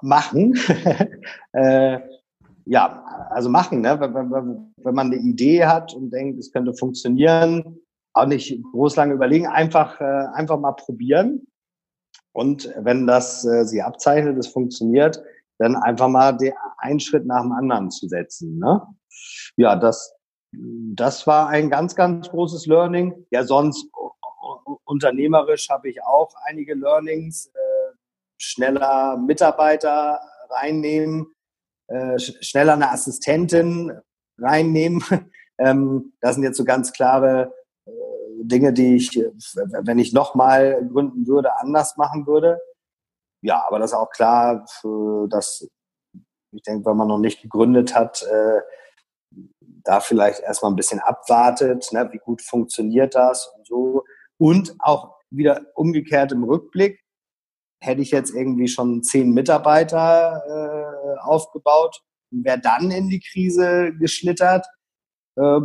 machen. 0.00 0.54
äh, 1.52 2.00
ja, 2.64 3.04
also 3.30 3.48
machen, 3.48 3.80
ne? 3.80 3.98
wenn, 4.00 4.14
wenn, 4.14 4.74
wenn 4.76 4.94
man 4.94 5.06
eine 5.06 5.16
Idee 5.16 5.64
hat 5.66 5.94
und 5.94 6.10
denkt, 6.10 6.38
es 6.38 6.52
könnte 6.52 6.74
funktionieren, 6.74 7.80
auch 8.14 8.26
nicht 8.26 8.62
groß 8.72 8.96
lange 8.96 9.14
überlegen, 9.14 9.46
einfach, 9.46 10.00
äh, 10.00 10.26
einfach 10.34 10.58
mal 10.58 10.72
probieren. 10.72 11.46
Und 12.32 12.72
wenn 12.78 13.06
das 13.06 13.44
äh, 13.44 13.64
sie 13.64 13.82
abzeichnet, 13.82 14.38
es 14.38 14.48
funktioniert, 14.48 15.22
dann 15.58 15.76
einfach 15.76 16.08
mal 16.08 16.32
den 16.32 16.52
einen 16.78 17.00
Schritt 17.00 17.26
nach 17.26 17.42
dem 17.42 17.52
anderen 17.52 17.90
zu 17.90 18.08
setzen. 18.08 18.58
Ne? 18.58 18.82
Ja, 19.56 19.76
das, 19.76 20.14
das 20.52 21.26
war 21.26 21.48
ein 21.48 21.70
ganz, 21.70 21.94
ganz 21.94 22.28
großes 22.30 22.66
Learning. 22.66 23.26
Ja, 23.30 23.44
sonst 23.44 23.86
unternehmerisch 24.84 25.68
habe 25.70 25.88
ich 25.88 26.02
auch 26.02 26.34
einige 26.46 26.74
Learnings. 26.74 27.46
Äh, 27.46 27.72
schneller 28.42 29.16
Mitarbeiter 29.16 30.20
reinnehmen, 30.50 31.32
äh, 31.88 32.18
schneller 32.18 32.74
eine 32.74 32.90
Assistentin 32.90 33.92
reinnehmen. 34.38 35.02
ähm, 35.58 36.12
das 36.20 36.34
sind 36.34 36.44
jetzt 36.44 36.56
so 36.56 36.64
ganz 36.64 36.92
klare 36.92 37.52
äh, 37.86 37.90
Dinge, 38.42 38.72
die 38.72 38.96
ich, 38.96 39.10
wenn 39.82 39.98
ich 39.98 40.12
nochmal 40.12 40.86
gründen 40.86 41.26
würde, 41.26 41.56
anders 41.58 41.96
machen 41.96 42.26
würde. 42.26 42.60
Ja, 43.42 43.64
aber 43.66 43.78
das 43.78 43.90
ist 43.90 43.96
auch 43.96 44.10
klar, 44.10 44.64
dass 45.28 45.66
ich 46.52 46.62
denke, 46.62 46.86
wenn 46.86 46.96
man 46.96 47.08
noch 47.08 47.18
nicht 47.18 47.42
gegründet 47.42 47.94
hat, 47.94 48.22
äh, 48.22 48.60
da 49.84 50.00
vielleicht 50.00 50.40
erstmal 50.40 50.70
ein 50.70 50.76
bisschen 50.76 51.00
abwartet, 51.00 51.88
ne, 51.92 52.08
wie 52.12 52.18
gut 52.18 52.42
funktioniert 52.42 53.14
das 53.14 53.52
und 53.56 53.66
so. 53.66 54.04
Und 54.38 54.74
auch 54.78 55.16
wieder 55.30 55.62
umgekehrt 55.74 56.32
im 56.32 56.44
Rückblick, 56.44 57.01
hätte 57.82 58.00
ich 58.00 58.10
jetzt 58.10 58.34
irgendwie 58.34 58.68
schon 58.68 59.02
zehn 59.02 59.32
Mitarbeiter 59.32 60.42
äh, 60.46 61.18
aufgebaut 61.20 62.02
und 62.30 62.44
wäre 62.44 62.60
dann 62.60 62.90
in 62.90 63.08
die 63.08 63.20
Krise 63.20 63.92
geschlittert, 63.98 64.66
äh, 65.36 65.60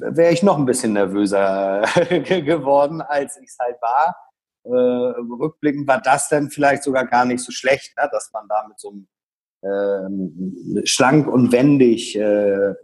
wäre 0.00 0.32
ich 0.32 0.42
noch 0.42 0.58
ein 0.58 0.64
bisschen 0.64 0.94
nervöser 0.94 1.82
geworden, 2.10 3.02
als 3.02 3.36
ich 3.38 3.48
es 3.48 3.58
halt 3.58 3.76
war. 3.82 4.16
Äh, 4.64 4.70
rückblickend 4.70 5.86
war 5.86 6.00
das 6.00 6.28
dann 6.28 6.50
vielleicht 6.50 6.82
sogar 6.82 7.06
gar 7.06 7.24
nicht 7.24 7.44
so 7.44 7.52
schlecht, 7.52 7.96
ne? 7.96 8.08
dass 8.10 8.30
man 8.32 8.48
da 8.48 8.66
mit 8.66 8.80
so 8.80 8.90
einem 8.90 10.78
äh, 10.78 10.86
schlank 10.86 11.26
und 11.26 11.52
wendig 11.52 12.16
äh, 12.16 12.74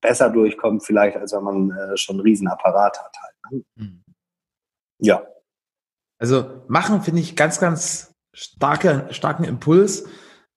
besser 0.00 0.30
durchkommt, 0.30 0.84
vielleicht, 0.84 1.16
als 1.16 1.32
wenn 1.32 1.44
man 1.44 1.70
äh, 1.70 1.96
schon 1.96 2.16
einen 2.16 2.22
Riesenapparat 2.22 2.98
hat 2.98 3.16
halt. 3.22 3.34
Ne? 3.50 3.64
Mhm. 3.76 4.04
Ja. 4.98 5.26
Also 6.20 6.62
machen 6.68 7.02
finde 7.02 7.22
ich 7.22 7.34
ganz, 7.34 7.58
ganz 7.58 8.14
starke, 8.32 9.08
starken 9.10 9.44
Impuls. 9.44 10.04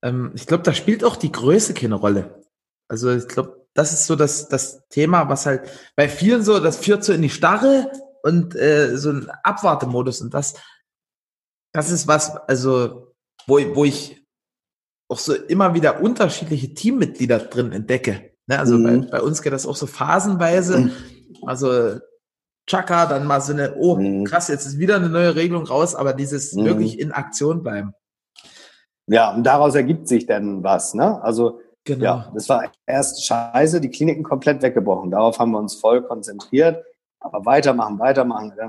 Ähm, 0.04 0.32
ich 0.36 0.46
glaube, 0.46 0.64
da 0.64 0.74
spielt 0.74 1.04
auch 1.04 1.16
die 1.16 1.32
Größe 1.32 1.74
keine 1.74 1.96
Rolle. 1.96 2.44
Also 2.90 3.12
ich 3.12 3.28
glaube, 3.28 3.66
das 3.74 3.94
ist 3.94 4.06
so 4.06 4.16
das, 4.16 4.50
das 4.50 4.88
Thema, 4.90 5.30
was 5.30 5.46
halt 5.46 5.68
bei 5.96 6.08
vielen 6.10 6.44
so, 6.44 6.60
das 6.60 6.78
führt 6.78 7.04
so 7.04 7.14
in 7.14 7.22
die 7.22 7.30
Starre 7.30 7.92
und 8.22 8.56
äh, 8.56 8.98
so 8.98 9.10
ein 9.10 9.30
Abwartemodus 9.44 10.22
und 10.22 10.34
das, 10.34 10.54
das 11.74 11.90
ist 11.90 12.08
was, 12.08 12.36
also 12.48 13.16
wo, 13.48 13.58
wo 13.74 13.86
ich 13.86 14.24
auch 15.10 15.18
so 15.18 15.34
immer 15.34 15.74
wieder 15.74 16.02
unterschiedliche 16.02 16.74
Teammitglieder 16.74 17.40
drin 17.40 17.72
entdecke. 17.72 18.34
Ne? 18.48 18.60
Also 18.60 18.78
mhm. 18.78 18.84
bei, 18.84 19.18
bei, 19.18 19.22
uns 19.22 19.42
geht 19.42 19.54
das 19.54 19.66
auch 19.66 19.76
so 19.76 19.88
phasenweise. 19.88 20.80
Mhm. 20.80 20.92
Also 21.46 22.00
Chaka, 22.68 23.06
dann 23.06 23.26
mal 23.28 23.42
so 23.42 23.54
eine, 23.54 23.76
oh 23.76 23.98
mhm. 23.98 24.24
krass, 24.24 24.48
jetzt 24.48 24.66
ist 24.66 24.80
wieder 24.80 24.96
eine 24.96 25.10
neue 25.10 25.36
Regelung 25.36 25.66
raus, 25.66 25.96
aber 25.96 26.14
dieses 26.14 26.54
mhm. 26.54 26.66
wirklich 26.66 27.00
in 27.00 27.12
Aktion 27.12 27.62
bleiben. 27.62 27.94
Ja, 29.08 29.34
und 29.34 29.44
daraus 29.44 29.76
ergibt 29.76 30.08
sich 30.08 30.26
dann 30.26 30.64
was, 30.64 30.94
ne? 30.94 31.22
Also, 31.22 31.60
genau. 31.84 32.04
ja, 32.04 32.32
das 32.34 32.48
war 32.48 32.72
erst 32.86 33.26
scheiße, 33.26 33.82
die 33.82 33.90
Kliniken 33.90 34.24
komplett 34.24 34.62
weggebrochen. 34.62 35.12
Darauf 35.12 35.40
haben 35.40 35.52
wir 35.52 35.60
uns 35.60 35.76
voll 35.76 36.04
konzentriert. 36.04 36.86
Aber 37.20 37.46
weitermachen, 37.46 38.00
weitermachen. 38.00 38.54
Äh, 38.58 38.68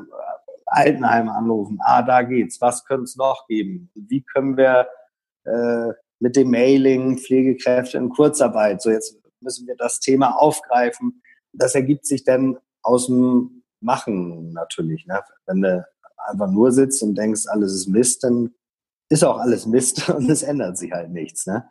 Altenheime 0.66 1.32
anrufen. 1.32 1.78
Ah, 1.82 2.02
da 2.02 2.22
geht's. 2.22 2.60
Was 2.60 2.84
könnte 2.84 3.04
es 3.04 3.16
noch 3.16 3.46
geben? 3.46 3.90
Wie 3.94 4.22
können 4.22 4.56
wir 4.56 4.88
äh, 5.44 5.92
mit 6.20 6.36
dem 6.36 6.50
Mailing 6.50 7.18
Pflegekräfte 7.18 7.98
in 7.98 8.08
Kurzarbeit, 8.08 8.80
so 8.80 8.90
jetzt 8.90 9.18
müssen 9.40 9.66
wir 9.66 9.76
das 9.76 10.00
Thema 10.00 10.38
aufgreifen. 10.38 11.22
Das 11.52 11.74
ergibt 11.74 12.06
sich 12.06 12.24
dann 12.24 12.56
aus 12.82 13.06
dem 13.06 13.62
machen 13.84 14.52
natürlich. 14.52 15.06
Ne? 15.06 15.22
Wenn 15.46 15.62
du 15.62 15.86
einfach 16.16 16.50
nur 16.50 16.72
sitzt 16.72 17.02
und 17.02 17.14
denkst, 17.16 17.42
alles 17.46 17.72
ist 17.72 17.86
Mist, 17.88 18.24
dann 18.24 18.54
ist 19.08 19.24
auch 19.24 19.38
alles 19.38 19.66
Mist 19.66 20.08
und 20.10 20.28
es 20.28 20.42
ändert 20.42 20.78
sich 20.78 20.92
halt 20.92 21.10
nichts. 21.10 21.46
Ne? 21.46 21.68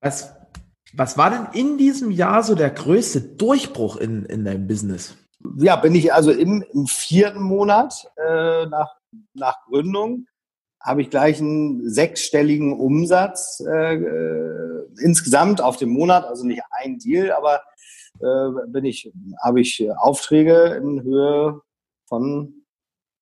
Was, 0.00 0.34
Was 0.94 1.16
war 1.18 1.30
denn 1.30 1.48
in 1.52 1.78
diesem 1.78 2.10
Jahr 2.10 2.42
so 2.42 2.54
der 2.54 2.70
größte 2.70 3.20
Durchbruch 3.20 3.96
in, 3.96 4.24
in 4.26 4.44
deinem 4.44 4.66
Business? 4.66 5.16
Ja, 5.58 5.76
bin 5.76 5.94
ich 5.94 6.12
also 6.12 6.32
im, 6.32 6.64
im 6.72 6.86
vierten 6.86 7.42
Monat 7.42 8.10
äh, 8.16 8.66
nach, 8.66 8.96
nach 9.34 9.62
Gründung, 9.66 10.26
habe 10.80 11.02
ich 11.02 11.10
gleich 11.10 11.40
einen 11.40 11.88
sechsstelligen 11.88 12.72
Umsatz 12.78 13.62
äh, 13.66 13.94
äh, 13.94 14.86
insgesamt 15.00 15.60
auf 15.60 15.76
dem 15.76 15.90
Monat, 15.90 16.24
also 16.24 16.46
nicht 16.46 16.62
ein 16.70 16.98
Deal, 16.98 17.32
aber 17.32 17.60
bin 18.18 18.84
ich, 18.84 19.12
habe 19.42 19.60
ich 19.60 19.86
Aufträge 19.98 20.80
in 20.82 21.02
Höhe 21.02 21.60
von 22.08 22.66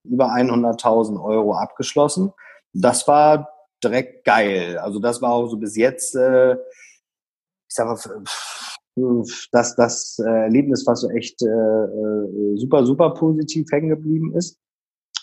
über 0.04 0.32
100.000 0.32 1.22
Euro 1.22 1.54
abgeschlossen. 1.54 2.32
Das 2.72 3.08
war 3.08 3.48
direkt 3.82 4.24
geil. 4.24 4.78
Also 4.78 4.98
das 4.98 5.22
war 5.22 5.32
auch 5.32 5.48
so 5.48 5.56
bis 5.56 5.76
jetzt, 5.76 6.14
äh, 6.14 6.54
ich 6.54 7.74
sag 7.74 7.86
mal, 7.86 8.24
das, 9.52 9.74
das 9.76 10.18
Erlebnis, 10.18 10.86
was 10.86 11.00
so 11.00 11.10
echt 11.10 11.42
äh, 11.42 11.46
äh, 11.46 12.56
super, 12.56 12.86
super 12.86 13.10
positiv 13.10 13.66
hängen 13.72 13.88
geblieben 13.88 14.34
ist. 14.36 14.58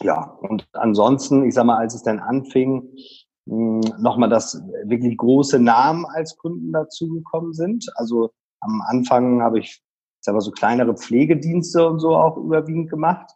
Ja, 0.02 0.38
und 0.42 0.68
ansonsten, 0.74 1.46
ich 1.46 1.54
sag 1.54 1.66
mal, 1.66 1.78
als 1.78 1.94
es 1.94 2.04
dann 2.04 2.20
anfing, 2.20 2.90
nochmal, 3.46 4.30
dass 4.30 4.62
wirklich 4.86 5.18
große 5.18 5.60
Namen 5.60 6.06
als 6.06 6.38
Kunden 6.38 6.72
dazugekommen 6.72 7.54
sind. 7.54 7.86
Also 7.96 8.32
am 8.62 8.82
Anfang 8.88 9.42
habe 9.42 9.60
ich, 9.60 9.66
ich 9.68 9.82
sag 10.22 10.34
mal, 10.34 10.42
so 10.42 10.52
kleinere 10.52 10.96
Pflegedienste 10.96 11.88
und 11.88 12.00
so 12.00 12.16
auch 12.16 12.38
überwiegend 12.38 12.90
gemacht. 12.90 13.32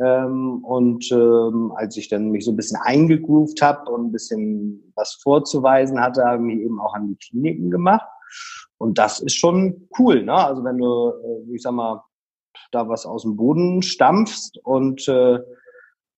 Ähm, 0.00 0.64
und 0.64 1.10
ähm, 1.12 1.72
als 1.76 1.96
ich 1.96 2.08
dann 2.08 2.30
mich 2.30 2.44
so 2.44 2.52
ein 2.52 2.56
bisschen 2.56 2.80
eingegroovt 2.82 3.60
habe 3.62 3.90
und 3.90 4.06
ein 4.06 4.12
bisschen 4.12 4.92
was 4.96 5.14
vorzuweisen 5.22 6.00
hatte, 6.00 6.24
habe 6.24 6.38
ich 6.38 6.54
mich 6.56 6.64
eben 6.64 6.80
auch 6.80 6.94
an 6.94 7.08
die 7.08 7.16
Kliniken 7.16 7.70
gemacht. 7.70 8.08
Und 8.78 8.98
das 8.98 9.20
ist 9.20 9.36
schon 9.36 9.88
cool, 9.98 10.24
ne? 10.24 10.34
Also 10.34 10.64
wenn 10.64 10.78
du, 10.78 11.10
äh, 11.10 11.54
ich 11.54 11.62
sag 11.62 11.72
mal, 11.72 12.02
da 12.72 12.88
was 12.88 13.06
aus 13.06 13.22
dem 13.22 13.36
Boden 13.36 13.82
stampfst 13.82 14.58
und 14.64 15.06
äh, 15.08 15.38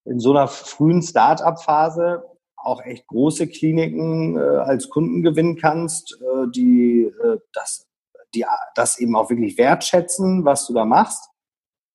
in 0.05 0.21
so 0.21 0.31
einer 0.31 0.49
frühen 0.49 1.03
Start-up-Phase 1.03 2.25
auch 2.57 2.83
echt 2.83 3.07
große 3.09 3.49
Kliniken 3.49 4.37
äh, 4.37 4.41
als 4.41 4.89
Kunden 4.89 5.23
gewinnen 5.23 5.57
kannst, 5.57 6.19
äh, 6.21 6.47
die 6.55 7.03
äh, 7.03 7.39
das, 7.53 7.87
die 8.35 8.45
das 8.75 8.99
eben 8.99 9.17
auch 9.17 9.31
wirklich 9.31 9.57
wertschätzen, 9.57 10.45
was 10.45 10.67
du 10.67 10.75
da 10.75 10.85
machst 10.85 11.31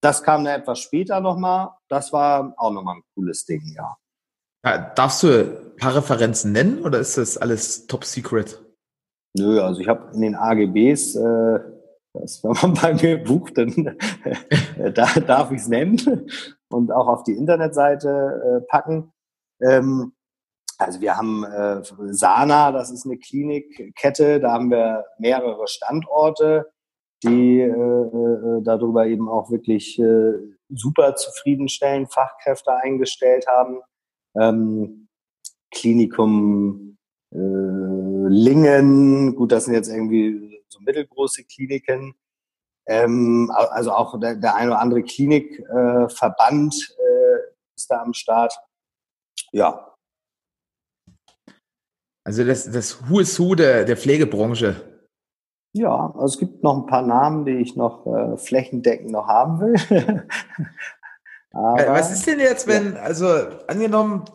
das 0.01 0.23
kam 0.23 0.45
dann 0.45 0.59
etwas 0.59 0.79
später 0.79 1.19
nochmal. 1.19 1.69
Das 1.89 2.13
war 2.13 2.53
auch 2.57 2.71
nochmal 2.71 2.97
ein 2.97 3.03
cooles 3.15 3.45
Ding, 3.45 3.61
ja. 3.75 3.97
ja. 4.65 4.77
Darfst 4.95 5.23
du 5.23 5.27
ein 5.27 5.75
paar 5.77 5.95
Referenzen 5.95 6.51
nennen 6.51 6.83
oder 6.83 6.99
ist 6.99 7.17
das 7.17 7.37
alles 7.37 7.87
top 7.87 8.05
secret? 8.05 8.63
Nö, 9.37 9.61
also 9.61 9.81
ich 9.81 9.87
habe 9.87 10.13
in 10.13 10.21
den 10.21 10.35
AGBs, 10.35 11.15
äh, 11.15 11.59
das, 12.13 12.43
wenn 12.43 12.51
man 12.61 12.73
bei 12.81 12.93
mir 12.93 13.23
bucht, 13.23 13.57
dann 13.57 13.97
äh, 14.77 14.91
da 14.91 15.05
darf 15.19 15.51
ich 15.51 15.61
es 15.61 15.67
nennen 15.67 16.29
und 16.69 16.91
auch 16.91 17.07
auf 17.07 17.23
die 17.23 17.33
Internetseite 17.33 18.09
äh, 18.09 18.65
packen. 18.67 19.11
Ähm, 19.61 20.13
also 20.79 21.01
wir 21.01 21.15
haben 21.15 21.43
äh, 21.43 21.81
Sana, 22.13 22.71
das 22.71 22.89
ist 22.89 23.05
eine 23.05 23.17
Klinikkette, 23.17 24.39
da 24.39 24.53
haben 24.53 24.71
wir 24.71 25.05
mehrere 25.19 25.67
Standorte 25.67 26.71
die 27.23 27.59
äh, 27.59 27.67
äh, 27.67 28.61
darüber 28.63 29.05
eben 29.07 29.29
auch 29.29 29.51
wirklich 29.51 29.99
äh, 29.99 30.33
super 30.69 31.15
zufriedenstellen, 31.15 32.07
Fachkräfte 32.07 32.73
eingestellt 32.73 33.45
haben. 33.47 33.81
Ähm, 34.35 35.07
Klinikum 35.71 36.97
äh, 37.31 37.37
Lingen, 37.37 39.35
gut, 39.35 39.51
das 39.51 39.65
sind 39.65 39.73
jetzt 39.73 39.89
irgendwie 39.89 40.63
so 40.69 40.79
mittelgroße 40.81 41.43
Kliniken. 41.43 42.15
Ähm, 42.87 43.51
also 43.53 43.91
auch 43.91 44.19
der, 44.19 44.35
der 44.35 44.55
eine 44.55 44.71
oder 44.71 44.81
andere 44.81 45.03
Klinikverband 45.03 46.73
äh, 46.97 47.03
äh, 47.03 47.39
ist 47.75 47.91
da 47.91 48.01
am 48.01 48.13
Start. 48.13 48.57
Ja. 49.51 49.88
Also 52.23 52.43
das, 52.43 52.69
das 52.71 53.09
Who 53.09 53.19
is 53.19 53.39
Who 53.39 53.55
der, 53.55 53.85
der 53.85 53.97
Pflegebranche 53.97 54.75
ja, 55.73 56.13
also 56.15 56.25
es 56.25 56.39
gibt 56.39 56.63
noch 56.63 56.77
ein 56.77 56.85
paar 56.87 57.03
Namen, 57.03 57.45
die 57.45 57.57
ich 57.57 57.75
noch 57.75 58.05
äh, 58.07 58.37
flächendeckend 58.37 59.11
noch 59.11 59.27
haben 59.27 59.59
will. 59.59 59.75
Aber, 61.51 61.93
Was 61.93 62.11
ist 62.11 62.25
denn 62.27 62.39
jetzt, 62.39 62.67
wenn, 62.67 62.93
ja. 62.93 63.01
also 63.01 63.27
angenommen, 63.67 64.25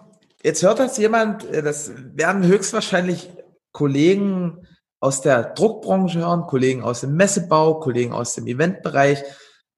jetzt 0.43 0.63
hört 0.63 0.79
das 0.79 0.97
jemand, 0.97 1.45
äh, 1.51 1.63
das 1.63 1.93
werden 2.15 2.47
höchstwahrscheinlich 2.47 3.31
Kollegen 3.73 4.67
aus 5.01 5.23
der 5.23 5.43
Druckbranche 5.43 6.21
hören, 6.21 6.43
Kollegen 6.43 6.83
aus 6.83 7.01
dem 7.01 7.17
Messebau, 7.17 7.81
Kollegen 7.81 8.13
aus 8.13 8.35
dem 8.35 8.47
Eventbereich. 8.47 9.23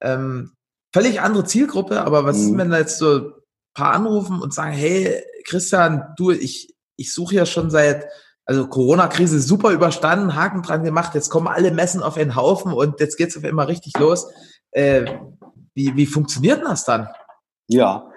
Ähm, 0.03 0.53
völlig 0.93 1.21
andere 1.21 1.45
Zielgruppe, 1.45 2.03
aber 2.03 2.25
was 2.25 2.37
mhm. 2.37 2.43
ist, 2.43 2.59
wenn 2.59 2.71
da 2.71 2.79
jetzt 2.79 2.99
so 2.99 3.17
ein 3.17 3.33
paar 3.75 3.95
anrufen 3.95 4.41
und 4.41 4.53
sagen, 4.53 4.73
hey, 4.73 5.23
Christian, 5.47 6.15
du, 6.17 6.33
ich, 6.33 6.76
ich 6.97 7.13
suche 7.13 7.35
ja 7.35 7.47
schon 7.47 7.71
seit 7.71 8.07
also 8.45 8.69
Corona-Krise 8.69 9.41
super 9.41 9.71
überstanden, 9.73 10.37
Haken 10.37 10.63
dran 10.63 10.85
gemacht, 10.85 11.15
jetzt 11.15 11.31
kommen 11.31 11.49
alle 11.49 11.73
Messen 11.73 12.03
auf 12.03 12.17
einen 12.17 12.37
Haufen 12.37 12.73
und 12.73 13.01
jetzt 13.01 13.17
geht's 13.17 13.37
auf 13.37 13.45
einmal 13.45 13.67
richtig 13.67 13.99
los. 13.99 14.31
Äh, 14.71 15.07
wie, 15.75 15.97
wie 15.97 16.07
funktioniert 16.07 16.63
das 16.63 16.85
dann? 16.85 17.09
Ja, 17.67 18.09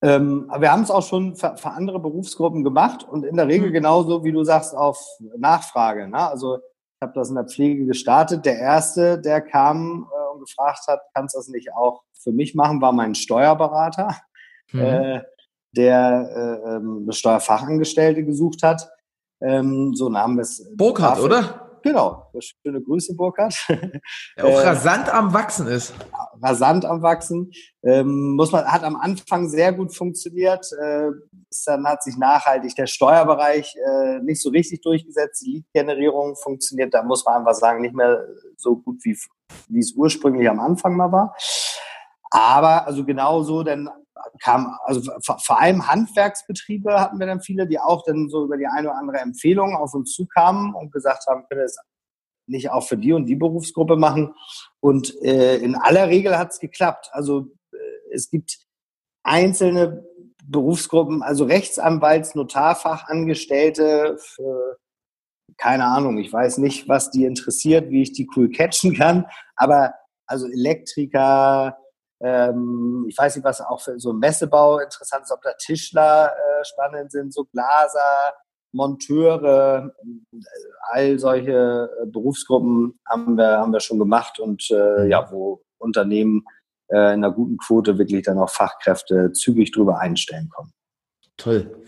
ähm, 0.00 0.50
wir 0.58 0.70
haben 0.70 0.82
es 0.82 0.90
auch 0.90 1.02
schon 1.02 1.34
für, 1.34 1.56
für, 1.56 1.70
andere 1.70 1.98
Berufsgruppen 1.98 2.62
gemacht 2.62 3.02
und 3.02 3.24
in 3.24 3.36
der 3.36 3.48
Regel 3.48 3.70
mhm. 3.70 3.74
genauso, 3.74 4.22
wie 4.22 4.32
du 4.32 4.44
sagst, 4.44 4.76
auf 4.76 4.98
Nachfrage. 5.36 6.06
Ne? 6.06 6.18
Also 6.18 6.56
ich 6.56 7.02
habe 7.02 7.12
das 7.14 7.30
in 7.30 7.34
der 7.34 7.46
Pflege 7.46 7.84
gestartet. 7.84 8.44
Der 8.44 8.58
erste, 8.58 9.20
der 9.20 9.40
kam 9.40 10.08
äh, 10.12 10.34
und 10.34 10.40
gefragt 10.40 10.86
hat, 10.86 11.00
kannst 11.14 11.34
du 11.34 11.38
das 11.38 11.48
nicht 11.48 11.72
auch 11.74 12.02
für 12.12 12.32
mich 12.32 12.54
machen, 12.54 12.80
war 12.80 12.92
mein 12.92 13.14
Steuerberater, 13.14 14.16
mhm. 14.72 14.80
äh, 14.80 15.22
der 15.72 16.60
äh, 16.64 16.76
ähm, 16.76 17.06
Steuerfachangestellte 17.10 18.24
gesucht 18.24 18.62
hat. 18.62 18.88
Ähm, 19.40 19.94
so 19.94 20.08
nahmen 20.08 20.36
wir 20.36 20.42
es. 20.42 20.68
Burkhardt, 20.76 21.20
oder? 21.20 21.68
Genau, 21.82 22.30
schöne 22.40 22.82
Grüße, 22.82 23.14
Burkhardt. 23.14 23.54
Der 24.36 24.44
auch 24.44 24.48
äh, 24.60 24.68
rasant 24.68 25.12
am 25.12 25.32
Wachsen 25.32 25.68
ist. 25.68 25.94
Rasant 26.42 26.84
am 26.84 27.02
Wachsen. 27.02 27.52
Ähm, 27.82 28.34
muss 28.34 28.52
man, 28.52 28.64
hat 28.66 28.82
am 28.82 28.96
Anfang 28.96 29.48
sehr 29.48 29.72
gut 29.72 29.94
funktioniert. 29.94 30.66
Äh, 30.80 31.10
dann 31.66 31.86
hat 31.86 32.02
sich 32.02 32.16
nachhaltig 32.16 32.74
der 32.74 32.86
Steuerbereich 32.86 33.74
äh, 33.76 34.18
nicht 34.20 34.42
so 34.42 34.50
richtig 34.50 34.82
durchgesetzt. 34.82 35.42
Die 35.42 35.52
Lead-Generierung 35.52 36.36
funktioniert, 36.36 36.92
da 36.92 37.02
muss 37.02 37.24
man 37.24 37.36
einfach 37.36 37.54
sagen, 37.54 37.80
nicht 37.80 37.94
mehr 37.94 38.26
so 38.56 38.76
gut, 38.76 38.98
wie, 39.04 39.16
wie 39.68 39.78
es 39.78 39.92
ursprünglich 39.92 40.48
am 40.48 40.60
Anfang 40.60 40.96
mal 40.96 41.12
war. 41.12 41.34
Aber 42.30 42.86
also 42.86 43.04
genauso, 43.04 43.62
denn 43.62 43.88
kam, 44.42 44.74
also 44.84 45.10
vor 45.20 45.60
allem 45.60 45.88
Handwerksbetriebe 45.88 47.00
hatten 47.00 47.18
wir 47.18 47.26
dann 47.26 47.40
viele, 47.40 47.66
die 47.66 47.78
auch 47.78 48.02
dann 48.04 48.28
so 48.28 48.44
über 48.44 48.56
die 48.56 48.66
eine 48.66 48.88
oder 48.88 48.98
andere 48.98 49.18
Empfehlung 49.18 49.74
auf 49.76 49.94
uns 49.94 50.12
zukamen 50.14 50.74
und 50.74 50.92
gesagt 50.92 51.26
haben, 51.26 51.44
können 51.48 51.60
wir 51.60 51.64
das 51.64 51.78
nicht 52.46 52.70
auch 52.70 52.86
für 52.86 52.96
die 52.96 53.12
und 53.12 53.26
die 53.26 53.36
Berufsgruppe 53.36 53.96
machen. 53.96 54.34
Und 54.80 55.14
äh, 55.22 55.56
in 55.56 55.74
aller 55.74 56.08
Regel 56.08 56.38
hat 56.38 56.52
es 56.52 56.60
geklappt. 56.60 57.10
Also 57.12 57.48
äh, 57.72 57.76
es 58.12 58.30
gibt 58.30 58.58
einzelne 59.22 60.04
Berufsgruppen, 60.44 61.22
also 61.22 61.44
Rechtsanwalts, 61.44 62.34
Notarfachangestellte, 62.34 64.16
für, 64.18 64.78
keine 65.58 65.84
Ahnung, 65.84 66.18
ich 66.18 66.32
weiß 66.32 66.58
nicht, 66.58 66.88
was 66.88 67.10
die 67.10 67.24
interessiert, 67.24 67.90
wie 67.90 68.02
ich 68.02 68.12
die 68.12 68.28
cool 68.34 68.50
catchen 68.50 68.94
kann, 68.94 69.26
aber 69.56 69.92
also 70.26 70.46
Elektriker, 70.46 71.76
ähm, 72.20 73.06
ich 73.08 73.16
weiß 73.16 73.36
nicht, 73.36 73.44
was 73.44 73.60
auch 73.60 73.80
für 73.80 73.98
so 73.98 74.12
Messebau 74.12 74.78
interessant 74.78 75.24
ist, 75.24 75.32
ob 75.32 75.42
da 75.42 75.52
Tischler 75.52 76.32
äh, 76.32 76.64
spannend 76.64 77.12
sind, 77.12 77.32
so 77.32 77.44
Glaser, 77.44 78.34
Monteure, 78.72 79.92
äh, 80.02 80.38
all 80.90 81.18
solche 81.18 81.90
äh, 82.02 82.06
Berufsgruppen 82.06 82.98
haben 83.08 83.36
wir, 83.36 83.58
haben 83.58 83.72
wir 83.72 83.80
schon 83.80 83.98
gemacht 83.98 84.38
und 84.40 84.68
äh, 84.70 85.06
ja, 85.06 85.30
wo 85.30 85.62
Unternehmen 85.78 86.44
äh, 86.88 87.14
in 87.14 87.24
einer 87.24 87.32
guten 87.32 87.56
Quote 87.58 87.98
wirklich 87.98 88.22
dann 88.24 88.38
auch 88.38 88.50
Fachkräfte 88.50 89.32
zügig 89.32 89.72
drüber 89.72 90.00
einstellen 90.00 90.50
können. 90.54 90.72
Toll. 91.36 91.82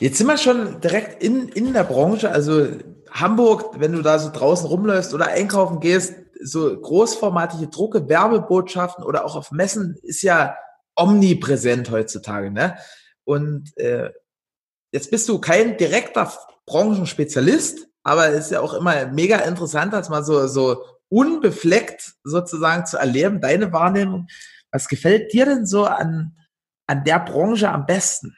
Jetzt 0.00 0.18
sind 0.18 0.26
wir 0.26 0.36
schon 0.36 0.80
direkt 0.80 1.22
in, 1.22 1.48
in 1.48 1.72
der 1.72 1.84
Branche. 1.84 2.30
Also 2.30 2.66
Hamburg, 3.10 3.80
wenn 3.80 3.92
du 3.92 4.02
da 4.02 4.18
so 4.18 4.30
draußen 4.30 4.66
rumläufst 4.66 5.14
oder 5.14 5.28
einkaufen 5.28 5.80
gehst, 5.80 6.14
so 6.46 6.78
großformatige 6.80 7.68
Drucke, 7.68 8.08
Werbebotschaften 8.08 9.04
oder 9.04 9.24
auch 9.24 9.36
auf 9.36 9.50
Messen 9.50 9.96
ist 10.02 10.22
ja 10.22 10.56
omnipräsent 10.94 11.90
heutzutage. 11.90 12.50
Ne? 12.50 12.76
Und 13.24 13.76
äh, 13.76 14.10
jetzt 14.92 15.10
bist 15.10 15.28
du 15.28 15.40
kein 15.40 15.76
direkter 15.76 16.32
Branchenspezialist, 16.66 17.88
aber 18.02 18.28
es 18.28 18.46
ist 18.46 18.50
ja 18.52 18.60
auch 18.60 18.74
immer 18.74 19.06
mega 19.06 19.38
interessant, 19.38 19.92
das 19.92 20.08
mal 20.08 20.24
so, 20.24 20.46
so 20.46 20.84
unbefleckt 21.08 22.14
sozusagen 22.24 22.86
zu 22.86 22.96
erleben, 22.96 23.40
deine 23.40 23.72
Wahrnehmung. 23.72 24.28
Was 24.70 24.88
gefällt 24.88 25.32
dir 25.32 25.44
denn 25.44 25.66
so 25.66 25.84
an, 25.84 26.36
an 26.86 27.04
der 27.04 27.20
Branche 27.20 27.70
am 27.70 27.86
besten? 27.86 28.36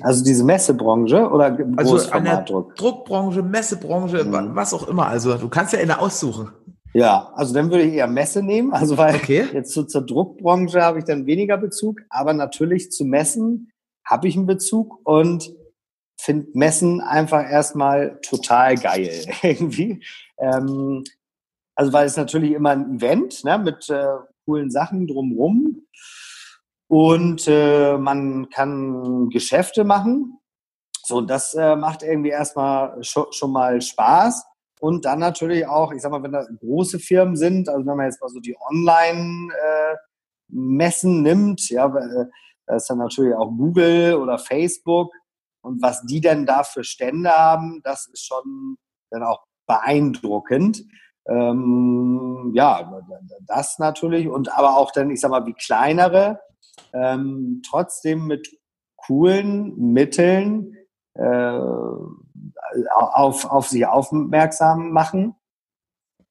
Also 0.00 0.24
diese 0.24 0.44
Messebranche 0.44 1.28
oder 1.28 1.56
also 1.76 1.98
der 1.98 2.42
Druckbranche, 2.42 3.42
Messebranche, 3.42 4.24
mhm. 4.24 4.54
was 4.54 4.72
auch 4.72 4.88
immer. 4.88 5.06
Also 5.06 5.36
du 5.36 5.48
kannst 5.48 5.74
ja 5.74 5.80
eine 5.80 6.00
aussuchen. 6.00 6.50
Ja, 6.94 7.32
also 7.34 7.54
dann 7.54 7.70
würde 7.70 7.84
ich 7.84 7.94
eher 7.94 8.06
Messe 8.06 8.42
nehmen. 8.42 8.72
Also 8.72 8.96
weil 8.96 9.14
okay. 9.14 9.46
jetzt 9.52 9.72
so 9.72 9.82
zur 9.82 10.04
Druckbranche 10.04 10.80
habe 10.82 10.98
ich 10.98 11.04
dann 11.04 11.26
weniger 11.26 11.56
Bezug, 11.56 12.00
aber 12.08 12.32
natürlich 12.32 12.90
zu 12.90 13.04
Messen 13.04 13.70
habe 14.04 14.28
ich 14.28 14.36
einen 14.36 14.46
Bezug 14.46 15.00
und 15.04 15.54
finde 16.20 16.48
Messen 16.54 17.00
einfach 17.00 17.50
erstmal 17.50 18.18
total 18.22 18.76
geil 18.76 19.26
irgendwie. 19.42 20.04
Ähm, 20.38 21.04
also 21.74 21.92
weil 21.92 22.06
es 22.06 22.16
natürlich 22.16 22.52
immer 22.52 22.70
ein 22.70 22.96
Event 22.96 23.44
ne, 23.44 23.58
mit 23.58 23.88
äh, 23.88 24.06
coolen 24.44 24.70
Sachen 24.70 25.06
drumrum 25.06 25.86
und 26.92 27.48
äh, 27.48 27.96
man 27.96 28.50
kann 28.50 29.30
Geschäfte 29.30 29.82
machen. 29.82 30.38
So, 31.04 31.16
und 31.16 31.30
das 31.30 31.54
äh, 31.54 31.74
macht 31.74 32.02
irgendwie 32.02 32.28
erstmal 32.28 33.02
schon, 33.02 33.24
schon 33.30 33.50
mal 33.50 33.80
Spaß. 33.80 34.44
Und 34.78 35.06
dann 35.06 35.20
natürlich 35.20 35.66
auch, 35.66 35.90
ich 35.92 36.02
sag 36.02 36.12
mal, 36.12 36.22
wenn 36.22 36.32
da 36.32 36.46
große 36.60 36.98
Firmen 36.98 37.34
sind, 37.34 37.70
also 37.70 37.86
wenn 37.86 37.96
man 37.96 38.04
jetzt 38.04 38.20
mal 38.20 38.28
so 38.28 38.40
die 38.40 38.54
Online-Messen 38.70 41.18
äh, 41.18 41.22
nimmt, 41.22 41.70
ja, 41.70 41.86
äh, 41.86 42.26
da 42.66 42.76
ist 42.76 42.90
dann 42.90 42.98
natürlich 42.98 43.34
auch 43.36 43.48
Google 43.48 44.16
oder 44.16 44.38
Facebook. 44.38 45.14
Und 45.62 45.80
was 45.80 46.02
die 46.02 46.20
denn 46.20 46.44
da 46.44 46.62
für 46.62 46.84
Stände 46.84 47.30
haben, 47.30 47.80
das 47.84 48.06
ist 48.08 48.26
schon 48.26 48.76
dann 49.08 49.22
auch 49.22 49.46
beeindruckend. 49.66 50.84
Ähm, 51.26 52.52
ja, 52.54 53.00
das 53.46 53.78
natürlich. 53.78 54.28
Und 54.28 54.52
aber 54.52 54.76
auch 54.76 54.90
dann, 54.90 55.08
ich 55.08 55.22
sag 55.22 55.30
mal, 55.30 55.46
wie 55.46 55.54
kleinere, 55.54 56.38
ähm, 56.92 57.62
trotzdem 57.68 58.26
mit 58.26 58.48
coolen 58.96 59.92
Mitteln 59.92 60.76
äh, 61.14 61.58
auf, 62.94 63.44
auf 63.44 63.68
sich 63.68 63.86
aufmerksam 63.86 64.92
machen. 64.92 65.34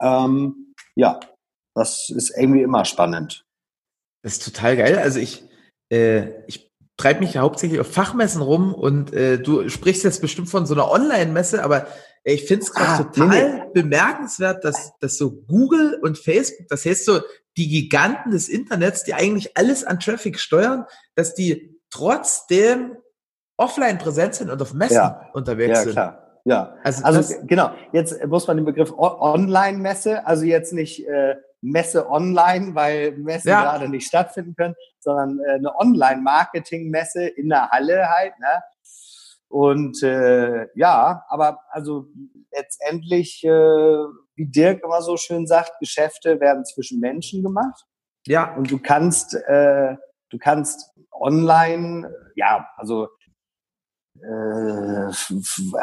Ähm, 0.02 0.74
ja, 0.96 1.20
das 1.76 2.10
ist 2.10 2.36
irgendwie 2.36 2.64
immer 2.64 2.86
spannend. 2.86 3.46
Das 4.24 4.34
ist 4.34 4.46
total 4.46 4.78
geil. 4.78 4.98
Also 4.98 5.20
ich, 5.20 5.44
äh, 5.92 6.44
ich 6.48 6.72
treibe 6.98 7.22
mich 7.22 7.34
ja 7.34 7.42
hauptsächlich 7.42 7.80
auf 7.80 7.92
Fachmessen 7.92 8.42
rum 8.42 8.74
und 8.74 9.14
äh, 9.14 9.40
du 9.40 9.68
sprichst 9.70 10.04
jetzt 10.04 10.22
bestimmt 10.22 10.50
von 10.50 10.66
so 10.66 10.74
einer 10.74 10.92
Online-Messe, 10.92 11.64
aber 11.64 11.88
ich 12.24 12.46
finde 12.46 12.64
es 12.64 12.74
gerade 12.74 12.92
ah, 12.92 13.04
total 13.04 13.28
nee, 13.28 13.60
nee. 13.60 13.72
bemerkenswert, 13.74 14.64
dass, 14.64 14.94
dass 15.00 15.18
so 15.18 15.32
Google 15.32 16.00
und 16.04 16.20
Facebook, 16.20 16.68
das 16.68 16.86
heißt 16.86 17.06
so 17.06 17.22
die 17.58 17.68
Giganten 17.68 18.32
des 18.32 18.50
Internets, 18.50 19.04
die 19.04 19.14
eigentlich 19.14 19.58
alles 19.58 19.84
an 19.84 20.00
Traffic 20.00 20.40
steuern, 20.40 20.86
dass 21.16 21.36
die 21.36 21.80
trotzdem 21.90 22.98
offline 23.58 23.98
präsent 23.98 24.36
sind 24.36 24.50
und 24.50 24.62
auf 24.62 24.74
Messen 24.74 24.96
ja. 24.96 25.30
unterwegs 25.34 25.80
ja, 25.80 25.84
sind. 25.84 25.92
Klar. 25.94 26.18
Ja, 26.44 26.76
also, 26.84 27.04
also 27.04 27.36
genau. 27.44 27.72
Jetzt 27.92 28.26
muss 28.26 28.48
man 28.48 28.58
den 28.58 28.66
Begriff 28.66 28.92
Online-Messe, 28.98 30.26
also 30.26 30.44
jetzt 30.44 30.74
nicht 30.74 31.08
äh, 31.08 31.36
Messe 31.62 32.10
online, 32.10 32.74
weil 32.74 33.12
Messen 33.12 33.50
ja. 33.50 33.62
gerade 33.62 33.88
nicht 33.88 34.08
stattfinden 34.08 34.56
können, 34.56 34.74
sondern 35.00 35.40
äh, 35.40 35.54
eine 35.54 35.76
Online-Marketing-Messe 35.76 37.28
in 37.28 37.50
der 37.50 37.70
Halle 37.70 38.10
halt. 38.10 38.34
Ne? 38.40 38.62
Und 39.52 40.02
äh, 40.02 40.68
ja, 40.76 41.26
aber 41.28 41.60
also 41.72 42.08
letztendlich, 42.54 43.44
äh, 43.44 43.50
wie 43.50 44.46
Dirk 44.46 44.82
immer 44.82 45.02
so 45.02 45.18
schön 45.18 45.46
sagt, 45.46 45.74
Geschäfte 45.82 46.40
werden 46.40 46.64
zwischen 46.64 47.02
Menschen 47.02 47.44
gemacht. 47.44 47.84
Ja. 48.26 48.56
Und 48.56 48.72
du 48.72 48.80
kannst, 48.80 49.36
äh, 49.36 49.98
du 50.30 50.38
kannst 50.40 50.94
online, 51.12 52.16
ja, 52.36 52.66
also 52.78 53.10
äh, 54.22 55.12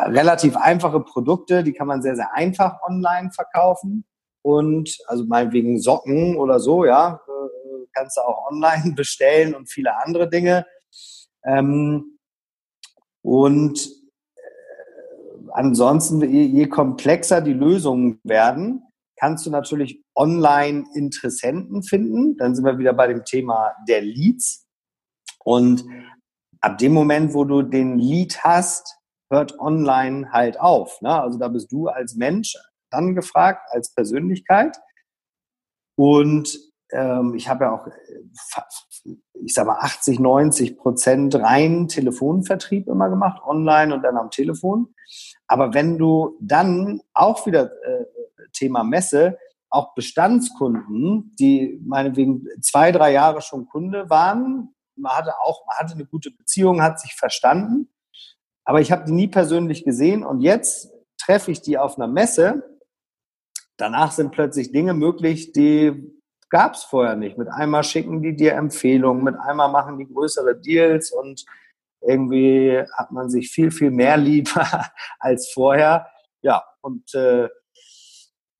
relativ 0.06 0.56
einfache 0.56 1.00
Produkte, 1.00 1.62
die 1.62 1.74
kann 1.74 1.88
man 1.88 2.00
sehr, 2.00 2.16
sehr 2.16 2.32
einfach 2.32 2.80
online 2.88 3.30
verkaufen. 3.32 4.06
Und 4.40 4.96
also 5.08 5.26
meinetwegen 5.26 5.78
Socken 5.78 6.36
oder 6.36 6.58
so, 6.58 6.86
ja, 6.86 7.20
äh, 7.28 7.86
kannst 7.92 8.16
du 8.16 8.22
auch 8.22 8.50
online 8.50 8.92
bestellen 8.96 9.54
und 9.54 9.70
viele 9.70 9.94
andere 10.02 10.30
Dinge. 10.30 10.64
Ähm, 11.44 12.17
und 13.28 13.78
äh, 14.36 14.40
ansonsten, 15.52 16.22
je, 16.22 16.66
komplexer 16.66 17.42
die 17.42 17.52
Lösungen 17.52 18.20
werden, 18.24 18.82
kannst 19.16 19.44
du 19.44 19.50
natürlich 19.50 20.02
online 20.14 20.86
Interessenten 20.94 21.82
finden. 21.82 22.38
Dann 22.38 22.54
sind 22.54 22.64
wir 22.64 22.78
wieder 22.78 22.94
bei 22.94 23.06
dem 23.06 23.26
Thema 23.26 23.74
der 23.86 24.00
Leads. 24.00 24.66
Und 25.44 25.84
ab 26.62 26.78
dem 26.78 26.94
Moment, 26.94 27.34
wo 27.34 27.44
du 27.44 27.60
den 27.60 27.98
Lead 27.98 28.42
hast, 28.44 28.96
hört 29.30 29.58
online 29.58 30.32
halt 30.32 30.58
auf. 30.58 30.98
Ne? 31.02 31.20
Also 31.20 31.38
da 31.38 31.48
bist 31.48 31.70
du 31.70 31.88
als 31.88 32.14
Mensch 32.14 32.56
dann 32.90 33.14
gefragt, 33.14 33.68
als 33.72 33.92
Persönlichkeit. 33.92 34.78
Und 35.98 36.58
ähm, 36.90 37.34
ich 37.34 37.48
habe 37.48 37.64
ja 37.64 37.72
auch, 37.72 37.86
äh, 37.86 39.14
ich 39.44 39.54
sag 39.54 39.66
mal, 39.66 39.78
80, 39.78 40.18
90 40.20 40.76
Prozent 40.76 41.34
rein 41.36 41.88
Telefonvertrieb 41.88 42.88
immer 42.88 43.08
gemacht, 43.08 43.42
online 43.44 43.94
und 43.94 44.02
dann 44.02 44.16
am 44.16 44.30
Telefon. 44.30 44.94
Aber 45.46 45.74
wenn 45.74 45.98
du 45.98 46.36
dann 46.40 47.00
auch 47.14 47.46
wieder 47.46 47.70
äh, 47.84 48.04
Thema 48.52 48.84
Messe, 48.84 49.38
auch 49.70 49.94
Bestandskunden, 49.94 51.34
die 51.38 51.80
meinetwegen 51.84 52.46
zwei, 52.60 52.90
drei 52.90 53.12
Jahre 53.12 53.42
schon 53.42 53.66
Kunde 53.66 54.08
waren, 54.08 54.74
man 54.96 55.12
hatte 55.12 55.38
auch, 55.38 55.66
man 55.66 55.76
hatte 55.76 55.94
eine 55.94 56.06
gute 56.06 56.30
Beziehung, 56.30 56.82
hat 56.82 57.00
sich 57.00 57.14
verstanden. 57.14 57.88
Aber 58.64 58.80
ich 58.80 58.92
habe 58.92 59.04
die 59.04 59.12
nie 59.12 59.28
persönlich 59.28 59.84
gesehen 59.84 60.24
und 60.24 60.40
jetzt 60.40 60.90
treffe 61.18 61.50
ich 61.50 61.62
die 61.62 61.78
auf 61.78 61.96
einer 61.96 62.08
Messe. 62.08 62.78
Danach 63.76 64.12
sind 64.12 64.32
plötzlich 64.32 64.72
Dinge 64.72 64.94
möglich, 64.94 65.52
die 65.52 66.17
gab 66.50 66.74
es 66.74 66.84
vorher 66.84 67.16
nicht. 67.16 67.38
Mit 67.38 67.48
einmal 67.48 67.84
schicken 67.84 68.22
die 68.22 68.36
dir 68.36 68.54
Empfehlungen, 68.54 69.24
mit 69.24 69.36
einmal 69.38 69.70
machen 69.70 69.98
die 69.98 70.06
größere 70.06 70.56
Deals 70.56 71.12
und 71.12 71.44
irgendwie 72.00 72.82
hat 72.96 73.10
man 73.10 73.28
sich 73.28 73.50
viel, 73.50 73.70
viel 73.70 73.90
mehr 73.90 74.16
lieber 74.18 74.86
als 75.18 75.50
vorher. 75.52 76.08
Ja, 76.42 76.64
und 76.80 77.14
äh, 77.14 77.48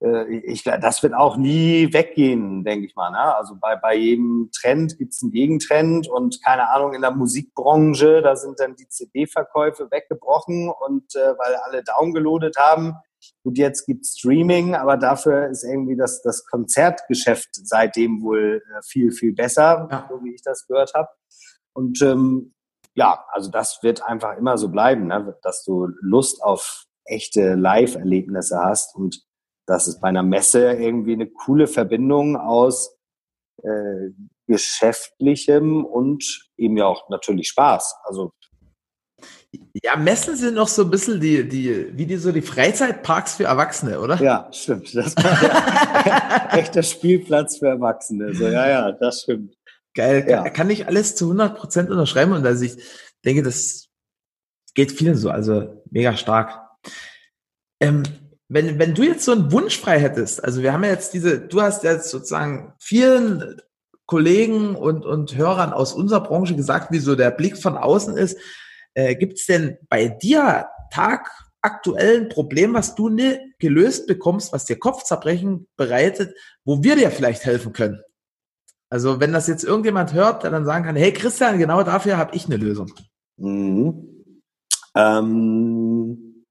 äh, 0.02 0.36
ich, 0.38 0.62
das 0.64 1.02
wird 1.02 1.14
auch 1.14 1.36
nie 1.36 1.92
weggehen, 1.92 2.64
denke 2.64 2.86
ich 2.86 2.94
mal. 2.94 3.10
Ne? 3.10 3.36
Also 3.36 3.56
bei, 3.60 3.76
bei 3.76 3.94
jedem 3.96 4.50
Trend 4.52 4.98
gibt 4.98 5.12
es 5.12 5.22
einen 5.22 5.32
Gegentrend 5.32 6.08
und 6.08 6.42
keine 6.44 6.70
Ahnung, 6.70 6.94
in 6.94 7.02
der 7.02 7.10
Musikbranche, 7.10 8.22
da 8.22 8.36
sind 8.36 8.60
dann 8.60 8.76
die 8.76 8.88
CD-Verkäufe 8.88 9.90
weggebrochen 9.90 10.70
und 10.70 11.14
äh, 11.14 11.38
weil 11.38 11.56
alle 11.64 11.82
downgeloadet 11.82 12.56
haben. 12.56 12.94
Gut, 13.42 13.58
jetzt 13.58 13.86
gibt 13.86 14.06
Streaming, 14.06 14.74
aber 14.74 14.96
dafür 14.96 15.48
ist 15.48 15.64
irgendwie 15.64 15.96
das, 15.96 16.22
das 16.22 16.44
Konzertgeschäft 16.46 17.48
seitdem 17.52 18.22
wohl 18.22 18.62
äh, 18.70 18.82
viel, 18.82 19.10
viel 19.12 19.34
besser, 19.34 19.88
ja. 19.90 20.08
so 20.10 20.22
wie 20.24 20.34
ich 20.34 20.42
das 20.42 20.66
gehört 20.66 20.92
habe. 20.94 21.08
Und 21.72 22.00
ähm, 22.02 22.54
ja, 22.94 23.24
also 23.32 23.50
das 23.50 23.78
wird 23.82 24.02
einfach 24.02 24.36
immer 24.36 24.58
so 24.58 24.68
bleiben, 24.68 25.06
ne? 25.06 25.36
dass 25.42 25.64
du 25.64 25.88
Lust 26.00 26.42
auf 26.42 26.84
echte 27.04 27.54
Live-Erlebnisse 27.54 28.58
hast 28.58 28.94
und 28.96 29.22
das 29.66 29.86
ist 29.86 30.00
bei 30.00 30.08
einer 30.08 30.22
Messe 30.22 30.72
irgendwie 30.72 31.12
eine 31.12 31.28
coole 31.28 31.66
Verbindung 31.66 32.36
aus 32.36 32.96
äh, 33.62 34.10
geschäftlichem 34.46 35.84
und 35.84 36.48
eben 36.56 36.76
ja 36.76 36.86
auch 36.86 37.08
natürlich 37.10 37.48
Spaß. 37.48 37.96
Also 38.04 38.32
ja, 39.82 39.96
Messen 39.96 40.36
sind 40.36 40.54
noch 40.54 40.68
so 40.68 40.82
ein 40.82 40.90
bisschen 40.90 41.20
die, 41.20 41.48
die, 41.48 41.96
wie 41.96 42.06
die 42.06 42.16
so 42.16 42.32
die 42.32 42.42
Freizeitparks 42.42 43.34
für 43.34 43.44
Erwachsene, 43.44 44.00
oder? 44.00 44.20
Ja, 44.20 44.48
stimmt. 44.52 44.94
Das 44.94 45.16
war 45.16 45.42
ja 45.42 46.48
echter 46.58 46.82
Spielplatz 46.82 47.58
für 47.58 47.68
Erwachsene. 47.68 48.34
So, 48.34 48.48
ja, 48.48 48.68
ja, 48.68 48.92
das 48.92 49.22
stimmt. 49.22 49.54
Geil. 49.94 50.26
Ja. 50.28 50.48
Kann 50.50 50.70
ich 50.70 50.86
alles 50.86 51.16
zu 51.16 51.26
100 51.26 51.56
Prozent 51.56 51.90
unterschreiben 51.90 52.32
und 52.32 52.46
also 52.46 52.64
ich 52.64 52.76
denke, 53.24 53.42
das 53.42 53.88
geht 54.74 54.92
vielen 54.92 55.16
so, 55.16 55.30
also 55.30 55.82
mega 55.90 56.16
stark. 56.16 56.60
Ähm, 57.80 58.04
wenn, 58.48 58.78
wenn 58.78 58.94
du 58.94 59.02
jetzt 59.02 59.24
so 59.24 59.32
einen 59.32 59.52
Wunsch 59.52 59.78
frei 59.78 60.00
hättest, 60.00 60.42
also 60.42 60.62
wir 60.62 60.72
haben 60.72 60.84
ja 60.84 60.90
jetzt 60.90 61.12
diese, 61.14 61.40
du 61.40 61.60
hast 61.60 61.84
jetzt 61.84 62.10
sozusagen 62.10 62.72
vielen 62.78 63.60
Kollegen 64.06 64.74
und, 64.74 65.04
und 65.04 65.36
Hörern 65.36 65.72
aus 65.72 65.92
unserer 65.92 66.22
Branche 66.22 66.56
gesagt, 66.56 66.90
wie 66.90 66.98
so 66.98 67.14
der 67.14 67.30
Blick 67.30 67.58
von 67.58 67.76
außen 67.76 68.16
ist. 68.16 68.38
Äh, 68.98 69.14
Gibt 69.14 69.38
es 69.38 69.46
denn 69.46 69.78
bei 69.88 70.08
dir 70.08 70.66
tagaktuell 70.90 72.22
ein 72.22 72.28
Problem, 72.28 72.74
was 72.74 72.96
du 72.96 73.08
ne, 73.08 73.38
gelöst 73.60 74.08
bekommst, 74.08 74.52
was 74.52 74.64
dir 74.64 74.76
Kopfzerbrechen 74.76 75.68
bereitet, 75.76 76.34
wo 76.64 76.82
wir 76.82 76.96
dir 76.96 77.12
vielleicht 77.12 77.44
helfen 77.44 77.72
können? 77.72 78.02
Also 78.90 79.20
wenn 79.20 79.32
das 79.32 79.46
jetzt 79.46 79.62
irgendjemand 79.62 80.14
hört, 80.14 80.42
der 80.42 80.50
dann 80.50 80.64
sagen 80.64 80.84
kann, 80.84 80.96
hey 80.96 81.12
Christian, 81.12 81.58
genau 81.58 81.84
dafür 81.84 82.16
habe 82.16 82.34
ich 82.34 82.46
eine 82.46 82.56
Lösung. 82.56 82.92
Mhm. 83.36 84.24
Ähm 84.96 86.44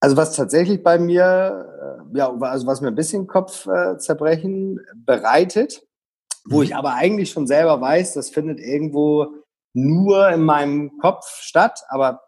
also 0.00 0.16
was 0.16 0.34
tatsächlich 0.34 0.82
bei 0.82 0.98
mir, 0.98 2.00
äh, 2.14 2.16
ja, 2.16 2.34
also 2.34 2.66
was 2.66 2.80
mir 2.80 2.88
ein 2.88 2.94
bisschen 2.94 3.26
Kopfzerbrechen 3.26 4.80
bereitet, 4.94 5.86
wo 6.46 6.58
mhm. 6.58 6.62
ich 6.62 6.76
aber 6.76 6.94
eigentlich 6.94 7.28
schon 7.28 7.46
selber 7.46 7.78
weiß, 7.78 8.14
das 8.14 8.30
findet 8.30 8.58
irgendwo 8.58 9.39
nur 9.72 10.28
in 10.30 10.42
meinem 10.42 10.98
Kopf 10.98 11.26
statt, 11.40 11.82
aber 11.88 12.22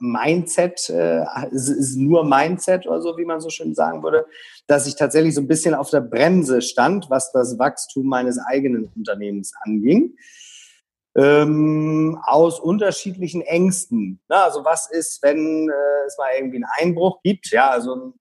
Mindset, 0.00 0.90
äh, 0.90 1.24
ist 1.50 1.96
nur 1.96 2.24
Mindset 2.24 2.86
oder 2.86 3.00
so, 3.00 3.16
wie 3.16 3.24
man 3.24 3.40
so 3.40 3.48
schön 3.50 3.74
sagen 3.74 4.02
würde, 4.02 4.26
dass 4.66 4.86
ich 4.86 4.96
tatsächlich 4.96 5.34
so 5.34 5.40
ein 5.40 5.48
bisschen 5.48 5.74
auf 5.74 5.90
der 5.90 6.00
Bremse 6.00 6.62
stand, 6.62 7.10
was 7.10 7.32
das 7.32 7.58
Wachstum 7.58 8.06
meines 8.06 8.38
eigenen 8.38 8.90
Unternehmens 8.94 9.52
anging. 9.62 10.16
Ähm, 11.14 12.18
aus 12.22 12.58
unterschiedlichen 12.58 13.42
Ängsten. 13.42 14.20
Na, 14.28 14.44
also 14.44 14.64
was 14.64 14.90
ist, 14.90 15.22
wenn 15.22 15.68
äh, 15.68 16.06
es 16.06 16.16
mal 16.16 16.30
irgendwie 16.36 16.56
einen 16.56 16.70
Einbruch 16.78 17.20
gibt? 17.22 17.50
Ja, 17.50 17.68
also 17.68 18.14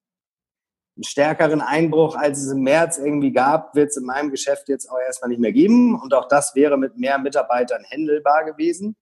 einen 1.02 1.10
stärkeren 1.10 1.62
Einbruch, 1.62 2.16
als 2.16 2.43
es 2.43 2.52
im 2.52 2.62
März 2.62 2.97
irgendwie 2.97 3.32
gab, 3.32 3.76
wird 3.76 3.89
es 3.89 3.97
in 3.97 4.06
meinem 4.06 4.30
Geschäft 4.30 4.70
jetzt 4.70 4.89
auch 4.89 4.99
erstmal 4.99 5.30
nicht 5.30 5.39
mehr 5.39 5.52
geben. 5.52 5.99
Und 5.99 6.14
auch 6.14 6.28
das 6.28 6.56
wäre 6.56 6.78
mit 6.78 6.97
mehr 6.97 7.18
Mitarbeitern 7.18 7.84
händelbar 7.89 8.45
gewesen. 8.45 8.95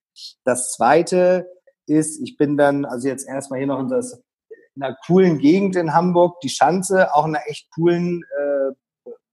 Das 0.44 0.72
Zweite, 0.72 1.48
ist, 1.90 2.22
ich 2.22 2.38
bin 2.38 2.56
dann, 2.56 2.86
also 2.86 3.08
jetzt 3.08 3.28
erstmal 3.28 3.60
hier 3.60 3.68
noch 3.68 3.80
in, 3.80 3.90
das, 3.90 4.22
in 4.76 4.84
einer 4.84 4.96
coolen 5.06 5.40
Gegend 5.40 5.76
in 5.76 5.94
Hamburg, 5.94 6.40
die 6.42 6.50
Schanze, 6.50 7.14
auch 7.14 7.26
in 7.26 7.36
einer 7.36 7.48
echt 7.48 7.70
coolen 7.72 8.24
äh, 8.38 8.72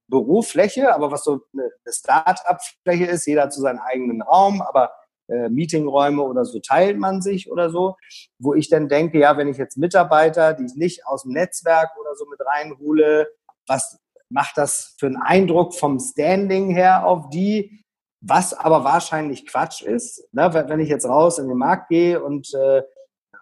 Bürofläche, 0.07 0.93
aber 0.93 1.11
was 1.11 1.23
so 1.23 1.41
eine, 1.53 1.63
eine 1.63 1.93
Start-up-Fläche 1.93 3.05
ist, 3.05 3.25
jeder 3.27 3.43
hat 3.43 3.53
so 3.53 3.61
seinen 3.61 3.79
eigenen 3.79 4.21
Raum, 4.21 4.61
aber 4.61 4.91
äh, 5.27 5.49
Meetingräume 5.49 6.21
oder 6.23 6.45
so 6.45 6.59
teilt 6.59 6.97
man 6.97 7.21
sich 7.21 7.51
oder 7.51 7.69
so, 7.69 7.95
wo 8.39 8.53
ich 8.53 8.69
dann 8.69 8.89
denke, 8.89 9.19
ja, 9.19 9.37
wenn 9.37 9.47
ich 9.47 9.57
jetzt 9.57 9.77
Mitarbeiter, 9.77 10.53
die 10.53 10.65
ich 10.65 10.75
nicht 10.75 11.05
aus 11.05 11.23
dem 11.23 11.33
Netzwerk 11.33 11.91
oder 11.99 12.15
so 12.15 12.25
mit 12.25 12.39
reinhole, 12.45 13.27
was 13.67 13.99
macht 14.29 14.57
das 14.57 14.95
für 14.99 15.07
einen 15.07 15.17
Eindruck 15.17 15.73
vom 15.73 15.99
Standing 15.99 16.69
her 16.69 17.05
auf 17.05 17.29
die? 17.29 17.83
was 18.21 18.53
aber 18.53 18.83
wahrscheinlich 18.83 19.45
Quatsch 19.45 19.81
ist. 19.81 20.27
Ne? 20.33 20.51
Wenn 20.67 20.79
ich 20.79 20.89
jetzt 20.89 21.07
raus 21.07 21.39
in 21.39 21.47
den 21.47 21.57
Markt 21.57 21.89
gehe 21.89 22.21
und 22.21 22.53
äh, 22.53 22.81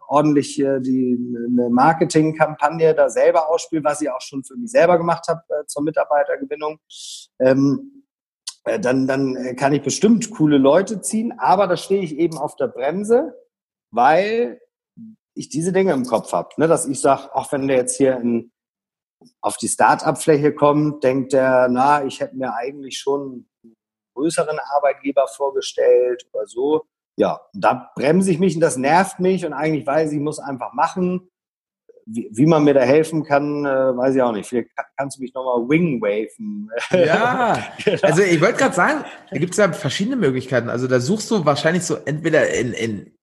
ordentlich 0.08 0.60
äh, 0.60 0.80
die 0.80 1.18
eine 1.50 1.70
Marketingkampagne 1.70 2.94
da 2.94 3.10
selber 3.10 3.50
ausspiele, 3.50 3.84
was 3.84 4.02
ich 4.02 4.10
auch 4.10 4.22
schon 4.22 4.44
für 4.44 4.56
mich 4.56 4.72
selber 4.72 4.98
gemacht 4.98 5.28
habe 5.28 5.42
äh, 5.50 5.66
zur 5.66 5.84
Mitarbeitergewinnung, 5.84 6.80
ähm, 7.40 8.05
äh, 8.05 8.05
dann, 8.66 9.08
dann 9.08 9.56
kann 9.56 9.74
ich 9.74 9.84
bestimmt 9.84 10.32
coole 10.32 10.58
Leute 10.58 11.02
ziehen, 11.02 11.34
aber 11.38 11.68
da 11.68 11.78
stehe 11.78 12.02
ich 12.02 12.18
eben 12.18 12.38
auf 12.38 12.56
der 12.56 12.68
Bremse, 12.68 13.36
weil 13.92 14.60
ich 15.36 15.50
diese 15.50 15.72
Dinge 15.72 15.94
im 15.94 16.06
Kopf 16.06 16.34
habe. 16.34 16.50
Ne? 16.58 16.68
Dass 16.68 16.88
ich 16.88 17.00
sage, 17.00 17.34
auch 17.36 17.52
wenn 17.52 17.68
der 17.68 17.78
jetzt 17.78 17.98
hier 17.98 18.18
in, 18.18 18.52
auf 19.42 19.58
die 19.58 19.68
Start-up-Fläche 19.68 20.54
kommt, 20.54 21.04
denkt 21.04 21.34
er, 21.34 21.68
na, 21.70 22.04
ich 22.06 22.20
hätte 22.20 22.36
mir 22.36 22.54
eigentlich 22.56 22.98
schon 22.98 23.48
größeren 24.16 24.58
Arbeitgeber 24.76 25.28
vorgestellt 25.28 26.26
oder 26.34 26.48
so. 26.48 26.86
Ja, 27.18 27.42
da 27.54 27.92
bremse 27.96 28.32
ich 28.32 28.40
mich 28.40 28.56
und 28.56 28.62
das 28.62 28.78
nervt 28.78 29.20
mich 29.20 29.46
und 29.46 29.54
eigentlich 29.54 29.86
weiß 29.86 30.12
ich, 30.12 30.18
ich 30.18 30.24
muss 30.24 30.40
einfach 30.40 30.74
machen. 30.74 31.30
Wie, 32.08 32.30
wie 32.32 32.46
man 32.46 32.64
mir 32.64 32.76
da 32.76 32.82
helfen 32.82 33.24
kann, 33.24 33.66
äh, 33.66 33.98
weiß 33.98 34.16
ich 34.16 34.22
auch 34.22 34.32
nicht. 34.32 34.48
Vielleicht 34.48 34.70
kannst 34.96 35.18
du 35.18 35.22
mich 35.22 35.34
nochmal 35.34 35.68
wingwaven. 35.68 36.70
Ja, 36.92 37.64
genau. 37.84 38.00
also 38.04 38.22
ich 38.22 38.40
wollte 38.40 38.60
gerade 38.60 38.76
sagen, 38.76 39.06
da 39.32 39.38
gibt 39.38 39.54
es 39.54 39.58
ja 39.58 39.72
verschiedene 39.74 40.16
Möglichkeiten. 40.16 40.70
Also 40.70 40.88
da 40.88 41.00
suchst 41.00 41.32
du 41.32 41.46
wahrscheinlich 41.46 41.84
so 41.84 41.96
entweder 41.96 42.54
in, 42.54 42.74
in 42.74 43.18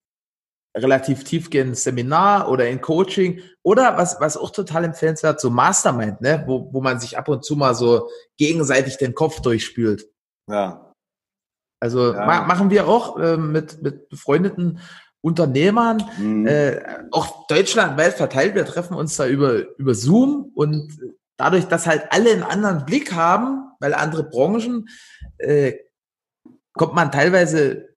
relativ 0.75 1.23
tiefgehendes 1.23 1.83
Seminar 1.83 2.49
oder 2.49 2.67
in 2.67 2.81
Coaching 2.81 3.41
oder 3.63 3.97
was, 3.97 4.19
was 4.19 4.37
auch 4.37 4.49
total 4.51 4.83
empfehlenswert, 4.83 5.39
so 5.39 5.49
Mastermind, 5.49 6.21
ne? 6.21 6.43
wo, 6.47 6.73
wo 6.73 6.81
man 6.81 6.99
sich 6.99 7.17
ab 7.17 7.27
und 7.29 7.45
zu 7.45 7.55
mal 7.55 7.75
so 7.75 8.09
gegenseitig 8.37 8.97
den 8.97 9.13
Kopf 9.13 9.39
durchspült. 9.41 10.07
Ja. 10.49 10.93
Also 11.79 12.13
ja. 12.13 12.25
ma 12.25 12.41
machen 12.45 12.69
wir 12.69 12.87
auch 12.87 13.19
äh, 13.19 13.37
mit, 13.37 13.81
mit 13.81 14.09
befreundeten 14.09 14.79
Unternehmern, 15.23 16.03
mhm. 16.17 16.45
äh, 16.45 16.81
auch 17.11 17.47
deutschlandweit 17.47 18.13
verteilt. 18.15 18.55
Wir 18.55 18.65
treffen 18.65 18.95
uns 18.95 19.15
da 19.15 19.25
über, 19.25 19.77
über 19.77 19.95
Zoom 19.95 20.51
und 20.53 20.99
dadurch, 21.37 21.65
dass 21.65 21.87
halt 21.87 22.03
alle 22.09 22.31
einen 22.31 22.43
anderen 22.43 22.85
Blick 22.85 23.13
haben, 23.13 23.71
weil 23.79 23.93
andere 23.93 24.23
Branchen, 24.23 24.89
äh, 25.37 25.73
kommt 26.73 26.93
man 26.93 27.11
teilweise 27.11 27.95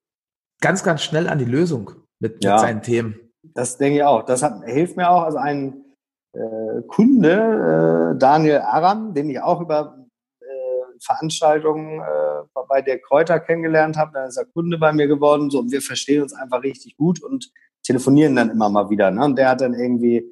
ganz, 0.61 0.85
ganz 0.85 1.03
schnell 1.03 1.29
an 1.29 1.39
die 1.39 1.45
Lösung 1.45 1.91
mit, 2.21 2.45
ja. 2.45 2.53
mit 2.53 2.61
seinen 2.61 2.83
Themen. 2.83 3.17
Das 3.55 3.77
denke 3.77 3.99
ich 3.99 4.05
auch. 4.05 4.25
Das 4.25 4.43
hat, 4.43 4.65
hilft 4.65 4.97
mir 4.97 5.11
auch. 5.11 5.23
Also 5.23 5.39
ein 5.39 5.85
äh, 6.33 6.83
Kunde, 6.87 8.15
äh, 8.15 8.19
Daniel 8.19 8.59
Aram, 8.59 9.15
den 9.15 9.31
ich 9.31 9.41
auch 9.41 9.61
über 9.61 10.06
Veranstaltung 11.01 12.01
äh, 12.01 12.63
bei 12.69 12.83
der 12.83 12.99
Kräuter 13.01 13.41
kennengelernt 13.41 13.97
habe. 13.97 14.13
Dann 14.15 14.29
ist 14.29 14.37
er 14.37 14.47
Kunde 14.47 14.79
bei 14.79 14.93
mir 14.93 15.07
geworden. 15.07 15.51
So, 15.51 15.61
und 15.61 15.73
wir 15.73 15.83
verstehen 15.83 16.23
uns 16.23 16.35
einfach 16.35 16.63
richtig 16.63 16.97
gut 16.97 17.23
und 17.23 17.51
telefonieren 17.83 18.37
dann 18.37 18.51
immer 18.51 18.69
mal 18.69 18.91
wieder. 18.91 19.11
Ne? 19.11 19.25
Und 19.25 19.37
der 19.39 19.51
hat 19.51 19.61
dann 19.61 19.75
irgendwie 19.75 20.25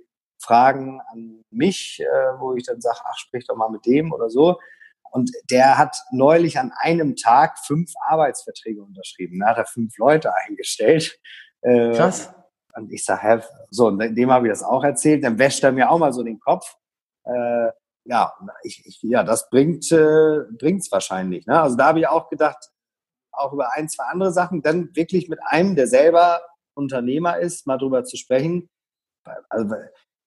Fragen 0.42 1.00
an 1.12 1.44
mich, 1.50 2.00
äh, 2.00 2.40
wo 2.40 2.54
ich 2.54 2.64
dann 2.64 2.80
sage, 2.80 2.98
ach, 3.04 3.16
sprich 3.16 3.46
doch 3.46 3.56
mal 3.56 3.70
mit 3.70 3.86
dem 3.86 4.12
oder 4.12 4.28
so. 4.28 4.58
Und 5.10 5.30
der 5.48 5.78
hat 5.78 5.96
neulich 6.10 6.58
an 6.58 6.72
einem 6.76 7.14
Tag 7.14 7.58
fünf 7.64 7.92
Arbeitsverträge 8.08 8.82
unterschrieben. 8.82 9.38
Da 9.40 9.50
hat 9.50 9.58
er 9.58 9.66
fünf 9.66 9.96
Leute 9.96 10.34
eingestellt. 10.34 11.18
Äh, 11.60 11.92
Krass. 11.92 12.34
Und 12.74 12.92
ich 12.92 13.04
sage, 13.04 13.44
so, 13.70 13.86
und 13.86 13.98
dem 14.00 14.30
habe 14.32 14.48
ich 14.48 14.52
das 14.52 14.64
auch 14.64 14.82
erzählt. 14.82 15.22
Dann 15.22 15.38
wäscht 15.38 15.62
er 15.62 15.70
mir 15.70 15.90
auch 15.90 15.98
mal 15.98 16.12
so 16.12 16.24
den 16.24 16.40
Kopf. 16.40 16.76
Äh, 17.24 17.70
ja, 18.04 18.32
ich, 18.62 18.84
ich, 18.86 19.02
ja, 19.02 19.24
das 19.24 19.48
bringt 19.48 19.90
äh, 19.92 20.40
bringt's 20.58 20.92
wahrscheinlich. 20.92 21.46
Ne? 21.46 21.60
Also 21.60 21.76
da 21.76 21.86
habe 21.86 22.00
ich 22.00 22.08
auch 22.08 22.28
gedacht, 22.28 22.70
auch 23.32 23.52
über 23.52 23.72
ein, 23.74 23.88
zwei 23.88 24.04
andere 24.04 24.32
Sachen, 24.32 24.62
dann 24.62 24.94
wirklich 24.94 25.28
mit 25.28 25.40
einem, 25.44 25.74
der 25.76 25.86
selber 25.86 26.40
Unternehmer 26.74 27.38
ist, 27.38 27.66
mal 27.66 27.78
drüber 27.78 28.04
zu 28.04 28.16
sprechen. 28.16 28.68
Also, 29.48 29.74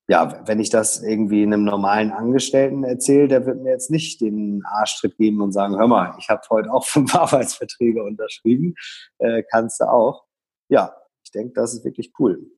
ja, 0.10 0.42
wenn 0.48 0.60
ich 0.60 0.70
das 0.70 1.04
irgendwie 1.04 1.44
einem 1.44 1.66
normalen 1.66 2.12
Angestellten 2.12 2.84
erzähle, 2.84 3.28
der 3.28 3.46
wird 3.46 3.62
mir 3.62 3.72
jetzt 3.72 3.92
nicht 3.92 4.22
den 4.22 4.64
Arschtritt 4.66 5.18
geben 5.18 5.42
und 5.42 5.52
sagen, 5.52 5.78
hör 5.78 5.88
mal, 5.88 6.16
ich 6.18 6.30
habe 6.30 6.42
heute 6.50 6.72
auch 6.72 6.86
fünf 6.86 7.14
Arbeitsverträge 7.14 8.04
unterschrieben, 8.04 8.76
äh, 9.20 9.44
kannst 9.50 9.82
du 9.82 9.86
auch. 9.86 10.26
Ja, 10.70 10.96
ich 11.24 11.32
denke, 11.32 11.54
das 11.54 11.74
ist 11.74 11.84
wirklich 11.84 12.14
cool. 12.20 12.50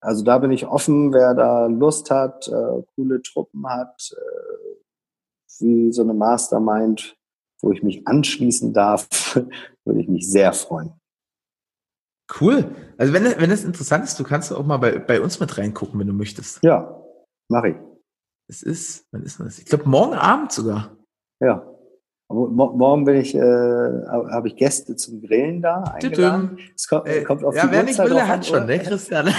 Also 0.00 0.24
da 0.24 0.38
bin 0.38 0.50
ich 0.50 0.66
offen, 0.66 1.12
wer 1.12 1.34
da 1.34 1.66
Lust 1.66 2.10
hat, 2.10 2.48
äh, 2.48 2.82
coole 2.94 3.22
Truppen 3.22 3.66
hat, 3.68 4.12
äh, 4.12 4.55
wie 5.60 5.92
so 5.92 6.02
eine 6.02 6.14
Mastermind, 6.14 7.16
wo 7.62 7.72
ich 7.72 7.82
mich 7.82 8.06
anschließen 8.06 8.72
darf, 8.72 9.36
würde 9.84 10.00
ich 10.00 10.08
mich 10.08 10.30
sehr 10.30 10.52
freuen. 10.52 10.92
Cool. 12.40 12.74
Also 12.98 13.12
wenn, 13.12 13.24
wenn 13.24 13.50
das 13.50 13.64
interessant 13.64 14.04
ist, 14.04 14.18
du 14.18 14.24
kannst 14.24 14.52
auch 14.52 14.66
mal 14.66 14.78
bei, 14.78 14.98
bei 14.98 15.20
uns 15.20 15.38
mit 15.38 15.56
reingucken, 15.56 15.98
wenn 16.00 16.08
du 16.08 16.12
möchtest. 16.12 16.62
Ja, 16.62 17.00
mache 17.48 17.68
ich. 17.68 17.76
Es 18.48 18.62
ist, 18.62 19.06
wann 19.12 19.22
ist 19.22 19.40
das? 19.40 19.58
Ich 19.58 19.66
glaube 19.66 19.88
morgen 19.88 20.14
Abend 20.14 20.52
sogar. 20.52 20.96
Ja. 21.40 21.72
Morgen 22.28 23.04
bin 23.04 23.16
ich, 23.16 23.36
äh, 23.36 23.40
habe 23.40 24.48
ich 24.48 24.56
Gäste 24.56 24.96
zum 24.96 25.22
Grillen 25.22 25.62
da 25.62 25.82
eingeladen. 25.82 26.58
Es 26.74 26.88
kommt, 26.88 27.06
äh, 27.06 27.22
kommt 27.22 27.44
auf 27.44 27.54
ja, 27.54 27.66
die 27.66 27.72
wer 27.72 27.84
nicht 27.84 27.98
will, 28.00 28.14
der 28.14 28.26
hat 28.26 28.44
schon, 28.44 28.66
ne, 28.66 28.80
Christian? 28.80 29.32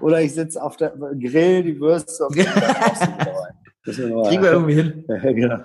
oder 0.00 0.22
ich 0.22 0.32
sitze 0.32 0.62
auf 0.62 0.78
der 0.78 0.92
Grill, 0.96 1.62
die 1.62 1.78
Würste 1.78 2.24
auf 2.24 2.34
Kriegen 3.84 4.42
wir 4.42 4.52
irgendwie 4.52 4.74
hin. 4.74 5.04
Genau. 5.34 5.64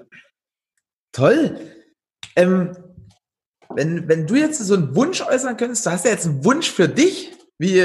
Toll. 1.12 1.58
Ähm, 2.36 2.76
wenn, 3.74 4.08
wenn 4.08 4.28
du 4.28 4.36
jetzt 4.36 4.60
so 4.60 4.76
einen 4.76 4.96
Wunsch 4.96 5.22
äußern 5.22 5.58
könntest, 5.58 5.86
du 5.86 5.92
hast 5.92 6.06
ja 6.06 6.12
jetzt 6.12 6.26
einen 6.26 6.44
Wunsch 6.44 6.72
für 6.72 6.88
dich, 6.88 7.34
wie, 7.58 7.82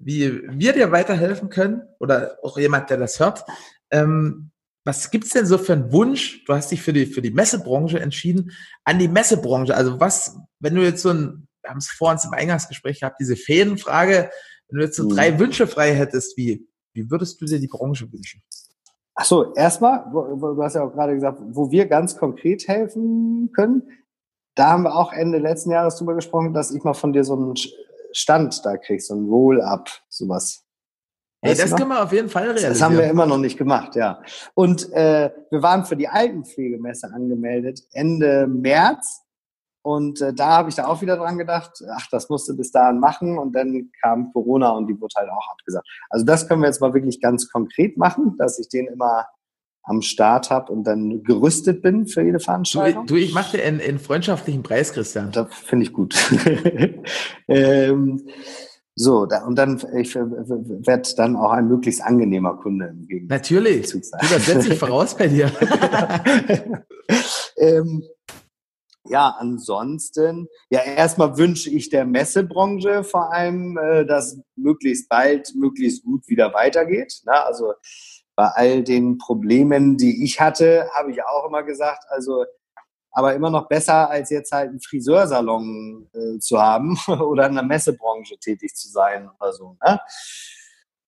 wie 0.00 0.42
wir 0.48 0.72
dir 0.72 0.90
weiterhelfen 0.90 1.48
können 1.48 1.82
oder 2.00 2.38
auch 2.42 2.58
jemand, 2.58 2.90
der 2.90 2.96
das 2.96 3.20
hört. 3.20 3.44
Ähm, 3.90 4.50
was 4.84 5.10
gibt's 5.10 5.30
denn 5.30 5.46
so 5.46 5.58
für 5.58 5.74
einen 5.74 5.92
Wunsch? 5.92 6.44
Du 6.44 6.54
hast 6.54 6.72
dich 6.72 6.82
für 6.82 6.92
die, 6.92 7.06
für 7.06 7.22
die 7.22 7.30
Messebranche 7.30 8.00
entschieden, 8.00 8.52
an 8.84 8.98
die 8.98 9.08
Messebranche. 9.08 9.76
Also 9.76 10.00
was, 10.00 10.36
wenn 10.58 10.74
du 10.74 10.82
jetzt 10.82 11.02
so 11.02 11.10
ein, 11.10 11.46
wir 11.62 11.70
haben 11.70 11.78
es 11.78 11.88
vor 11.88 12.10
uns 12.10 12.24
im 12.24 12.32
Eingangsgespräch 12.32 13.00
gehabt, 13.00 13.20
diese 13.20 13.36
Fädenfrage, 13.36 14.30
wenn 14.68 14.78
du 14.78 14.84
jetzt 14.84 14.96
so 14.96 15.04
mhm. 15.04 15.14
drei 15.14 15.38
Wünsche 15.38 15.66
frei 15.66 15.94
hättest, 15.94 16.36
wie, 16.36 16.66
wie 16.94 17.10
würdest 17.10 17.40
du 17.40 17.44
dir 17.44 17.60
die 17.60 17.68
Branche 17.68 18.10
wünschen? 18.12 18.42
Ach 19.22 19.24
so, 19.24 19.54
erstmal, 19.54 20.04
du 20.10 20.60
hast 20.64 20.74
ja 20.74 20.82
auch 20.82 20.92
gerade 20.92 21.14
gesagt, 21.14 21.38
wo 21.52 21.70
wir 21.70 21.86
ganz 21.86 22.16
konkret 22.16 22.66
helfen 22.66 23.52
können. 23.54 23.88
Da 24.56 24.70
haben 24.70 24.82
wir 24.82 24.96
auch 24.96 25.12
Ende 25.12 25.38
letzten 25.38 25.70
Jahres 25.70 25.94
drüber 25.94 26.16
gesprochen, 26.16 26.52
dass 26.52 26.72
ich 26.72 26.82
mal 26.82 26.92
von 26.92 27.12
dir 27.12 27.22
so 27.22 27.34
einen 27.34 27.54
Stand 28.10 28.66
da 28.66 28.76
krieg, 28.76 29.00
so 29.00 29.14
ein 29.14 29.28
Roll-up, 29.28 29.88
sowas. 30.08 30.64
Hey, 31.40 31.54
das 31.54 31.72
können 31.76 31.90
wir 31.90 32.02
auf 32.02 32.12
jeden 32.12 32.30
Fall 32.30 32.42
realisieren. 32.42 32.72
Das 32.72 32.82
haben 32.82 32.98
wir 32.98 33.04
immer 33.04 33.26
noch 33.26 33.38
nicht 33.38 33.56
gemacht, 33.56 33.94
ja. 33.94 34.20
Und 34.54 34.92
äh, 34.92 35.30
wir 35.50 35.62
waren 35.62 35.84
für 35.84 35.94
die 35.94 36.08
Altenpflegemesse 36.08 37.12
angemeldet 37.14 37.80
Ende 37.92 38.48
März. 38.48 39.21
Und 39.82 40.20
äh, 40.20 40.32
da 40.32 40.48
habe 40.58 40.68
ich 40.68 40.76
da 40.76 40.86
auch 40.86 41.02
wieder 41.02 41.16
dran 41.16 41.38
gedacht, 41.38 41.82
ach, 41.96 42.06
das 42.10 42.28
musste 42.28 42.54
bis 42.54 42.70
dahin 42.70 43.00
machen. 43.00 43.38
Und 43.38 43.52
dann 43.52 43.90
kam 44.00 44.32
Corona 44.32 44.70
und 44.70 44.86
die 44.86 45.00
wurde 45.00 45.14
halt 45.16 45.30
auch 45.30 45.50
abgesagt. 45.50 45.86
Also 46.08 46.24
das 46.24 46.48
können 46.48 46.62
wir 46.62 46.68
jetzt 46.68 46.80
mal 46.80 46.94
wirklich 46.94 47.20
ganz 47.20 47.50
konkret 47.50 47.96
machen, 47.96 48.36
dass 48.38 48.58
ich 48.58 48.68
den 48.68 48.86
immer 48.86 49.26
am 49.84 50.00
Start 50.00 50.50
habe 50.50 50.72
und 50.72 50.84
dann 50.84 51.24
gerüstet 51.24 51.82
bin 51.82 52.06
für 52.06 52.22
jede 52.22 52.38
Veranstaltung. 52.38 53.06
Du, 53.06 53.14
du 53.14 53.20
ich 53.20 53.34
mache 53.34 53.56
dir 53.56 53.64
einen, 53.64 53.80
einen, 53.80 53.98
freundschaftlichen 53.98 54.62
Preis, 54.62 54.92
Christian. 54.92 55.32
Das 55.32 55.52
finde 55.52 55.86
ich 55.86 55.92
gut. 55.92 56.14
ähm, 57.48 58.22
so, 58.94 59.26
da, 59.26 59.44
und 59.44 59.56
dann 59.56 59.82
ich 59.96 60.14
werde 60.14 61.08
dann 61.16 61.34
auch 61.34 61.50
ein 61.50 61.66
möglichst 61.66 62.02
angenehmer 62.02 62.56
Kunde 62.58 62.88
im 62.88 63.08
Gegensatz. 63.08 63.40
Natürlich. 63.40 63.90
Du, 63.90 63.98
das 63.98 64.46
setze 64.46 64.72
ich 64.72 64.78
voraus 64.78 65.16
bei 65.16 65.26
dir. 65.26 65.50
ähm, 67.56 68.04
ja, 69.08 69.34
ansonsten, 69.38 70.48
ja, 70.70 70.80
erstmal 70.80 71.36
wünsche 71.36 71.70
ich 71.70 71.90
der 71.90 72.04
Messebranche 72.04 73.02
vor 73.02 73.32
allem, 73.32 73.76
äh, 73.76 74.06
dass 74.06 74.38
möglichst 74.56 75.08
bald, 75.08 75.54
möglichst 75.56 76.04
gut 76.04 76.28
wieder 76.28 76.54
weitergeht. 76.54 77.20
Ne? 77.26 77.32
also 77.44 77.72
bei 78.36 78.46
all 78.46 78.82
den 78.82 79.18
Problemen, 79.18 79.96
die 79.96 80.24
ich 80.24 80.40
hatte, 80.40 80.88
habe 80.94 81.10
ich 81.10 81.22
auch 81.24 81.46
immer 81.46 81.62
gesagt, 81.62 82.04
also 82.08 82.44
aber 83.12 83.34
immer 83.34 83.50
noch 83.50 83.68
besser, 83.68 84.08
als 84.08 84.30
jetzt 84.30 84.52
halt 84.52 84.70
einen 84.70 84.80
Friseursalon 84.80 86.08
äh, 86.14 86.38
zu 86.38 86.60
haben 86.60 86.98
oder 87.20 87.46
in 87.46 87.54
der 87.54 87.64
Messebranche 87.64 88.38
tätig 88.38 88.74
zu 88.74 88.88
sein 88.88 89.28
oder 89.38 89.52
so. 89.52 89.76
Ne? 89.84 90.00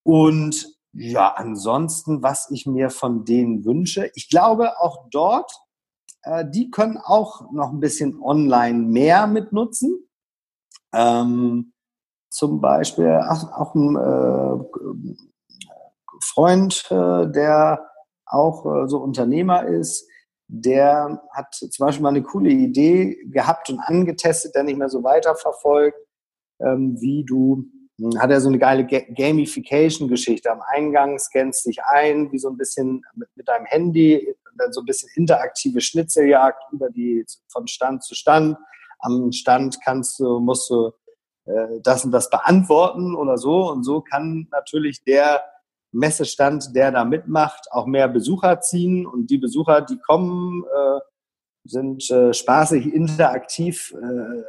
Und 0.03 0.67
ja, 0.93 1.33
ansonsten, 1.33 2.23
was 2.23 2.51
ich 2.51 2.67
mir 2.67 2.91
von 2.91 3.25
denen 3.25 3.65
wünsche, 3.65 4.11
ich 4.15 4.29
glaube 4.29 4.79
auch 4.79 5.09
dort, 5.11 5.51
äh, 6.25 6.45
die 6.49 6.71
können 6.71 6.99
auch 6.99 7.51
noch 7.53 7.73
ein 7.73 7.81
bisschen 7.81 8.21
online 8.21 8.79
mehr 8.79 9.27
mitnutzen. 9.27 10.09
Ähm, 10.93 11.73
zum 12.31 12.61
Beispiel 12.61 13.21
auch, 13.29 13.53
auch 13.53 13.75
ein 13.75 13.97
äh, 13.97 14.65
Freund, 16.23 16.85
äh, 16.91 17.31
der 17.31 17.89
auch 18.27 18.65
äh, 18.67 18.89
so 18.89 18.99
Unternehmer 18.99 19.67
ist, 19.67 20.09
der 20.49 21.23
hat 21.33 21.55
zum 21.55 21.87
Beispiel 21.87 22.03
mal 22.03 22.11
eine 22.11 22.23
coole 22.23 22.51
Idee 22.51 23.17
gehabt 23.27 23.71
und 23.71 23.81
angetestet, 23.81 24.55
der 24.55 24.65
nicht 24.65 24.79
mehr 24.79 24.89
so 24.89 25.03
weiterverfolgt, 25.03 25.99
ähm, 26.61 27.01
wie 27.01 27.25
du, 27.25 27.65
hm, 27.99 28.21
hat 28.21 28.31
er 28.31 28.41
so 28.41 28.49
eine 28.49 28.59
geile 28.59 28.85
Gamification-Geschichte. 28.87 30.51
Am 30.51 30.61
Eingang 30.67 31.19
scannst 31.19 31.67
dich 31.67 31.83
ein, 31.85 32.31
wie 32.33 32.39
so 32.39 32.51
ein 32.51 32.57
bisschen 32.57 33.03
mit, 33.15 33.29
mit 33.37 33.49
deinem 33.49 33.67
Handy, 33.67 34.35
dann 34.59 34.73
so 34.73 34.81
ein 34.81 34.87
bisschen 34.87 35.11
interaktive 35.15 35.81
Schnitzeljagd 35.81 36.63
über 36.73 36.91
die, 36.91 37.25
von 37.49 37.67
Stand 37.67 38.03
zu 38.03 38.15
Stand. 38.15 38.57
Am 39.01 39.33
Stand 39.33 39.79
kannst 39.85 40.19
du, 40.19 40.41
musst 40.41 40.71
du 40.71 40.93
äh, 41.47 41.81
das 41.83 42.05
und 42.05 42.13
das 42.13 42.31
beantworten 42.31 43.15
oder 43.15 43.39
so. 43.39 43.71
Und 43.71 43.85
so 43.85 44.01
kann 44.01 44.49
natürlich 44.51 45.05
der 45.05 45.43
Messestand, 45.93 46.75
der 46.75 46.91
da 46.91 47.05
mitmacht, 47.05 47.69
auch 47.71 47.87
mehr 47.87 48.09
Besucher 48.09 48.61
ziehen. 48.61 49.07
Und 49.07 49.31
die 49.31 49.39
Besucher, 49.39 49.81
die 49.81 49.99
kommen, 49.99 50.65
äh, 50.65 51.01
sind 51.65 52.11
äh, 52.11 52.35
spaßig, 52.35 52.93
interaktiv 52.93 53.95
äh, 53.95 54.43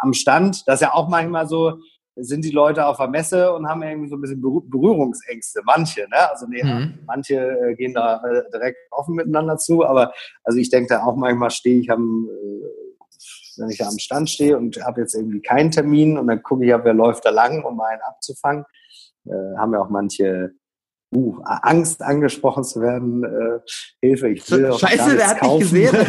am 0.00 0.12
Stand. 0.12 0.66
Das 0.66 0.76
ist 0.76 0.82
ja 0.82 0.94
auch 0.94 1.08
manchmal 1.08 1.46
so, 1.46 1.78
sind 2.20 2.44
die 2.44 2.50
Leute 2.50 2.86
auf 2.86 2.96
der 2.96 3.08
Messe 3.08 3.52
und 3.52 3.68
haben 3.68 3.82
irgendwie 3.82 4.08
so 4.08 4.16
ein 4.16 4.20
bisschen 4.20 4.40
Berührungsängste. 4.40 5.60
Manche, 5.64 6.02
ne? 6.02 6.30
Also 6.30 6.46
nee, 6.46 6.62
mhm. 6.62 6.98
manche 7.06 7.36
äh, 7.36 7.74
gehen 7.74 7.94
da 7.94 8.22
äh, 8.24 8.42
direkt 8.52 8.78
offen 8.90 9.14
miteinander 9.14 9.56
zu, 9.56 9.84
aber 9.84 10.12
also 10.44 10.58
ich 10.58 10.70
denke 10.70 10.88
da 10.88 11.04
auch 11.04 11.16
manchmal 11.16 11.50
stehe 11.50 11.80
ich 11.80 11.90
am, 11.90 12.28
äh, 12.28 13.60
wenn 13.60 13.70
ich 13.70 13.78
da 13.78 13.88
am 13.88 13.98
Stand 13.98 14.30
stehe 14.30 14.56
und 14.56 14.82
habe 14.84 15.00
jetzt 15.00 15.14
irgendwie 15.14 15.42
keinen 15.42 15.70
Termin 15.70 16.18
und 16.18 16.26
dann 16.26 16.42
gucke 16.42 16.64
ich, 16.64 16.70
wer 16.70 16.94
läuft 16.94 17.24
da 17.24 17.30
lang, 17.30 17.64
um 17.64 17.80
einen 17.80 18.00
abzufangen. 18.02 18.64
Haben 19.58 19.74
ja 19.74 19.82
auch 19.82 19.90
manche 19.90 20.52
uh, 21.14 21.36
Angst 21.44 22.02
angesprochen 22.02 22.64
zu 22.64 22.80
werden, 22.80 23.22
äh, 23.22 23.60
Hilfe, 24.00 24.30
ich 24.30 24.50
will 24.50 24.72
Scheiße, 24.72 25.14
der 25.16 25.28
hat 25.28 25.40
kaufen. 25.40 25.60
gesehen. 25.60 25.94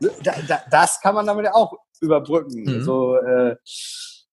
da, 0.22 0.32
da, 0.48 0.62
das 0.70 1.00
kann 1.00 1.14
man 1.14 1.26
damit 1.26 1.48
auch 1.52 1.72
überbrücken. 2.00 2.62
Mhm. 2.64 2.82
So, 2.82 3.16
äh, 3.16 3.56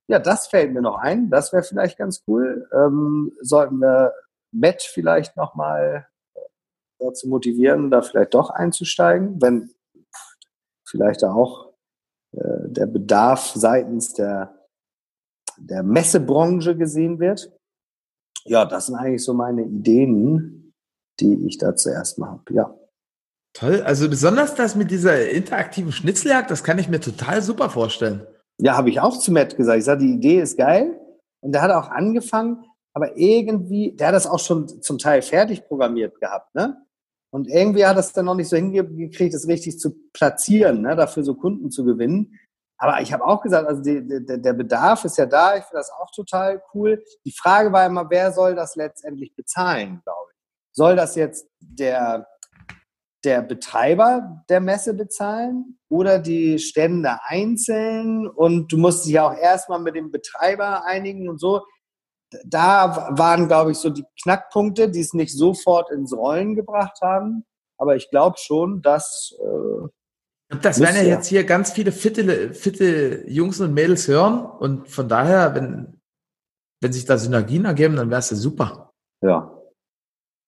ja, 0.08 0.20
das 0.20 0.47
fällt 0.47 0.74
mir 0.74 0.82
noch 0.82 0.97
ein. 0.97 1.30
Das 1.30 1.53
wäre 1.53 1.64
vielleicht 1.64 1.97
ganz 1.97 2.24
cool. 2.28 2.70
Ähm, 2.74 3.34
sollten 3.41 3.80
wir 3.80 4.14
Matt 4.51 4.82
vielleicht 4.82 5.36
nochmal 5.36 6.08
äh, 6.36 6.39
dazu 6.99 7.28
motivieren, 7.28 7.91
da 7.91 8.01
vielleicht 8.01 8.34
doch 8.34 8.49
einzusteigen, 8.49 9.41
wenn 9.41 9.72
vielleicht 10.88 11.24
auch 11.24 11.74
äh, 12.32 12.70
der 12.70 12.86
Bedarf 12.86 13.51
seitens 13.55 14.14
der, 14.14 14.55
der 15.58 15.84
Messebranche 15.84 16.78
gesehen 16.78 17.20
wird 17.20 17.51
ja, 18.47 18.66
das 18.66 18.88
sind 18.88 18.95
eigentlich 18.95 19.24
so 19.24 19.34
meine 19.34 19.64
Ideen, 19.64 20.74
die 21.20 21.47
ich 21.47 21.58
da 21.58 21.76
zuerst 21.76 22.18
mal 22.18 22.30
habe, 22.30 22.53
ja. 22.53 22.74
Toll, 23.53 23.82
also 23.82 24.10
besonders 24.10 24.55
das 24.55 24.76
mit 24.76 24.91
dieser 24.91 25.30
interaktiven 25.30 25.91
Schnitzeljagd, 25.91 26.51
das 26.51 26.64
kann 26.64 26.80
ich 26.80 26.89
mir 26.89 26.99
total 26.99 27.41
super 27.41 27.70
vorstellen. 27.70 28.26
Ja, 28.60 28.76
habe 28.76 28.89
ich 28.89 28.99
auch 28.99 29.18
zu 29.18 29.32
Matt 29.32 29.55
gesagt. 29.55 29.80
Ich 29.80 29.86
sage, 29.86 30.05
die 30.05 30.14
Idee 30.14 30.41
ist 30.41 30.58
geil. 30.58 30.99
Und 31.41 31.53
der 31.53 31.62
hat 31.62 31.72
auch 31.72 31.89
angefangen, 31.89 32.66
aber 32.93 33.16
irgendwie, 33.18 33.95
der 33.95 34.08
hat 34.08 34.16
das 34.16 34.26
auch 34.26 34.39
schon 34.39 34.82
zum 34.82 34.97
Teil 34.97 35.22
fertig 35.22 35.66
programmiert 35.66 36.20
gehabt, 36.20 36.55
ne? 36.55 36.84
Und 37.30 37.47
irgendwie 37.47 37.86
hat 37.86 37.97
das 37.97 38.14
dann 38.14 38.26
noch 38.26 38.36
nicht 38.36 38.49
so 38.49 38.55
hingekriegt, 38.55 39.34
das 39.34 39.47
richtig 39.47 39.80
zu 39.80 39.93
platzieren, 40.14 40.82
ne? 40.82 40.95
dafür 40.95 41.24
so 41.24 41.36
Kunden 41.36 41.70
zu 41.72 41.84
gewinnen. 41.84 42.39
Aber 42.80 43.01
ich 43.01 43.12
habe 43.12 43.26
auch 43.26 43.41
gesagt, 43.41 43.68
also 43.68 43.82
die, 43.82 44.08
die, 44.08 44.41
der 44.41 44.53
Bedarf 44.53 45.03
ist 45.03 45.18
ja 45.18 45.26
da. 45.26 45.58
Ich 45.58 45.64
finde 45.66 45.78
das 45.78 45.91
auch 45.91 46.10
total 46.12 46.62
cool. 46.74 47.03
Die 47.26 47.32
Frage 47.32 47.72
war 47.72 47.86
immer, 47.86 48.10
wer 48.10 48.32
soll 48.32 48.55
das 48.55 48.76
letztendlich 48.76 49.36
bezahlen, 49.36 50.01
glaube 50.03 50.32
ich. 50.32 50.38
Soll 50.74 50.95
das 50.95 51.16
jetzt 51.16 51.47
der, 51.60 52.28
der 53.28 53.41
Betreiber 53.41 54.43
der 54.47 54.61
Messe 54.61 54.93
bezahlen 54.93 55.78
oder 55.89 56.17
die 56.17 56.59
Stände 56.59 57.19
einzeln? 57.23 58.25
Und 58.25 58.71
du 58.71 58.78
musst 58.78 59.05
dich 59.05 59.19
auch 59.19 59.36
erstmal 59.36 59.82
mit 59.82 59.95
dem 59.95 60.11
Betreiber 60.11 60.86
einigen 60.86 61.28
und 61.28 61.39
so. 61.39 61.61
Da 62.45 63.09
waren, 63.11 63.49
glaube 63.49 63.71
ich, 63.71 63.78
so 63.78 63.89
die 63.89 64.05
Knackpunkte, 64.23 64.89
die 64.89 65.01
es 65.01 65.13
nicht 65.13 65.34
sofort 65.34 65.91
ins 65.91 66.15
Rollen 66.15 66.55
gebracht 66.55 66.99
haben. 67.01 67.43
Aber 67.78 67.97
ich 67.97 68.09
glaube 68.09 68.38
schon, 68.39 68.82
dass 68.82 69.36
äh, 69.41 69.88
das 70.61 70.80
werden 70.80 70.95
ja 70.95 71.03
jetzt 71.03 71.28
hier 71.28 71.43
ganz 71.43 71.73
viele 71.73 71.91
fitte, 71.91 72.53
fitte 72.53 73.25
Jungs 73.28 73.59
und 73.59 73.73
Mädels 73.73 74.07
hören 74.07 74.45
und 74.45 74.88
von 74.88 75.09
daher, 75.09 75.53
wenn, 75.53 75.99
wenn 76.82 76.93
sich 76.93 77.03
da 77.03 77.17
Synergien 77.17 77.65
ergeben, 77.65 77.97
dann 77.97 78.09
wäre 78.09 78.19
es 78.19 78.30
ja 78.30 78.38
super. 78.38 78.93
Ja. 79.21 79.57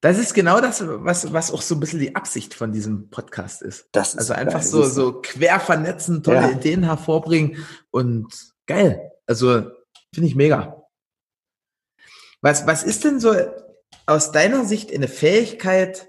Das 0.01 0.17
ist 0.17 0.33
genau 0.33 0.61
das, 0.61 0.81
was, 0.85 1.33
was 1.33 1.51
auch 1.51 1.61
so 1.61 1.75
ein 1.75 1.81
bisschen 1.81 1.99
die 1.99 2.15
Absicht 2.15 2.53
von 2.53 2.71
diesem 2.71 3.09
Podcast 3.09 3.61
ist. 3.61 3.89
Das 3.91 4.13
ist 4.13 4.31
also 4.31 4.33
einfach 4.33 4.61
so, 4.61 4.83
so 4.83 5.21
quer 5.21 5.59
vernetzen, 5.59 6.23
tolle 6.23 6.41
ja. 6.41 6.51
Ideen 6.51 6.83
hervorbringen 6.83 7.65
und 7.91 8.33
geil. 8.65 9.11
Also 9.27 9.69
finde 10.13 10.27
ich 10.27 10.35
mega. 10.35 10.85
Was, 12.41 12.65
was 12.65 12.83
ist 12.83 13.03
denn 13.03 13.19
so 13.19 13.35
aus 14.05 14.31
deiner 14.31 14.63
Sicht 14.63 14.93
eine 14.93 15.09
Fähigkeit, 15.09 16.07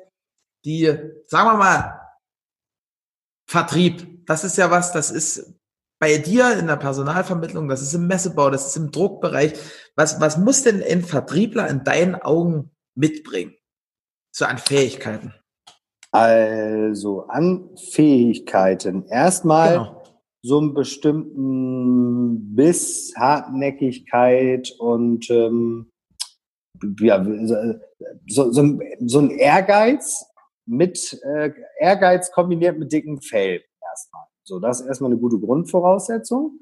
die, 0.65 0.87
sagen 1.27 1.49
wir 1.49 1.57
mal, 1.57 2.01
Vertrieb, 3.49 4.25
das 4.27 4.45
ist 4.45 4.57
ja 4.57 4.71
was, 4.71 4.93
das 4.93 5.11
ist 5.11 5.55
bei 5.99 6.17
dir 6.19 6.57
in 6.57 6.69
der 6.69 6.77
Personalvermittlung, 6.77 7.69
das 7.69 7.83
ist 7.83 7.95
im 7.95 8.07
Messebau, 8.07 8.49
das 8.51 8.69
ist 8.69 8.77
im 8.77 8.93
Druckbereich. 8.93 9.55
Was, 9.97 10.21
was 10.21 10.39
muss 10.39 10.63
denn 10.63 10.83
ein 10.83 11.05
Vertriebler 11.05 11.69
in 11.69 11.83
deinen 11.83 12.15
Augen 12.15 12.71
mitbringen? 12.95 13.57
So 14.33 14.45
an 14.45 14.59
Fähigkeiten. 14.59 15.35
Also 16.13 17.27
an 17.29 17.71
Fähigkeiten. 17.77 19.07
Erstmal 19.07 19.73
genau. 19.73 20.03
so 20.43 20.59
einen 20.59 20.75
bestimmten 20.75 22.55
Biss, 22.55 23.13
Hartnäckigkeit 23.17 24.73
und 24.79 25.31
ähm, 25.31 25.91
ja, 27.01 27.25
so, 28.27 28.51
so, 28.51 28.81
so 29.01 29.19
ein 29.19 29.31
Ehrgeiz, 29.31 30.25
mit 30.71 31.21
äh, 31.25 31.53
Ehrgeiz 31.79 32.31
kombiniert 32.31 32.79
mit 32.79 32.93
dicken 32.93 33.21
Fell 33.21 33.61
erstmal. 33.83 34.25
So, 34.45 34.61
das 34.61 34.81
ist 34.81 34.87
erstmal 34.87 35.11
eine 35.11 35.21
gute 35.21 35.39
Grundvoraussetzung, 35.39 36.61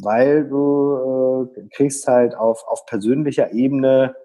weil 0.00 0.48
du 0.48 1.46
äh, 1.54 1.68
kriegst 1.74 2.06
halt 2.08 2.34
auf, 2.34 2.64
auf 2.66 2.86
persönlicher 2.86 3.52
Ebene 3.52 4.16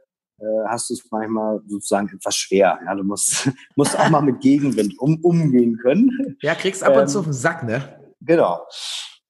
hast 0.68 0.90
du 0.90 0.94
es 0.94 1.04
manchmal 1.12 1.62
sozusagen 1.68 2.10
etwas 2.10 2.36
schwer. 2.36 2.80
Ja, 2.86 2.96
du 2.96 3.04
musst, 3.04 3.50
musst 3.76 3.98
auch 3.98 4.10
mal 4.10 4.22
mit 4.22 4.42
Gegenwind 4.42 4.98
um, 5.00 5.20
umgehen 5.24 5.78
können. 5.78 6.38
Ja, 6.42 6.56
kriegst 6.56 6.84
ab 6.84 6.96
und 6.96 7.08
zu 7.08 7.18
ähm, 7.18 7.20
auf 7.20 7.26
den 7.26 7.34
Sack, 7.34 7.64
ne? 7.64 8.00
Genau. 8.22 8.66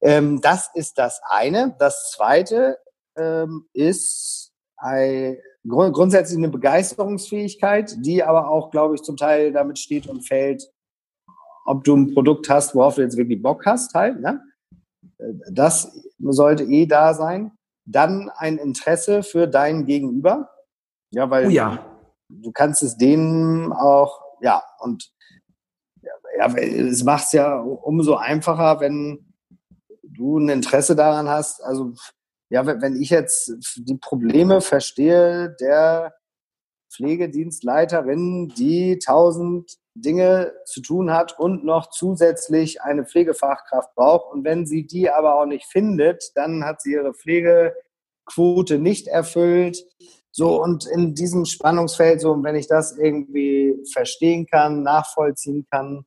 Ähm, 0.01 0.41
das 0.41 0.69
ist 0.73 0.97
das 0.97 1.21
eine. 1.29 1.75
Das 1.79 2.11
zweite 2.11 2.77
ähm, 3.17 3.65
ist 3.73 4.51
ein, 4.77 5.37
grund 5.67 5.93
grundsätzlich 5.93 6.37
eine 6.37 6.49
Begeisterungsfähigkeit, 6.49 7.95
die 7.99 8.23
aber 8.23 8.49
auch, 8.49 8.71
glaube 8.71 8.95
ich, 8.95 9.03
zum 9.03 9.17
Teil 9.17 9.51
damit 9.51 9.79
steht 9.79 10.07
und 10.07 10.27
fällt, 10.27 10.71
ob 11.65 11.83
du 11.83 11.95
ein 11.95 12.13
Produkt 12.13 12.49
hast, 12.49 12.73
worauf 12.73 12.95
du 12.95 13.01
jetzt 13.01 13.17
wirklich 13.17 13.41
Bock 13.41 13.65
hast, 13.65 13.93
halt. 13.93 14.19
Ne? 14.19 14.41
Das 15.51 15.91
sollte 16.19 16.63
eh 16.63 16.85
da 16.85 17.13
sein. 17.13 17.51
Dann 17.85 18.29
ein 18.35 18.57
Interesse 18.57 19.23
für 19.23 19.47
dein 19.47 19.85
Gegenüber. 19.85 20.49
Ja, 21.11 21.29
weil 21.29 21.47
oh 21.47 21.49
ja. 21.49 21.85
du 22.29 22.51
kannst 22.51 22.83
es 22.83 22.97
denen 22.97 23.71
auch, 23.73 24.21
ja, 24.41 24.63
und 24.79 25.11
ja, 26.37 26.47
es 26.55 27.03
macht 27.03 27.25
es 27.25 27.31
ja 27.33 27.59
umso 27.59 28.15
einfacher, 28.15 28.79
wenn 28.79 29.33
du 30.03 30.39
ein 30.39 30.49
Interesse 30.49 30.95
daran 30.95 31.29
hast. 31.29 31.63
Also, 31.63 31.93
ja, 32.49 32.65
wenn 32.65 32.99
ich 32.99 33.09
jetzt 33.09 33.53
die 33.77 33.97
Probleme 33.97 34.61
verstehe 34.61 35.55
der 35.59 36.13
Pflegedienstleiterin, 36.91 38.49
die 38.57 38.99
tausend 38.99 39.77
Dinge 39.93 40.53
zu 40.65 40.81
tun 40.81 41.11
hat 41.11 41.37
und 41.39 41.63
noch 41.63 41.89
zusätzlich 41.89 42.81
eine 42.81 43.05
Pflegefachkraft 43.05 43.93
braucht. 43.95 44.33
Und 44.33 44.43
wenn 44.43 44.65
sie 44.65 44.85
die 44.85 45.09
aber 45.09 45.35
auch 45.35 45.45
nicht 45.45 45.65
findet, 45.65 46.31
dann 46.35 46.63
hat 46.63 46.81
sie 46.81 46.93
ihre 46.93 47.13
Pflegequote 47.13 48.79
nicht 48.79 49.07
erfüllt. 49.07 49.83
So, 50.31 50.61
und 50.61 50.85
in 50.85 51.13
diesem 51.13 51.45
Spannungsfeld, 51.45 52.21
so, 52.21 52.41
wenn 52.41 52.55
ich 52.55 52.67
das 52.67 52.97
irgendwie 52.97 53.75
verstehen 53.91 54.45
kann, 54.45 54.83
nachvollziehen 54.83 55.65
kann, 55.69 56.05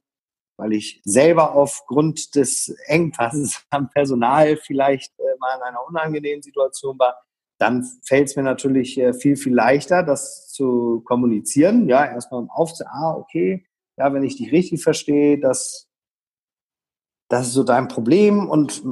weil 0.57 0.73
ich 0.73 1.03
selber 1.05 1.55
aufgrund 1.55 2.35
des 2.35 2.75
Engpasses 2.87 3.63
am 3.71 3.91
Personal 3.91 4.57
vielleicht 4.57 5.13
äh, 5.19 5.37
mal 5.39 5.57
in 5.57 5.63
einer 5.63 5.87
unangenehmen 5.87 6.43
Situation 6.43 6.99
war, 6.99 7.19
dann 7.59 7.85
fällt 8.03 8.29
es 8.29 8.37
mir 8.37 8.43
natürlich 8.43 8.99
äh, 8.99 9.13
viel, 9.13 9.37
viel 9.37 9.55
leichter, 9.55 10.03
das 10.03 10.49
zu 10.49 11.03
kommunizieren. 11.05 11.89
Ja, 11.89 12.05
erstmal 12.05 12.41
um 12.43 12.51
aufzu, 12.51 12.85
ah, 12.87 13.15
okay, 13.17 13.67
ja, 13.97 14.13
wenn 14.13 14.25
ich 14.25 14.37
dich 14.37 14.53
richtig 14.53 14.83
verstehe, 14.83 15.39
das, 15.39 15.89
das 17.29 17.49
ist 17.49 17.53
so 17.53 17.63
dein 17.63 17.89
Problem 17.89 18.49
und 18.49 18.83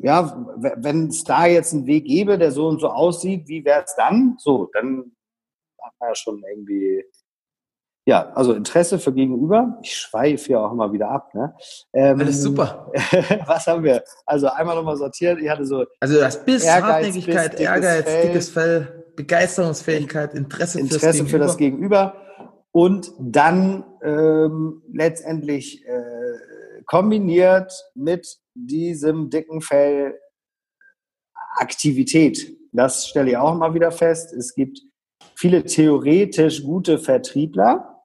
ja, 0.00 0.46
wenn 0.76 1.08
es 1.08 1.24
da 1.24 1.46
jetzt 1.46 1.74
einen 1.74 1.86
Weg 1.86 2.04
gäbe, 2.04 2.38
der 2.38 2.52
so 2.52 2.68
und 2.68 2.80
so 2.80 2.88
aussieht, 2.88 3.48
wie 3.48 3.64
wäre 3.64 3.84
es 3.84 3.94
dann? 3.96 4.36
So, 4.38 4.68
dann 4.72 5.12
hat 5.82 5.92
man 5.98 6.10
ja 6.10 6.14
schon 6.14 6.42
irgendwie, 6.48 7.04
ja, 8.06 8.30
also 8.34 8.52
Interesse 8.52 8.98
für 8.98 9.12
Gegenüber. 9.12 9.78
Ich 9.82 9.96
schweife 9.96 10.52
ja 10.52 10.60
auch 10.60 10.72
immer 10.72 10.92
wieder 10.92 11.10
ab. 11.10 11.34
Ne? 11.34 11.54
Ähm, 11.92 12.20
Alles 12.20 12.42
super. 12.42 12.90
was 13.46 13.66
haben 13.66 13.82
wir? 13.82 14.04
Also 14.24 14.48
einmal 14.48 14.76
nochmal 14.76 14.96
sortiert. 14.96 15.40
Ich 15.40 15.48
hatte 15.48 15.66
so. 15.66 15.84
Also 16.00 16.20
das 16.20 16.44
Biss, 16.44 16.64
Ehrgeiz, 16.64 17.06
Hartnäckigkeit, 17.06 17.50
Biss, 17.52 17.60
Ehrgeiz, 17.60 18.04
Fell, 18.04 18.22
dickes 18.22 18.50
Fell, 18.50 19.04
Begeisterungsfähigkeit, 19.16 20.34
Interesse, 20.34 20.80
Interesse 20.80 21.26
für 21.26 21.38
das 21.38 21.56
Gegenüber. 21.56 22.14
Und 22.70 23.12
dann 23.18 23.84
ähm, 24.02 24.82
letztendlich 24.92 25.84
äh, 25.86 26.82
kombiniert 26.86 27.72
mit 27.94 28.38
diesem 28.66 29.30
dicken 29.30 29.60
Fell 29.60 30.18
Aktivität. 31.56 32.56
Das 32.72 33.08
stelle 33.08 33.30
ich 33.30 33.36
auch 33.36 33.54
mal 33.54 33.74
wieder 33.74 33.90
fest. 33.90 34.32
Es 34.32 34.54
gibt 34.54 34.80
viele 35.34 35.64
theoretisch 35.64 36.62
gute 36.62 36.98
Vertriebler, 36.98 38.04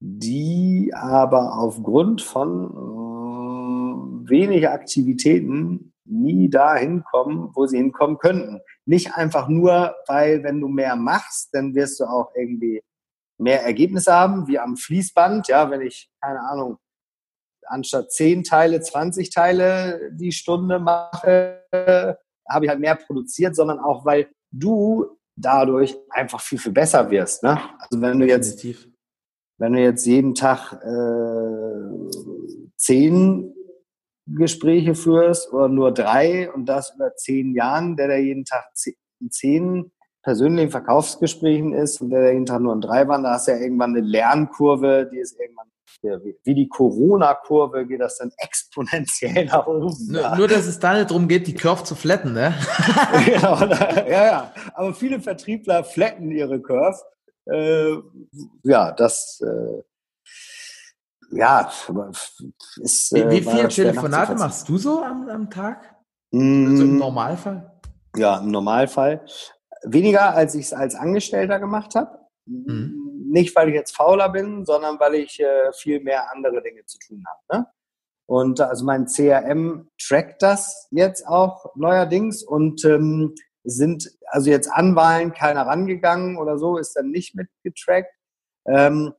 die 0.00 0.92
aber 0.94 1.58
aufgrund 1.58 2.22
von 2.22 2.70
äh, 2.70 4.30
wenig 4.30 4.68
Aktivitäten 4.68 5.92
nie 6.04 6.50
dahin 6.50 7.04
kommen, 7.04 7.50
wo 7.54 7.66
sie 7.66 7.78
hinkommen 7.78 8.18
könnten. 8.18 8.60
Nicht 8.84 9.14
einfach 9.14 9.48
nur, 9.48 9.94
weil 10.06 10.42
wenn 10.42 10.60
du 10.60 10.68
mehr 10.68 10.96
machst, 10.96 11.50
dann 11.52 11.74
wirst 11.74 12.00
du 12.00 12.04
auch 12.04 12.32
irgendwie 12.34 12.82
mehr 13.38 13.62
Ergebnisse 13.62 14.12
haben, 14.12 14.46
wie 14.48 14.58
am 14.58 14.76
Fließband. 14.76 15.48
Ja, 15.48 15.70
wenn 15.70 15.80
ich, 15.80 16.10
keine 16.20 16.40
Ahnung, 16.40 16.78
anstatt 17.66 18.12
10 18.12 18.44
Teile, 18.44 18.80
20 18.80 19.30
Teile 19.30 20.10
die 20.12 20.32
Stunde 20.32 20.78
mache, 20.78 21.60
habe 22.48 22.64
ich 22.64 22.68
halt 22.68 22.80
mehr 22.80 22.96
produziert, 22.96 23.56
sondern 23.56 23.78
auch, 23.78 24.04
weil 24.04 24.28
du 24.50 25.18
dadurch 25.36 25.96
einfach 26.10 26.40
viel, 26.40 26.58
viel 26.58 26.72
besser 26.72 27.10
wirst. 27.10 27.42
Ne? 27.42 27.58
Also 27.78 28.00
wenn 28.00 28.18
du 28.18 28.26
jetzt, 28.26 28.64
wenn 29.58 29.72
du 29.72 29.80
jetzt 29.80 30.06
jeden 30.06 30.34
Tag 30.34 30.72
äh, 30.82 32.10
zehn 32.76 33.54
Gespräche 34.26 34.94
führst 34.94 35.52
oder 35.52 35.68
nur 35.68 35.92
drei 35.92 36.52
und 36.52 36.66
das 36.66 36.94
über 36.94 37.14
zehn 37.16 37.54
Jahren, 37.54 37.96
der 37.96 38.08
da 38.08 38.16
jeden 38.16 38.44
Tag 38.44 38.64
zehn 39.30 39.90
persönlichen 40.22 40.70
Verkaufsgesprächen 40.70 41.72
ist 41.72 42.00
und 42.00 42.10
der 42.10 42.32
jeden 42.32 42.46
Tag 42.46 42.60
nur 42.60 42.72
in 42.74 42.80
drei 42.80 43.08
waren, 43.08 43.24
da 43.24 43.32
hast 43.32 43.48
du 43.48 43.52
ja 43.52 43.58
irgendwann 43.58 43.96
eine 43.96 44.06
Lernkurve, 44.06 45.10
die 45.12 45.18
ist 45.18 45.38
irgendwann 45.40 45.71
wie 46.02 46.54
die 46.54 46.68
Corona-Kurve 46.68 47.86
geht 47.86 48.00
das 48.00 48.18
dann 48.18 48.32
exponentiell 48.36 49.46
nach 49.46 49.66
oben. 49.66 49.90
Nur, 50.08 50.36
nur, 50.36 50.48
dass 50.48 50.66
es 50.66 50.78
da 50.78 50.94
nicht 50.94 51.10
darum 51.10 51.28
geht, 51.28 51.46
die 51.46 51.54
Curve 51.54 51.84
zu 51.84 51.94
flatten, 51.94 52.32
ne? 52.32 52.54
genau, 53.24 53.56
ja, 53.64 54.26
ja. 54.26 54.54
Aber 54.74 54.94
viele 54.94 55.20
Vertriebler 55.20 55.84
flatten 55.84 56.30
ihre 56.30 56.60
Curve. 56.60 56.98
Äh, 57.46 57.96
ja, 58.62 58.92
das, 58.92 59.42
äh, 59.44 59.82
ja, 61.30 61.70
ist. 62.80 63.12
Äh, 63.12 63.30
wie, 63.30 63.44
wie 63.44 63.50
viele 63.50 63.68
Telefonate 63.68 64.34
machst 64.34 64.68
du 64.68 64.78
so 64.78 65.02
am, 65.02 65.28
am 65.28 65.50
Tag? 65.50 65.96
Mm, 66.30 66.66
also 66.68 66.82
im 66.84 66.98
Normalfall? 66.98 67.80
Ja, 68.16 68.38
im 68.38 68.50
Normalfall. 68.50 69.24
Weniger, 69.84 70.34
als 70.34 70.54
ich 70.54 70.66
es 70.66 70.72
als 70.72 70.94
Angestellter 70.94 71.58
gemacht 71.58 71.94
habe. 71.94 72.18
Mhm 72.46 73.01
nicht, 73.32 73.56
weil 73.56 73.68
ich 73.68 73.74
jetzt 73.74 73.96
fauler 73.96 74.28
bin, 74.28 74.64
sondern 74.64 75.00
weil 75.00 75.16
ich 75.16 75.40
äh, 75.40 75.72
viel 75.72 76.00
mehr 76.00 76.30
andere 76.30 76.62
Dinge 76.62 76.84
zu 76.84 76.98
tun 76.98 77.24
habe. 77.26 77.60
Ne? 77.60 77.66
Und 78.26 78.60
also 78.60 78.84
mein 78.84 79.06
CRM 79.06 79.88
trackt 80.00 80.42
das 80.42 80.88
jetzt 80.90 81.26
auch 81.26 81.74
neuerdings 81.74 82.42
und 82.42 82.84
ähm, 82.84 83.34
sind 83.64 84.10
also 84.26 84.50
jetzt 84.50 84.70
an 84.70 84.96
Wahlen 84.96 85.32
keiner 85.32 85.66
rangegangen 85.66 86.36
oder 86.38 86.58
so, 86.58 86.76
ist 86.76 86.94
dann 86.94 87.10
nicht 87.10 87.34
mitgetrackt. 87.34 88.12
Ähm, 88.66 89.12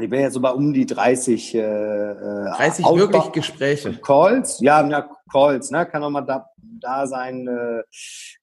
ich 0.00 0.10
bin 0.10 0.20
jetzt 0.20 0.34
so 0.34 0.40
bei 0.40 0.50
um 0.50 0.72
die 0.72 0.86
30 0.86 1.54
äh, 1.54 1.60
30 1.60 2.84
Outbound 2.84 3.00
wirklich 3.00 3.32
Gespräche. 3.32 3.98
Calls, 4.00 4.60
ja, 4.60 4.86
ja, 4.86 5.10
Calls, 5.30 5.70
ne? 5.70 5.86
Kann 5.86 6.04
auch 6.04 6.10
mal 6.10 6.22
da, 6.22 6.48
da 6.56 7.06
sein, 7.06 7.46
äh, 7.48 7.82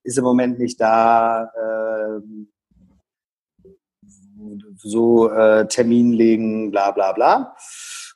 ist 0.03 0.17
im 0.17 0.23
Moment 0.23 0.59
nicht 0.59 0.79
da. 0.81 1.45
Äh, 1.45 2.21
so 4.77 5.29
äh, 5.29 5.67
Termin 5.67 6.13
legen, 6.13 6.71
bla 6.71 6.91
bla 6.91 7.11
bla. 7.13 7.55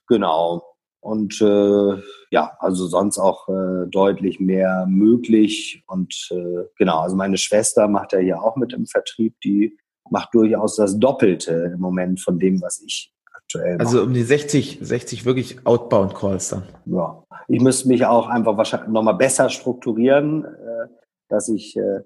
Genau. 0.07 0.63
Und 1.01 1.39
äh, 1.41 2.01
ja, 2.31 2.57
also 2.59 2.87
sonst 2.87 3.17
auch 3.19 3.47
äh, 3.47 3.87
deutlich 3.89 4.39
mehr 4.39 4.85
möglich. 4.87 5.83
Und 5.87 6.29
äh, 6.31 6.65
genau, 6.77 6.99
also 6.99 7.15
meine 7.15 7.37
Schwester 7.37 7.87
macht 7.87 8.13
ja 8.13 8.19
hier 8.19 8.43
auch 8.43 8.57
mit 8.57 8.73
im 8.73 8.85
Vertrieb, 8.85 9.39
die 9.41 9.77
macht 10.09 10.33
durchaus 10.33 10.75
das 10.75 10.99
Doppelte 10.99 11.71
im 11.73 11.79
Moment 11.79 12.19
von 12.19 12.39
dem, 12.39 12.61
was 12.61 12.81
ich 12.81 13.13
aktuell 13.33 13.77
mache. 13.77 13.87
Also 13.87 14.03
um 14.03 14.13
die 14.13 14.23
60, 14.23 14.79
60 14.81 15.25
wirklich 15.25 15.65
Outbound 15.65 16.15
Calls 16.15 16.49
dann. 16.49 16.63
Ja, 16.85 17.23
ich 17.47 17.61
müsste 17.61 17.87
mich 17.87 18.05
auch 18.05 18.27
einfach 18.27 18.57
wahrscheinlich 18.57 18.89
nochmal 18.89 19.15
besser 19.15 19.49
strukturieren, 19.49 20.45
äh, 20.45 20.87
dass 21.29 21.47
ich 21.47 21.77
äh, 21.77 22.01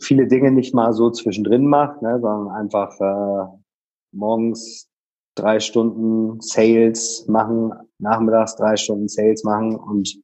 viele 0.00 0.26
Dinge 0.26 0.50
nicht 0.52 0.74
mal 0.74 0.92
so 0.92 1.10
zwischendrin 1.10 1.66
macht, 1.66 2.02
ne, 2.02 2.18
sondern 2.20 2.54
einfach 2.54 3.00
äh, 3.00 3.58
morgens 4.12 4.88
drei 5.34 5.60
Stunden 5.60 6.40
Sales 6.40 7.26
machen, 7.28 7.72
nachmittags 7.98 8.56
drei 8.56 8.76
Stunden 8.76 9.08
Sales 9.08 9.44
machen 9.44 9.76
und 9.76 10.22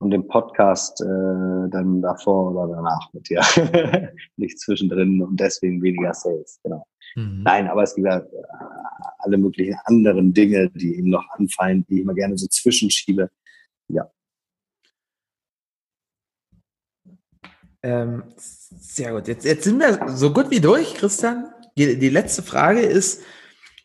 und 0.00 0.10
den 0.10 0.28
Podcast 0.28 1.00
äh, 1.00 1.68
dann 1.70 2.00
davor 2.00 2.52
oder 2.52 2.76
danach 2.76 3.12
mit 3.12 3.28
dir. 3.28 3.42
nicht 4.36 4.60
zwischendrin 4.60 5.22
und 5.22 5.38
deswegen 5.40 5.82
weniger 5.82 6.14
Sales, 6.14 6.60
genau. 6.62 6.86
Mhm. 7.16 7.42
Nein, 7.42 7.68
aber 7.68 7.82
es 7.82 7.94
gibt 7.94 8.06
ja 8.06 8.18
äh, 8.18 8.26
alle 9.18 9.38
möglichen 9.38 9.76
anderen 9.84 10.32
Dinge, 10.32 10.70
die 10.70 10.96
eben 10.96 11.10
noch 11.10 11.28
anfallen, 11.30 11.84
die 11.88 11.96
ich 11.96 12.00
immer 12.02 12.14
gerne 12.14 12.38
so 12.38 12.46
zwischenschiebe. 12.46 13.30
Ja. 13.88 14.08
Ähm, 17.82 18.24
sehr 18.36 19.12
gut. 19.12 19.28
Jetzt, 19.28 19.44
jetzt 19.44 19.64
sind 19.64 19.78
wir 19.78 20.08
so 20.08 20.32
gut 20.32 20.50
wie 20.50 20.60
durch, 20.60 20.94
Christian. 20.94 21.48
Die, 21.76 21.98
die 21.98 22.08
letzte 22.08 22.42
Frage 22.42 22.80
ist, 22.80 23.22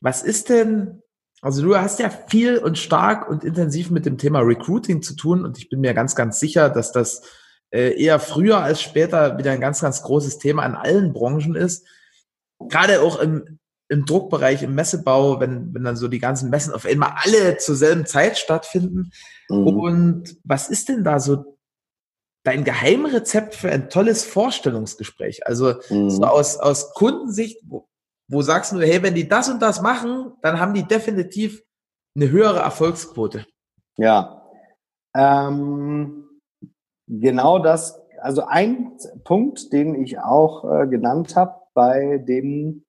was 0.01 0.23
ist 0.23 0.49
denn, 0.49 1.01
also 1.41 1.61
du 1.61 1.77
hast 1.77 1.99
ja 1.99 2.09
viel 2.09 2.57
und 2.57 2.77
stark 2.77 3.29
und 3.29 3.43
intensiv 3.43 3.91
mit 3.91 4.05
dem 4.05 4.17
Thema 4.17 4.39
Recruiting 4.39 5.01
zu 5.01 5.15
tun 5.15 5.45
und 5.45 5.57
ich 5.57 5.69
bin 5.69 5.81
mir 5.81 5.93
ganz, 5.93 6.15
ganz 6.15 6.39
sicher, 6.39 6.69
dass 6.69 6.91
das 6.91 7.21
äh, 7.69 8.01
eher 8.01 8.19
früher 8.19 8.59
als 8.59 8.81
später 8.81 9.37
wieder 9.37 9.51
ein 9.51 9.61
ganz, 9.61 9.81
ganz 9.81 10.01
großes 10.01 10.39
Thema 10.39 10.65
in 10.65 10.75
allen 10.75 11.13
Branchen 11.13 11.55
ist. 11.55 11.85
Gerade 12.59 13.01
auch 13.01 13.19
im, 13.19 13.59
im 13.89 14.05
Druckbereich, 14.05 14.63
im 14.63 14.75
Messebau, 14.75 15.39
wenn, 15.39 15.73
wenn 15.73 15.83
dann 15.83 15.95
so 15.95 16.07
die 16.07 16.19
ganzen 16.19 16.49
Messen 16.49 16.73
auf 16.73 16.85
einmal 16.85 17.13
alle 17.23 17.57
zur 17.57 17.75
selben 17.75 18.05
Zeit 18.05 18.37
stattfinden. 18.37 19.11
Mhm. 19.49 19.67
Und 19.67 20.37
was 20.43 20.69
ist 20.69 20.89
denn 20.89 21.03
da 21.03 21.19
so 21.19 21.57
dein 22.43 22.63
Geheimrezept 22.63 23.55
für 23.55 23.71
ein 23.71 23.89
tolles 23.89 24.25
Vorstellungsgespräch? 24.25 25.47
Also 25.47 25.75
mhm. 25.89 26.09
so 26.09 26.23
aus, 26.23 26.57
aus 26.57 26.93
Kundensicht, 26.93 27.61
wo, 27.65 27.87
wo 28.29 28.41
sagst 28.41 28.71
du, 28.71 28.79
hey, 28.81 29.01
wenn 29.01 29.15
die 29.15 29.27
das 29.27 29.49
und 29.49 29.61
das 29.61 29.81
machen, 29.81 30.33
dann 30.41 30.59
haben 30.59 30.73
die 30.73 30.83
definitiv 30.83 31.63
eine 32.15 32.29
höhere 32.29 32.59
Erfolgsquote. 32.59 33.45
Ja, 33.97 34.43
ähm, 35.15 36.29
genau 37.07 37.59
das. 37.59 37.99
Also 38.19 38.45
ein 38.45 38.97
Punkt, 39.23 39.73
den 39.73 39.95
ich 39.95 40.19
auch 40.19 40.63
äh, 40.63 40.87
genannt 40.87 41.35
habe, 41.35 41.55
bei 41.73 42.19
dem 42.19 42.85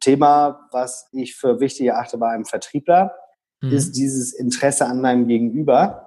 Thema, 0.00 0.68
was 0.72 1.08
ich 1.12 1.36
für 1.36 1.60
wichtig 1.60 1.86
erachte 1.86 2.18
bei 2.18 2.30
einem 2.30 2.44
Vertriebler, 2.44 3.14
mhm. 3.62 3.70
ist 3.70 3.92
dieses 3.92 4.32
Interesse 4.32 4.86
an 4.86 5.00
meinem 5.00 5.26
Gegenüber 5.26 6.05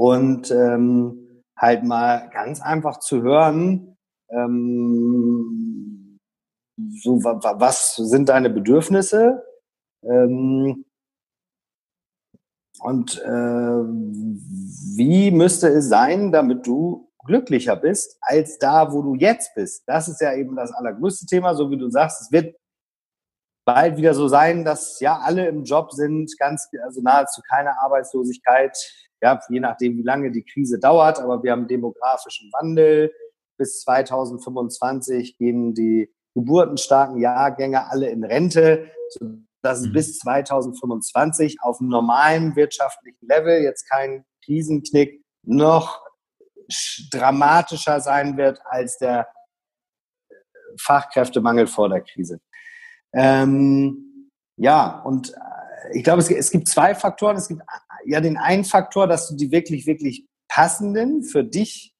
und 0.00 0.50
ähm, 0.50 1.42
halt 1.58 1.84
mal 1.84 2.30
ganz 2.30 2.62
einfach 2.62 3.00
zu 3.00 3.20
hören, 3.20 3.98
ähm, 4.30 6.18
so 7.02 7.22
was 7.22 7.96
sind 7.96 8.30
deine 8.30 8.48
Bedürfnisse 8.48 9.44
ähm, 10.02 10.86
und 12.80 13.18
äh, 13.18 13.28
wie 14.96 15.30
müsste 15.32 15.68
es 15.68 15.90
sein, 15.90 16.32
damit 16.32 16.66
du 16.66 17.12
glücklicher 17.26 17.76
bist 17.76 18.16
als 18.22 18.56
da, 18.56 18.94
wo 18.94 19.02
du 19.02 19.16
jetzt 19.16 19.54
bist. 19.54 19.82
Das 19.86 20.08
ist 20.08 20.22
ja 20.22 20.32
eben 20.32 20.56
das 20.56 20.72
allergrößte 20.72 21.26
Thema, 21.26 21.54
so 21.54 21.70
wie 21.70 21.76
du 21.76 21.90
sagst. 21.90 22.22
Es 22.22 22.32
wird 22.32 22.56
bald 23.66 23.98
wieder 23.98 24.14
so 24.14 24.28
sein, 24.28 24.64
dass 24.64 24.98
ja 25.00 25.18
alle 25.18 25.46
im 25.46 25.64
Job 25.64 25.92
sind, 25.92 26.34
ganz, 26.38 26.70
also 26.82 27.02
nahezu 27.02 27.42
keine 27.50 27.78
Arbeitslosigkeit, 27.82 28.74
ja, 29.22 29.40
je 29.48 29.60
nachdem, 29.60 29.96
wie 29.96 30.02
lange 30.02 30.30
die 30.30 30.44
Krise 30.44 30.78
dauert, 30.78 31.18
aber 31.20 31.42
wir 31.42 31.52
haben 31.52 31.68
demografischen 31.68 32.50
Wandel. 32.52 33.12
Bis 33.58 33.80
2025 33.82 35.36
gehen 35.36 35.74
die 35.74 36.10
geburtenstarken 36.34 37.18
Jahrgänge 37.18 37.90
alle 37.90 38.08
in 38.08 38.24
Rente, 38.24 38.90
sodass 39.10 39.80
es 39.80 39.88
mhm. 39.88 39.92
bis 39.92 40.18
2025 40.18 41.58
auf 41.60 41.80
normalem 41.80 42.56
wirtschaftlichen 42.56 43.26
Level, 43.26 43.62
jetzt 43.62 43.88
kein 43.88 44.24
Krisenknick, 44.44 45.22
noch 45.42 46.02
dramatischer 47.12 48.00
sein 48.00 48.36
wird 48.36 48.60
als 48.64 48.98
der 48.98 49.28
Fachkräftemangel 50.78 51.66
vor 51.66 51.88
der 51.88 52.02
Krise. 52.02 52.40
Ähm, 53.12 54.30
ja, 54.56 55.00
und 55.00 55.30
äh, 55.30 55.59
ich 55.92 56.04
glaube, 56.04 56.20
es, 56.20 56.30
es, 56.30 56.50
gibt 56.50 56.68
zwei 56.68 56.94
Faktoren. 56.94 57.36
Es 57.36 57.48
gibt 57.48 57.62
ja 58.04 58.20
den 58.20 58.36
einen 58.36 58.64
Faktor, 58.64 59.06
dass 59.06 59.28
du 59.28 59.36
die 59.36 59.50
wirklich, 59.50 59.86
wirklich 59.86 60.26
passenden 60.48 61.22
für 61.22 61.44
dich 61.44 61.94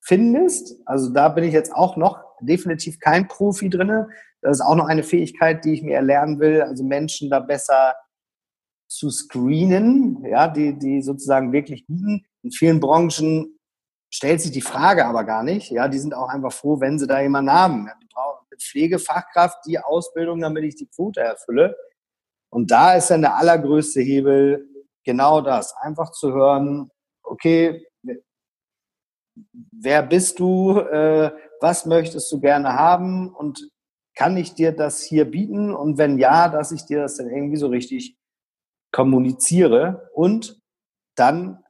findest. 0.00 0.76
Also 0.84 1.10
da 1.10 1.28
bin 1.28 1.44
ich 1.44 1.52
jetzt 1.52 1.72
auch 1.72 1.96
noch 1.96 2.22
definitiv 2.40 2.98
kein 3.00 3.28
Profi 3.28 3.70
drinne. 3.70 4.08
Das 4.42 4.58
ist 4.58 4.60
auch 4.60 4.74
noch 4.74 4.86
eine 4.86 5.02
Fähigkeit, 5.02 5.64
die 5.64 5.72
ich 5.72 5.82
mir 5.82 5.96
erlernen 5.96 6.38
will, 6.38 6.62
also 6.62 6.84
Menschen 6.84 7.30
da 7.30 7.40
besser 7.40 7.94
zu 8.86 9.10
screenen, 9.10 10.24
ja, 10.26 10.46
die, 10.48 10.78
die 10.78 11.02
sozusagen 11.02 11.52
wirklich 11.52 11.86
guten. 11.86 12.26
In 12.42 12.52
vielen 12.52 12.80
Branchen 12.80 13.58
stellt 14.10 14.40
sich 14.40 14.52
die 14.52 14.60
Frage 14.60 15.06
aber 15.06 15.24
gar 15.24 15.42
nicht. 15.42 15.70
Ja, 15.70 15.88
die 15.88 15.98
sind 15.98 16.14
auch 16.14 16.28
einfach 16.28 16.52
froh, 16.52 16.80
wenn 16.80 16.98
sie 16.98 17.06
da 17.06 17.20
jemanden 17.20 17.50
haben. 17.50 17.90
Die 18.02 18.06
brauchen 18.06 18.46
eine 18.50 18.58
Pflegefachkraft, 18.58 19.58
die 19.66 19.78
Ausbildung, 19.78 20.40
damit 20.40 20.64
ich 20.64 20.76
die 20.76 20.86
Quote 20.86 21.20
erfülle. 21.20 21.74
Und 22.54 22.70
da 22.70 22.94
ist 22.94 23.10
dann 23.10 23.22
der 23.22 23.36
allergrößte 23.36 24.00
Hebel 24.00 24.68
genau 25.04 25.40
das. 25.40 25.74
Einfach 25.80 26.12
zu 26.12 26.32
hören, 26.32 26.88
okay, 27.24 27.84
wer 29.72 30.04
bist 30.04 30.38
du, 30.38 30.78
äh, 30.78 31.32
was 31.60 31.84
möchtest 31.84 32.30
du 32.30 32.38
gerne 32.38 32.74
haben 32.74 33.34
und 33.34 33.68
kann 34.14 34.36
ich 34.36 34.54
dir 34.54 34.70
das 34.70 35.02
hier 35.02 35.24
bieten? 35.24 35.74
Und 35.74 35.98
wenn 35.98 36.16
ja, 36.16 36.48
dass 36.48 36.70
ich 36.70 36.84
dir 36.84 37.00
das 37.00 37.16
dann 37.16 37.28
irgendwie 37.28 37.56
so 37.56 37.66
richtig 37.66 38.16
kommuniziere 38.92 40.08
und 40.14 40.60
dann 41.16 41.64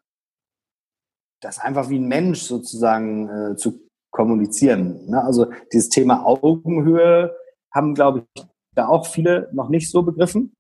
das 1.41 1.59
einfach 1.61 1.89
wie 1.89 1.99
ein 1.99 2.09
Mensch 2.09 2.43
sozusagen 2.43 3.29
äh, 3.31 3.57
zu 3.57 3.89
kommunizieren. 4.11 5.07
Ne? 5.07 5.25
Also 5.25 5.51
dieses 5.73 5.89
Thema 5.89 6.27
Augenhöhe 6.27 7.35
haben, 7.73 7.95
glaube 7.95 8.27
ich, 8.35 8.45
da 8.75 8.89
auch 8.89 9.07
viele 9.07 9.49
noch 9.53 9.71
nicht 9.71 9.91
so 9.91 10.03
begriffen. 10.03 10.54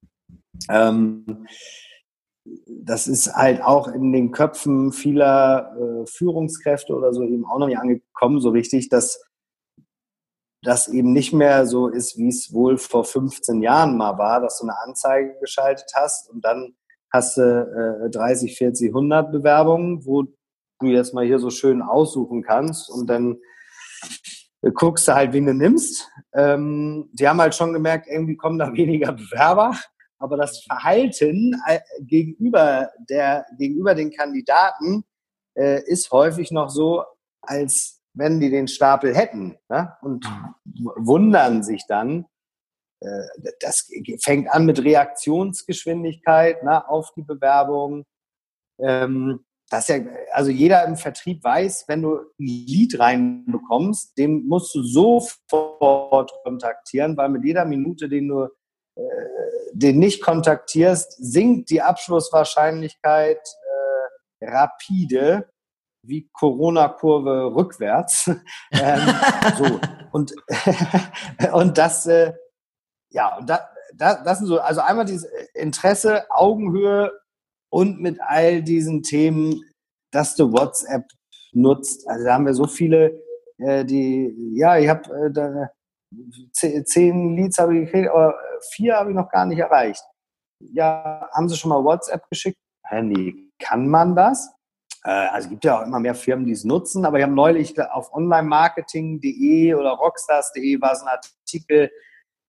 Ähm, 0.68 1.46
das 2.66 3.06
ist 3.06 3.34
halt 3.34 3.62
auch 3.62 3.88
in 3.88 4.12
den 4.12 4.30
Köpfen 4.30 4.92
vieler 4.92 5.74
äh, 5.78 6.06
Führungskräfte 6.06 6.94
oder 6.94 7.12
so 7.12 7.22
eben 7.22 7.46
auch 7.46 7.58
noch 7.58 7.68
nicht 7.68 7.78
angekommen, 7.78 8.40
so 8.40 8.50
richtig, 8.50 8.88
dass 8.88 9.22
das 10.62 10.88
eben 10.88 11.12
nicht 11.12 11.32
mehr 11.32 11.66
so 11.66 11.88
ist, 11.88 12.18
wie 12.18 12.28
es 12.28 12.52
wohl 12.52 12.78
vor 12.78 13.04
15 13.04 13.62
Jahren 13.62 13.96
mal 13.96 14.18
war, 14.18 14.40
dass 14.40 14.58
du 14.58 14.64
eine 14.64 14.78
Anzeige 14.80 15.36
geschaltet 15.40 15.90
hast 15.94 16.30
und 16.30 16.44
dann 16.44 16.74
hast 17.12 17.36
du 17.36 18.06
äh, 18.06 18.10
30, 18.10 18.56
40, 18.56 18.88
100 18.88 19.30
Bewerbungen, 19.30 20.04
wo 20.04 20.24
du 20.80 20.86
jetzt 20.86 21.14
mal 21.14 21.24
hier 21.24 21.38
so 21.38 21.50
schön 21.50 21.80
aussuchen 21.80 22.42
kannst 22.42 22.90
und 22.90 23.08
dann 23.08 23.38
guckst 24.74 25.06
du 25.08 25.14
halt, 25.14 25.32
wen 25.32 25.46
du 25.46 25.54
nimmst. 25.54 26.10
Ähm, 26.32 27.10
die 27.12 27.28
haben 27.28 27.40
halt 27.40 27.54
schon 27.54 27.72
gemerkt, 27.72 28.06
irgendwie 28.08 28.36
kommen 28.36 28.58
da 28.58 28.72
weniger 28.72 29.12
Bewerber, 29.12 29.76
aber 30.24 30.38
das 30.38 30.62
Verhalten 30.62 31.54
äh, 31.66 31.80
gegenüber, 32.00 32.90
der, 33.10 33.44
gegenüber 33.58 33.94
den 33.94 34.10
Kandidaten 34.10 35.04
äh, 35.54 35.82
ist 35.84 36.10
häufig 36.12 36.50
noch 36.50 36.70
so, 36.70 37.04
als 37.42 38.00
wenn 38.14 38.40
die 38.40 38.48
den 38.48 38.66
Stapel 38.66 39.14
hätten 39.14 39.58
ne? 39.68 39.94
und 40.00 40.24
wundern 40.96 41.62
sich 41.62 41.84
dann. 41.86 42.24
Äh, 43.00 43.52
das 43.60 43.90
fängt 44.22 44.48
an 44.48 44.64
mit 44.64 44.82
Reaktionsgeschwindigkeit 44.82 46.62
ne, 46.62 46.88
auf 46.88 47.12
die 47.14 47.22
Bewerbung. 47.22 48.06
Ähm, 48.80 49.44
das 49.68 49.88
ja, 49.88 49.96
also 50.32 50.50
jeder 50.50 50.86
im 50.86 50.96
Vertrieb 50.96 51.44
weiß, 51.44 51.84
wenn 51.88 52.00
du 52.00 52.16
ein 52.16 52.26
Lied 52.38 52.98
reinbekommst, 52.98 54.16
den 54.16 54.46
musst 54.46 54.74
du 54.74 54.82
sofort 54.82 56.32
kontaktieren, 56.44 57.14
weil 57.18 57.28
mit 57.28 57.44
jeder 57.44 57.66
Minute, 57.66 58.08
den 58.08 58.28
du 58.28 58.48
äh, 58.96 59.02
den 59.74 59.98
nicht 59.98 60.22
kontaktierst, 60.22 61.16
sinkt 61.18 61.70
die 61.70 61.82
Abschlusswahrscheinlichkeit 61.82 63.40
äh, 64.40 64.46
rapide 64.46 65.50
wie 66.06 66.28
Corona-Kurve 66.32 67.54
rückwärts. 67.54 68.30
ähm, 68.72 69.00
so. 69.56 69.80
Und, 70.12 70.34
und 71.52 71.78
das, 71.78 72.06
äh, 72.06 72.34
ja, 73.10 73.36
und 73.36 73.50
da, 73.50 73.68
da, 73.94 74.22
das 74.22 74.38
sind 74.38 74.46
so, 74.46 74.60
also 74.60 74.80
einmal 74.80 75.04
dieses 75.04 75.28
Interesse, 75.54 76.24
Augenhöhe 76.30 77.12
und 77.70 78.00
mit 78.00 78.20
all 78.20 78.62
diesen 78.62 79.02
Themen, 79.02 79.60
dass 80.12 80.36
du 80.36 80.52
WhatsApp 80.52 81.04
nutzt. 81.52 82.06
Also 82.08 82.24
da 82.24 82.34
haben 82.34 82.46
wir 82.46 82.54
so 82.54 82.66
viele, 82.66 83.20
äh, 83.58 83.84
die, 83.84 84.52
ja, 84.54 84.78
ich 84.78 84.88
habe 84.88 85.26
äh, 85.26 85.32
da, 85.32 85.70
zehn 86.52 87.36
Leads 87.36 87.58
habe 87.58 87.76
ich 87.76 87.86
gekriegt, 87.86 88.10
aber 88.10 88.36
vier 88.72 88.96
habe 88.96 89.10
ich 89.10 89.16
noch 89.16 89.28
gar 89.28 89.46
nicht 89.46 89.58
erreicht. 89.58 90.02
Ja, 90.60 91.28
haben 91.32 91.48
sie 91.48 91.56
schon 91.56 91.70
mal 91.70 91.84
WhatsApp 91.84 92.28
geschickt? 92.30 92.58
Hä, 92.86 93.02
nee, 93.02 93.34
kann 93.58 93.88
man 93.88 94.14
das? 94.14 94.50
Äh, 95.04 95.10
also 95.10 95.46
es 95.46 95.50
gibt 95.50 95.64
ja 95.64 95.78
auch 95.80 95.86
immer 95.86 96.00
mehr 96.00 96.14
Firmen, 96.14 96.46
die 96.46 96.52
es 96.52 96.64
nutzen, 96.64 97.04
aber 97.04 97.18
ich 97.18 97.24
habe 97.24 97.34
neulich 97.34 97.80
auf 97.80 98.12
onlinemarketing.de 98.12 99.74
oder 99.74 99.90
rockstars.de 99.90 100.80
war 100.80 100.92
es 100.92 101.02
ein 101.02 101.08
Artikel, 101.08 101.90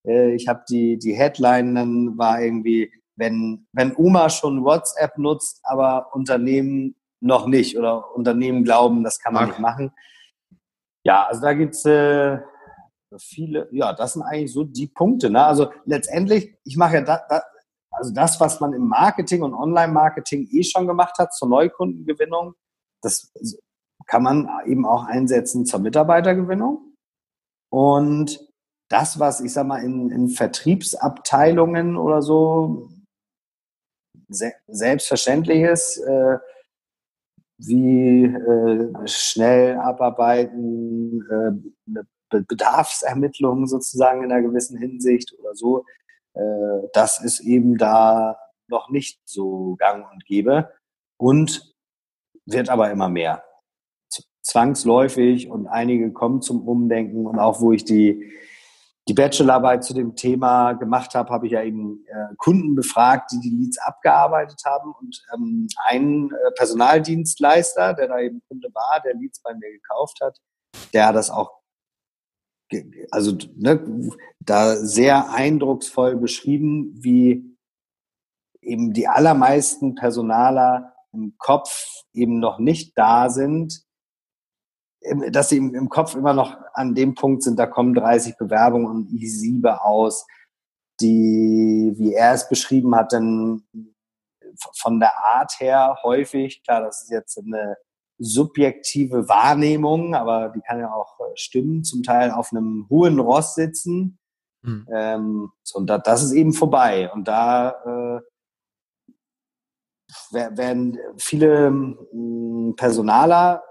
äh, 0.06 0.34
ich 0.34 0.48
habe 0.48 0.64
die, 0.70 0.98
die 0.98 1.14
Headline, 1.14 1.76
dann 1.76 2.18
war 2.18 2.42
irgendwie, 2.42 2.92
wenn, 3.16 3.68
wenn 3.74 3.96
Oma 3.96 4.30
schon 4.30 4.64
WhatsApp 4.64 5.18
nutzt, 5.18 5.62
aber 5.64 6.14
Unternehmen 6.14 6.96
noch 7.22 7.48
nicht 7.48 7.78
oder 7.78 8.14
Unternehmen 8.14 8.64
glauben, 8.64 9.04
das 9.04 9.20
kann 9.20 9.34
man 9.34 9.44
okay. 9.44 9.52
nicht 9.52 9.62
machen. 9.62 9.92
Ja, 11.04 11.26
also 11.28 11.42
da 11.42 11.54
gibt's 11.54 11.86
äh, 11.86 12.40
viele, 13.20 13.68
ja, 13.72 13.94
das 13.94 14.14
sind 14.14 14.24
eigentlich 14.24 14.54
so 14.54 14.64
die 14.64 14.88
Punkte. 14.88 15.30
Ne? 15.30 15.44
Also 15.44 15.72
letztendlich, 15.86 16.58
ich 16.64 16.78
mache 16.78 16.96
ja 16.96 17.02
da, 17.02 17.22
da, 17.30 17.44
also 17.92 18.14
das, 18.14 18.40
was 18.40 18.60
man 18.60 18.74
im 18.74 18.88
Marketing 18.88 19.42
und 19.42 19.54
Online-Marketing 19.54 20.48
eh 20.52 20.64
schon 20.64 20.88
gemacht 20.88 21.18
hat 21.18 21.34
zur 21.34 21.48
Neukundengewinnung, 21.50 22.54
das 23.02 23.32
kann 24.08 24.24
man 24.24 24.50
eben 24.66 24.86
auch 24.86 25.06
einsetzen 25.06 25.66
zur 25.66 25.80
Mitarbeitergewinnung. 25.80 26.96
Und 27.72 28.40
das, 28.90 29.20
was 29.20 29.42
ich 29.42 29.54
sag 29.54 29.66
mal 29.66 29.84
in, 29.84 30.10
in 30.12 30.30
Vertriebsabteilungen 30.30 31.98
oder 31.98 32.22
so 32.22 32.90
se 34.28 34.54
selbstverständlich 34.68 35.64
äh, 35.64 36.38
wie 37.58 38.26
äh, 38.26 39.08
schnell 39.08 39.78
abarbeiten, 39.78 41.22
äh, 41.30 41.52
Be 41.86 42.08
Bedarfsermittlungen 42.42 43.68
sozusagen 43.68 44.24
in 44.24 44.32
einer 44.32 44.42
gewissen 44.42 44.78
Hinsicht 44.78 45.34
oder 45.40 45.54
so, 45.56 45.86
äh, 46.34 46.88
das 46.94 47.24
ist 47.24 47.40
eben 47.42 47.78
da 47.78 48.38
noch 48.68 48.90
nicht 48.90 49.20
so 49.26 49.76
gang 49.78 50.06
und 50.12 50.26
gäbe 50.26 50.72
und 51.18 51.74
wird 52.46 52.70
aber 52.70 52.92
immer 52.92 53.10
mehr. 53.10 53.44
Zwangsläufig 54.42 55.50
und 55.50 55.68
einige 55.68 56.12
kommen 56.14 56.42
zum 56.42 56.68
Umdenken 56.68 57.26
und 57.26 57.40
auch 57.40 57.62
wo 57.62 57.72
ich 57.72 57.84
die 57.84 58.32
die 59.08 59.14
Bachelorarbeit 59.14 59.84
zu 59.84 59.94
dem 59.94 60.16
Thema 60.16 60.74
gemacht 60.74 61.14
habe, 61.14 61.30
habe 61.30 61.46
ich 61.46 61.52
ja 61.52 61.62
eben 61.62 62.04
äh, 62.08 62.36
Kunden 62.38 62.74
befragt, 62.74 63.32
die 63.32 63.40
die 63.40 63.56
Leads 63.56 63.78
abgearbeitet 63.78 64.62
haben. 64.66 64.94
Und 65.00 65.24
ähm, 65.34 65.68
ein 65.86 66.32
äh, 66.32 66.52
Personaldienstleister, 66.56 67.94
der 67.94 68.08
da 68.08 68.20
eben 68.20 68.42
Kunde 68.48 68.70
war, 68.74 69.02
der 69.06 69.14
Leads 69.14 69.42
bei 69.42 69.54
mir 69.54 69.72
gekauft 69.72 70.20
hat, 70.22 70.40
der 70.94 71.08
hat 71.08 71.16
das 71.16 71.30
auch 71.30 71.52
also 73.12 73.38
ne, 73.56 74.12
da 74.40 74.76
sehr 74.76 75.32
eindrucksvoll 75.32 76.16
beschrieben, 76.16 76.94
wie 76.96 77.58
eben 78.62 78.94
die 78.94 79.08
allermeisten 79.08 79.96
Personaler 79.96 80.94
im 81.14 81.36
Kopf 81.38 82.04
eben 82.14 82.40
noch 82.40 82.60
nicht 82.60 82.98
da 82.98 83.30
sind, 83.30 83.86
dass 85.30 85.50
sie 85.50 85.58
im, 85.58 85.90
Kopf 85.90 86.16
immer 86.16 86.34
noch 86.34 86.58
an 86.74 86.96
dem 86.96 87.14
Punkt 87.14 87.44
sind, 87.44 87.60
da 87.60 87.68
kommen 87.68 87.94
30 87.94 88.38
Bewerbungen 88.38 88.88
und 88.88 89.14
ich 89.14 89.32
siebe 89.40 89.84
aus, 89.84 90.26
die, 91.00 91.94
wie 91.96 92.14
er 92.14 92.34
es 92.34 92.50
beschrieben 92.50 92.96
hat, 92.96 93.14
dann 93.14 93.64
von 94.78 95.00
der 95.00 95.18
Art 95.18 95.60
her 95.60 95.98
häufig, 96.04 96.64
klar, 96.64 96.82
das 96.82 97.04
ist 97.04 97.12
jetzt 97.12 97.38
eine 97.38 97.78
subjektive 98.18 99.28
Wahrnehmung, 99.28 100.16
aber 100.16 100.50
die 100.50 100.62
kann 100.62 100.80
ja 100.80 100.94
auch 100.94 101.20
äh, 101.20 101.36
stimmen, 101.36 101.84
zum 101.84 102.04
Teil 102.04 102.32
auf 102.32 102.52
einem 102.52 102.88
hohen 102.90 103.20
Ross 103.20 103.56
sitzen. 103.56 104.20
Mhm. 104.62 104.88
Ähm, 104.92 105.52
so, 105.64 105.80
und 105.80 105.88
da, 105.88 105.98
das 105.98 106.24
ist 106.24 106.32
eben 106.32 106.54
vorbei. 106.54 107.12
Und 107.12 107.28
da 107.28 108.22
äh, 108.22 108.22
werden 110.32 110.98
viele 111.18 111.68
äh, 111.68 112.74
Personaler 112.74 113.64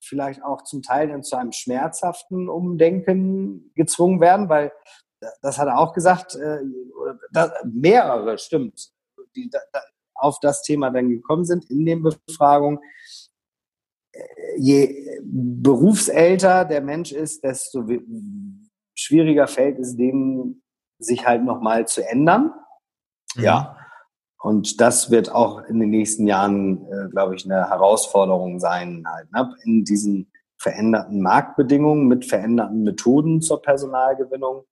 vielleicht 0.00 0.42
auch 0.42 0.62
zum 0.64 0.82
Teil 0.82 1.08
dann 1.08 1.22
zu 1.22 1.36
einem 1.36 1.52
schmerzhaften 1.52 2.48
Umdenken 2.48 3.72
gezwungen 3.74 4.20
werden, 4.20 4.48
weil 4.48 4.72
das 5.42 5.58
hat 5.58 5.68
er 5.68 5.78
auch 5.78 5.92
gesagt, 5.92 6.34
äh, 6.34 6.60
da, 7.32 7.52
mehrere, 7.64 8.38
stimmt, 8.38 8.90
die 9.36 9.50
da, 9.50 9.58
auf 10.14 10.38
das 10.40 10.62
Thema 10.62 10.90
dann 10.90 11.08
gekommen 11.08 11.44
sind 11.44 11.70
in 11.70 11.86
den 11.86 12.02
Befragungen, 12.02 12.78
je 14.56 15.20
berufsälter 15.22 16.64
der 16.64 16.80
Mensch 16.80 17.12
ist, 17.12 17.44
desto 17.44 17.86
schwieriger 18.94 19.46
fällt 19.46 19.78
es 19.78 19.96
dem, 19.96 20.62
sich 20.98 21.26
halt 21.26 21.44
nochmal 21.44 21.86
zu 21.86 22.06
ändern. 22.06 22.52
Mhm. 23.36 23.42
Ja. 23.42 23.76
Und 24.42 24.80
das 24.80 25.10
wird 25.10 25.30
auch 25.30 25.62
in 25.64 25.80
den 25.80 25.90
nächsten 25.90 26.26
Jahren, 26.26 26.86
äh, 26.86 27.08
glaube 27.10 27.36
ich, 27.36 27.44
eine 27.44 27.68
Herausforderung 27.68 28.58
sein, 28.58 29.04
halt, 29.06 29.30
ne? 29.32 29.54
in 29.64 29.84
diesen 29.84 30.32
veränderten 30.58 31.20
Marktbedingungen 31.20 32.06
mit 32.06 32.24
veränderten 32.26 32.82
Methoden 32.82 33.42
zur 33.42 33.60
Personalgewinnung. 33.60 34.64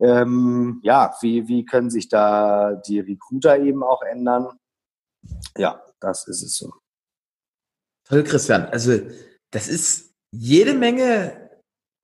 Ähm, 0.00 0.80
ja, 0.82 1.14
wie, 1.20 1.46
wie 1.46 1.64
können 1.64 1.90
sich 1.90 2.08
da 2.08 2.74
die 2.74 3.00
Recruiter 3.00 3.58
eben 3.58 3.82
auch 3.82 4.02
ändern? 4.02 4.48
Ja, 5.56 5.82
das 6.00 6.26
ist 6.26 6.42
es 6.42 6.56
so. 6.56 6.72
Toll, 8.10 8.24
Christian. 8.24 8.66
Also, 8.66 8.98
das 9.52 9.68
ist 9.68 10.14
jede 10.32 10.74
Menge 10.74 11.50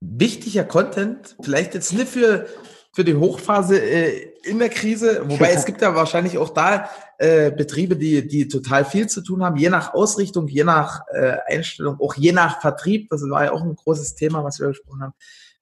wichtiger 0.00 0.62
Content. 0.62 1.36
Vielleicht 1.42 1.74
jetzt 1.74 1.92
nicht 1.92 2.06
für, 2.06 2.46
für 2.94 3.02
die 3.02 3.16
Hochphase 3.16 3.80
äh, 3.80 4.32
in 4.44 4.60
der 4.60 4.68
Krise, 4.68 5.28
wobei 5.28 5.50
es 5.50 5.64
gibt 5.64 5.82
ja 5.82 5.96
wahrscheinlich 5.96 6.38
auch 6.38 6.50
da 6.50 6.88
äh, 7.18 7.50
Betriebe, 7.50 7.96
die, 7.96 8.28
die 8.28 8.46
total 8.46 8.84
viel 8.84 9.08
zu 9.08 9.20
tun 9.20 9.42
haben, 9.42 9.56
je 9.56 9.68
nach 9.68 9.94
Ausrichtung, 9.94 10.46
je 10.46 10.62
nach 10.62 11.00
äh, 11.12 11.38
Einstellung, 11.48 11.98
auch 12.00 12.14
je 12.14 12.30
nach 12.30 12.60
Vertrieb. 12.60 13.08
Das 13.10 13.22
war 13.22 13.44
ja 13.44 13.52
auch 13.52 13.62
ein 13.62 13.74
großes 13.74 14.14
Thema, 14.14 14.44
was 14.44 14.60
wir 14.60 14.68
besprochen 14.68 15.02
haben. 15.02 15.14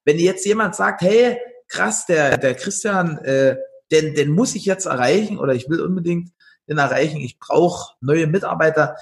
Wenn 0.04 0.18
jetzt 0.18 0.44
jemand 0.44 0.74
sagt, 0.74 1.00
hey, 1.00 1.38
krass, 1.68 2.04
der, 2.04 2.36
der 2.36 2.54
Christian, 2.54 3.16
äh, 3.24 3.56
den, 3.90 4.14
den 4.14 4.30
muss 4.30 4.54
ich 4.54 4.66
jetzt 4.66 4.84
erreichen 4.84 5.38
oder 5.38 5.54
ich 5.54 5.70
will 5.70 5.80
unbedingt 5.80 6.32
den 6.68 6.76
erreichen, 6.76 7.16
ich 7.16 7.38
brauche 7.38 7.94
neue 8.02 8.26
Mitarbeiter. 8.26 8.96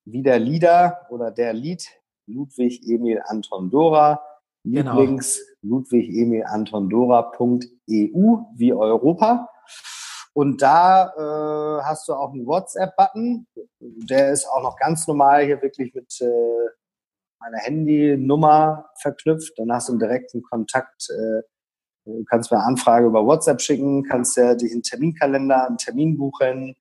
wie 0.06 0.22
der 0.22 0.38
Lieder 0.38 1.06
oder 1.10 1.30
der 1.30 1.52
Lied 1.52 1.86
Ludwig 2.26 2.82
Emil 2.88 3.20
Anton 3.26 3.70
Dora. 3.70 4.22
Genau. 4.64 5.00
Lieblings 5.00 5.42
Ludwig 5.60 6.08
Emil 6.08 6.44
Anton 6.44 6.88
Dora.eu 6.88 8.38
wie 8.54 8.72
Europa. 8.72 9.50
Und 10.34 10.62
da 10.62 11.12
äh, 11.16 11.84
hast 11.84 12.08
du 12.08 12.12
auch 12.12 12.32
einen 12.32 12.44
WhatsApp-Button. 12.44 13.46
Der 13.80 14.32
ist 14.32 14.46
auch 14.46 14.62
noch 14.62 14.76
ganz 14.76 15.06
normal 15.06 15.44
hier 15.44 15.62
wirklich 15.62 15.94
mit 15.94 16.20
äh, 16.20 16.26
meiner 17.38 17.58
Handynummer 17.58 18.90
verknüpft. 19.00 19.56
Dann 19.58 19.72
hast 19.72 19.88
du 19.88 19.92
einen 19.92 20.00
direkten 20.00 20.42
Kontakt. 20.42 21.08
Äh, 21.10 21.42
du 22.04 22.24
kannst 22.28 22.50
mir 22.50 22.58
eine 22.58 22.66
Anfrage 22.66 23.06
über 23.06 23.24
WhatsApp 23.24 23.60
schicken, 23.60 24.02
kannst 24.02 24.36
ja 24.36 24.56
dich 24.56 24.72
einen 24.72 24.82
Terminkalender, 24.82 25.68
einen 25.68 25.78
Termin 25.78 26.18
buchen, 26.18 26.74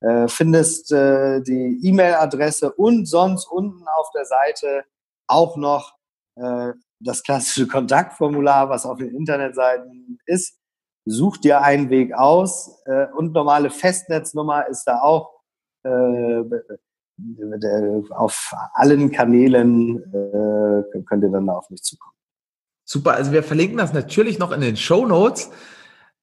äh, 0.00 0.26
findest 0.26 0.90
äh, 0.90 1.42
die 1.42 1.80
E-Mail-Adresse 1.82 2.72
und 2.72 3.04
sonst 3.04 3.44
unten 3.44 3.84
auf 3.86 4.10
der 4.14 4.24
Seite 4.24 4.84
auch 5.26 5.58
noch 5.58 5.92
äh, 6.36 6.72
das 7.00 7.22
klassische 7.22 7.66
Kontaktformular, 7.68 8.70
was 8.70 8.86
auf 8.86 8.96
den 8.96 9.14
Internetseiten 9.14 10.18
ist 10.24 10.58
such 11.04 11.38
dir 11.38 11.62
einen 11.62 11.90
Weg 11.90 12.14
aus 12.14 12.82
äh, 12.86 13.06
und 13.16 13.32
normale 13.32 13.70
Festnetznummer 13.70 14.68
ist 14.68 14.84
da 14.84 15.00
auch 15.00 15.40
äh, 15.84 16.42
auf 18.10 18.52
allen 18.72 19.12
Kanälen 19.12 19.98
äh, 20.12 21.02
könnt 21.06 21.22
ihr 21.22 21.30
dann 21.30 21.48
auf 21.48 21.70
mich 21.70 21.82
zukommen. 21.82 22.14
Super, 22.84 23.12
also 23.14 23.32
wir 23.32 23.42
verlinken 23.42 23.78
das 23.78 23.92
natürlich 23.92 24.38
noch 24.38 24.50
in 24.50 24.60
den 24.60 24.76
Show 24.76 25.06
Notes, 25.06 25.50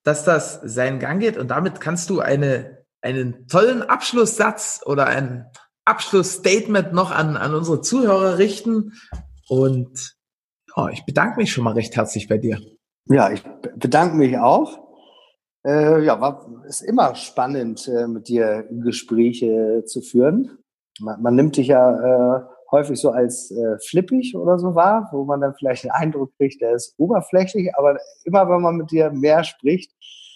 dass 0.04 0.26
das 0.26 0.60
seinen 0.64 1.00
Gang 1.00 1.20
geht 1.22 1.38
und 1.38 1.50
damit 1.50 1.80
kannst 1.80 2.10
du 2.10 2.20
eine, 2.20 2.86
einen 3.02 3.48
tollen 3.48 3.84
Abschlusssatz 3.84 4.82
oder 4.86 5.08
ein 5.08 5.46
Abschlussstatement 5.86 6.94
noch 6.94 7.12
an, 7.12 7.38
an 7.38 7.56
unsere 7.56 7.82
Zuhörer 7.82 8.38
richten 8.38 8.94
und 9.48 10.16
ja, 10.76 10.90
ich 10.90 11.06
bedanke 11.06 11.38
mich 11.38 11.52
schon 11.52 11.64
mal 11.64 11.74
recht 11.74 11.96
herzlich 11.96 12.28
bei 12.28 12.38
dir. 12.38 12.60
Ja, 13.06 13.32
ich 13.32 13.44
bedanke 13.76 14.16
mich 14.16 14.38
auch. 14.38 14.80
Äh, 15.66 16.04
ja, 16.04 16.20
war, 16.20 16.64
ist 16.68 16.82
immer 16.82 17.14
spannend, 17.16 17.88
äh, 17.88 18.08
mit 18.08 18.28
dir 18.28 18.68
Gespräche 18.70 19.84
zu 19.86 20.02
führen. 20.02 20.58
Man, 21.00 21.22
man 21.22 21.36
nimmt 21.36 21.58
dich 21.58 21.68
ja 21.68 22.40
äh, 22.40 22.44
häufig 22.72 23.00
so 23.00 23.12
als 23.12 23.52
äh, 23.52 23.78
flippig 23.80 24.36
oder 24.36 24.58
so 24.58 24.74
wahr, 24.76 25.10
wo 25.12 25.26
man 25.26 25.42
dann 25.42 25.54
vielleicht 25.56 25.84
den 25.84 25.92
Eindruck 25.92 26.32
kriegt, 26.38 26.62
der 26.62 26.74
ist 26.74 26.96
oberflächlich, 26.98 27.76
aber 27.76 27.98
immer 28.24 28.50
wenn 28.50 28.62
man 28.62 28.78
mit 28.78 28.92
dir 28.92 29.12
mehr 29.12 29.44
spricht, 29.44 29.92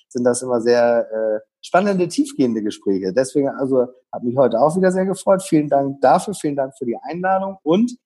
sind 0.10 0.26
das 0.26 0.42
immer 0.42 0.62
sehr 0.62 1.08
äh, 1.12 1.40
spannende, 1.62 2.08
tiefgehende 2.08 2.62
Gespräche. 2.62 3.14
Deswegen 3.14 3.50
also 3.50 3.88
hat 4.12 4.24
mich 4.24 4.38
heute 4.38 4.60
auch 4.60 4.76
wieder 4.78 4.92
sehr 4.92 5.06
gefreut. 5.06 5.44
Vielen 5.44 5.70
Dank 5.70 6.00
dafür, 6.02 6.34
vielen 6.34 6.56
Dank 6.56 6.78
für 6.78 6.86
die 6.86 6.98
Einladung 7.02 7.58
und 7.64 7.98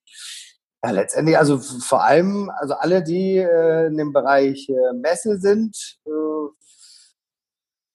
ja, 0.84 0.92
letztendlich, 0.92 1.38
also 1.38 1.58
vor 1.58 2.04
allem, 2.04 2.50
also 2.58 2.74
alle, 2.76 3.04
die 3.04 3.38
äh, 3.38 3.88
in 3.88 3.98
dem 3.98 4.14
Bereich 4.14 4.70
äh, 4.70 4.94
Messe 4.94 5.38
sind, 5.40 6.00
äh, 6.06 6.10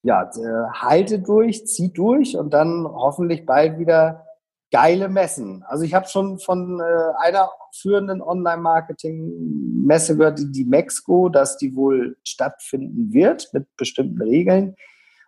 ja, 0.03 0.31
äh, 0.37 0.71
haltet 0.73 1.27
durch, 1.27 1.67
zieht 1.67 1.97
durch 1.97 2.37
und 2.37 2.53
dann 2.53 2.87
hoffentlich 2.87 3.47
bald 3.47 3.79
wieder 3.79 4.27
geile 4.71 5.09
Messen. 5.09 5.63
Also 5.67 5.85
ich 5.85 5.95
habe 5.95 6.09
schon 6.09 6.39
von 6.39 6.81
äh, 6.81 6.85
einer 7.19 7.49
führenden 7.73 8.21
Online-Marketing-Messe 8.21 10.17
gehört, 10.17 10.39
die, 10.41 10.53
die 10.53 10.65
Mexco, 10.65 11.29
dass 11.29 11.57
die 11.57 11.75
wohl 11.77 12.19
stattfinden 12.25 13.13
wird 13.13 13.49
mit 13.53 13.67
bestimmten 13.77 14.21
Regeln. 14.21 14.75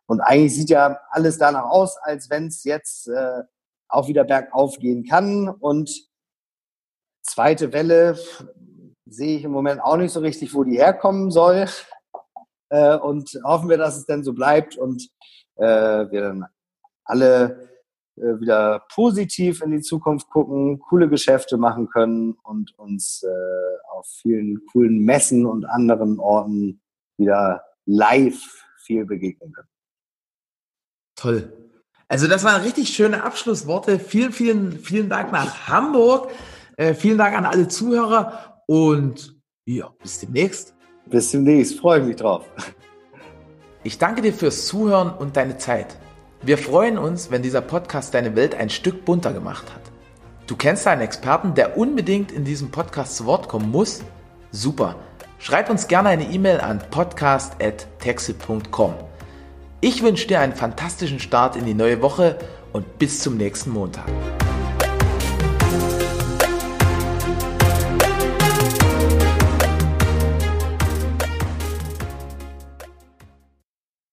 Und 0.06 0.20
eigentlich 0.20 0.54
sieht 0.54 0.70
ja 0.70 0.98
alles 1.10 1.38
danach 1.38 1.70
aus, 1.70 1.96
als 2.02 2.28
wenn 2.28 2.48
es 2.48 2.64
jetzt 2.64 3.08
äh, 3.08 3.42
auch 3.88 4.08
wieder 4.08 4.24
bergauf 4.24 4.78
gehen 4.78 5.04
kann. 5.04 5.48
Und 5.48 5.90
Zweite 7.26 7.72
Welle 7.72 8.18
sehe 9.06 9.38
ich 9.38 9.44
im 9.44 9.52
Moment 9.52 9.80
auch 9.82 9.96
nicht 9.96 10.12
so 10.12 10.20
richtig, 10.20 10.54
wo 10.54 10.64
die 10.64 10.76
herkommen 10.76 11.30
soll. 11.30 11.66
Äh, 12.68 12.96
und 12.96 13.38
hoffen 13.44 13.68
wir, 13.68 13.78
dass 13.78 13.96
es 13.96 14.06
denn 14.06 14.24
so 14.24 14.32
bleibt 14.32 14.76
und 14.76 15.08
äh, 15.56 15.64
wir 16.10 16.20
dann 16.20 16.46
alle 17.04 17.68
äh, 18.16 18.40
wieder 18.40 18.84
positiv 18.92 19.62
in 19.62 19.70
die 19.70 19.80
Zukunft 19.80 20.28
gucken, 20.30 20.80
coole 20.80 21.08
Geschäfte 21.08 21.56
machen 21.58 21.88
können 21.88 22.32
und 22.42 22.76
uns 22.78 23.22
äh, 23.22 23.88
auf 23.90 24.06
vielen 24.22 24.64
coolen 24.72 25.04
Messen 25.04 25.46
und 25.46 25.64
anderen 25.64 26.18
Orten 26.18 26.80
wieder 27.18 27.62
live 27.84 28.64
viel 28.78 29.04
begegnen 29.04 29.52
können. 29.52 29.68
Toll. 31.14 31.52
Also 32.08 32.28
das 32.28 32.44
waren 32.44 32.62
richtig 32.62 32.88
schöne 32.90 33.24
Abschlussworte. 33.24 33.98
Vielen, 33.98 34.32
vielen, 34.32 34.78
vielen 34.78 35.08
Dank 35.08 35.32
nach 35.32 35.68
Hamburg. 35.68 36.30
Äh, 36.76 36.94
vielen 36.94 37.18
Dank 37.18 37.36
an 37.36 37.44
alle 37.44 37.68
Zuhörer 37.68 38.62
und 38.66 39.36
ja, 39.64 39.90
bis 40.02 40.20
demnächst. 40.20 40.74
Bis 41.06 41.30
demnächst, 41.30 41.80
freue 41.80 42.00
mich 42.00 42.16
drauf. 42.16 42.44
Ich 43.82 43.98
danke 43.98 44.22
dir 44.22 44.32
fürs 44.32 44.66
Zuhören 44.66 45.10
und 45.10 45.36
deine 45.36 45.58
Zeit. 45.58 45.96
Wir 46.42 46.58
freuen 46.58 46.98
uns, 46.98 47.30
wenn 47.30 47.42
dieser 47.42 47.60
Podcast 47.60 48.14
deine 48.14 48.34
Welt 48.36 48.54
ein 48.54 48.68
Stück 48.68 49.04
bunter 49.04 49.32
gemacht 49.32 49.72
hat. 49.72 49.80
Du 50.46 50.56
kennst 50.56 50.86
einen 50.86 51.00
Experten, 51.00 51.54
der 51.54 51.78
unbedingt 51.78 52.30
in 52.30 52.44
diesem 52.44 52.70
Podcast 52.70 53.16
zu 53.16 53.26
Wort 53.26 53.48
kommen 53.48 53.70
muss? 53.70 54.02
Super. 54.52 54.96
Schreib 55.38 55.70
uns 55.70 55.88
gerne 55.88 56.10
eine 56.10 56.30
E-Mail 56.30 56.60
an 56.60 56.80
podcast.texel.com. 56.90 58.94
Ich 59.80 60.02
wünsche 60.02 60.28
dir 60.28 60.40
einen 60.40 60.54
fantastischen 60.54 61.20
Start 61.20 61.56
in 61.56 61.64
die 61.64 61.74
neue 61.74 62.02
Woche 62.02 62.38
und 62.72 62.98
bis 62.98 63.20
zum 63.20 63.36
nächsten 63.36 63.70
Montag. 63.70 64.06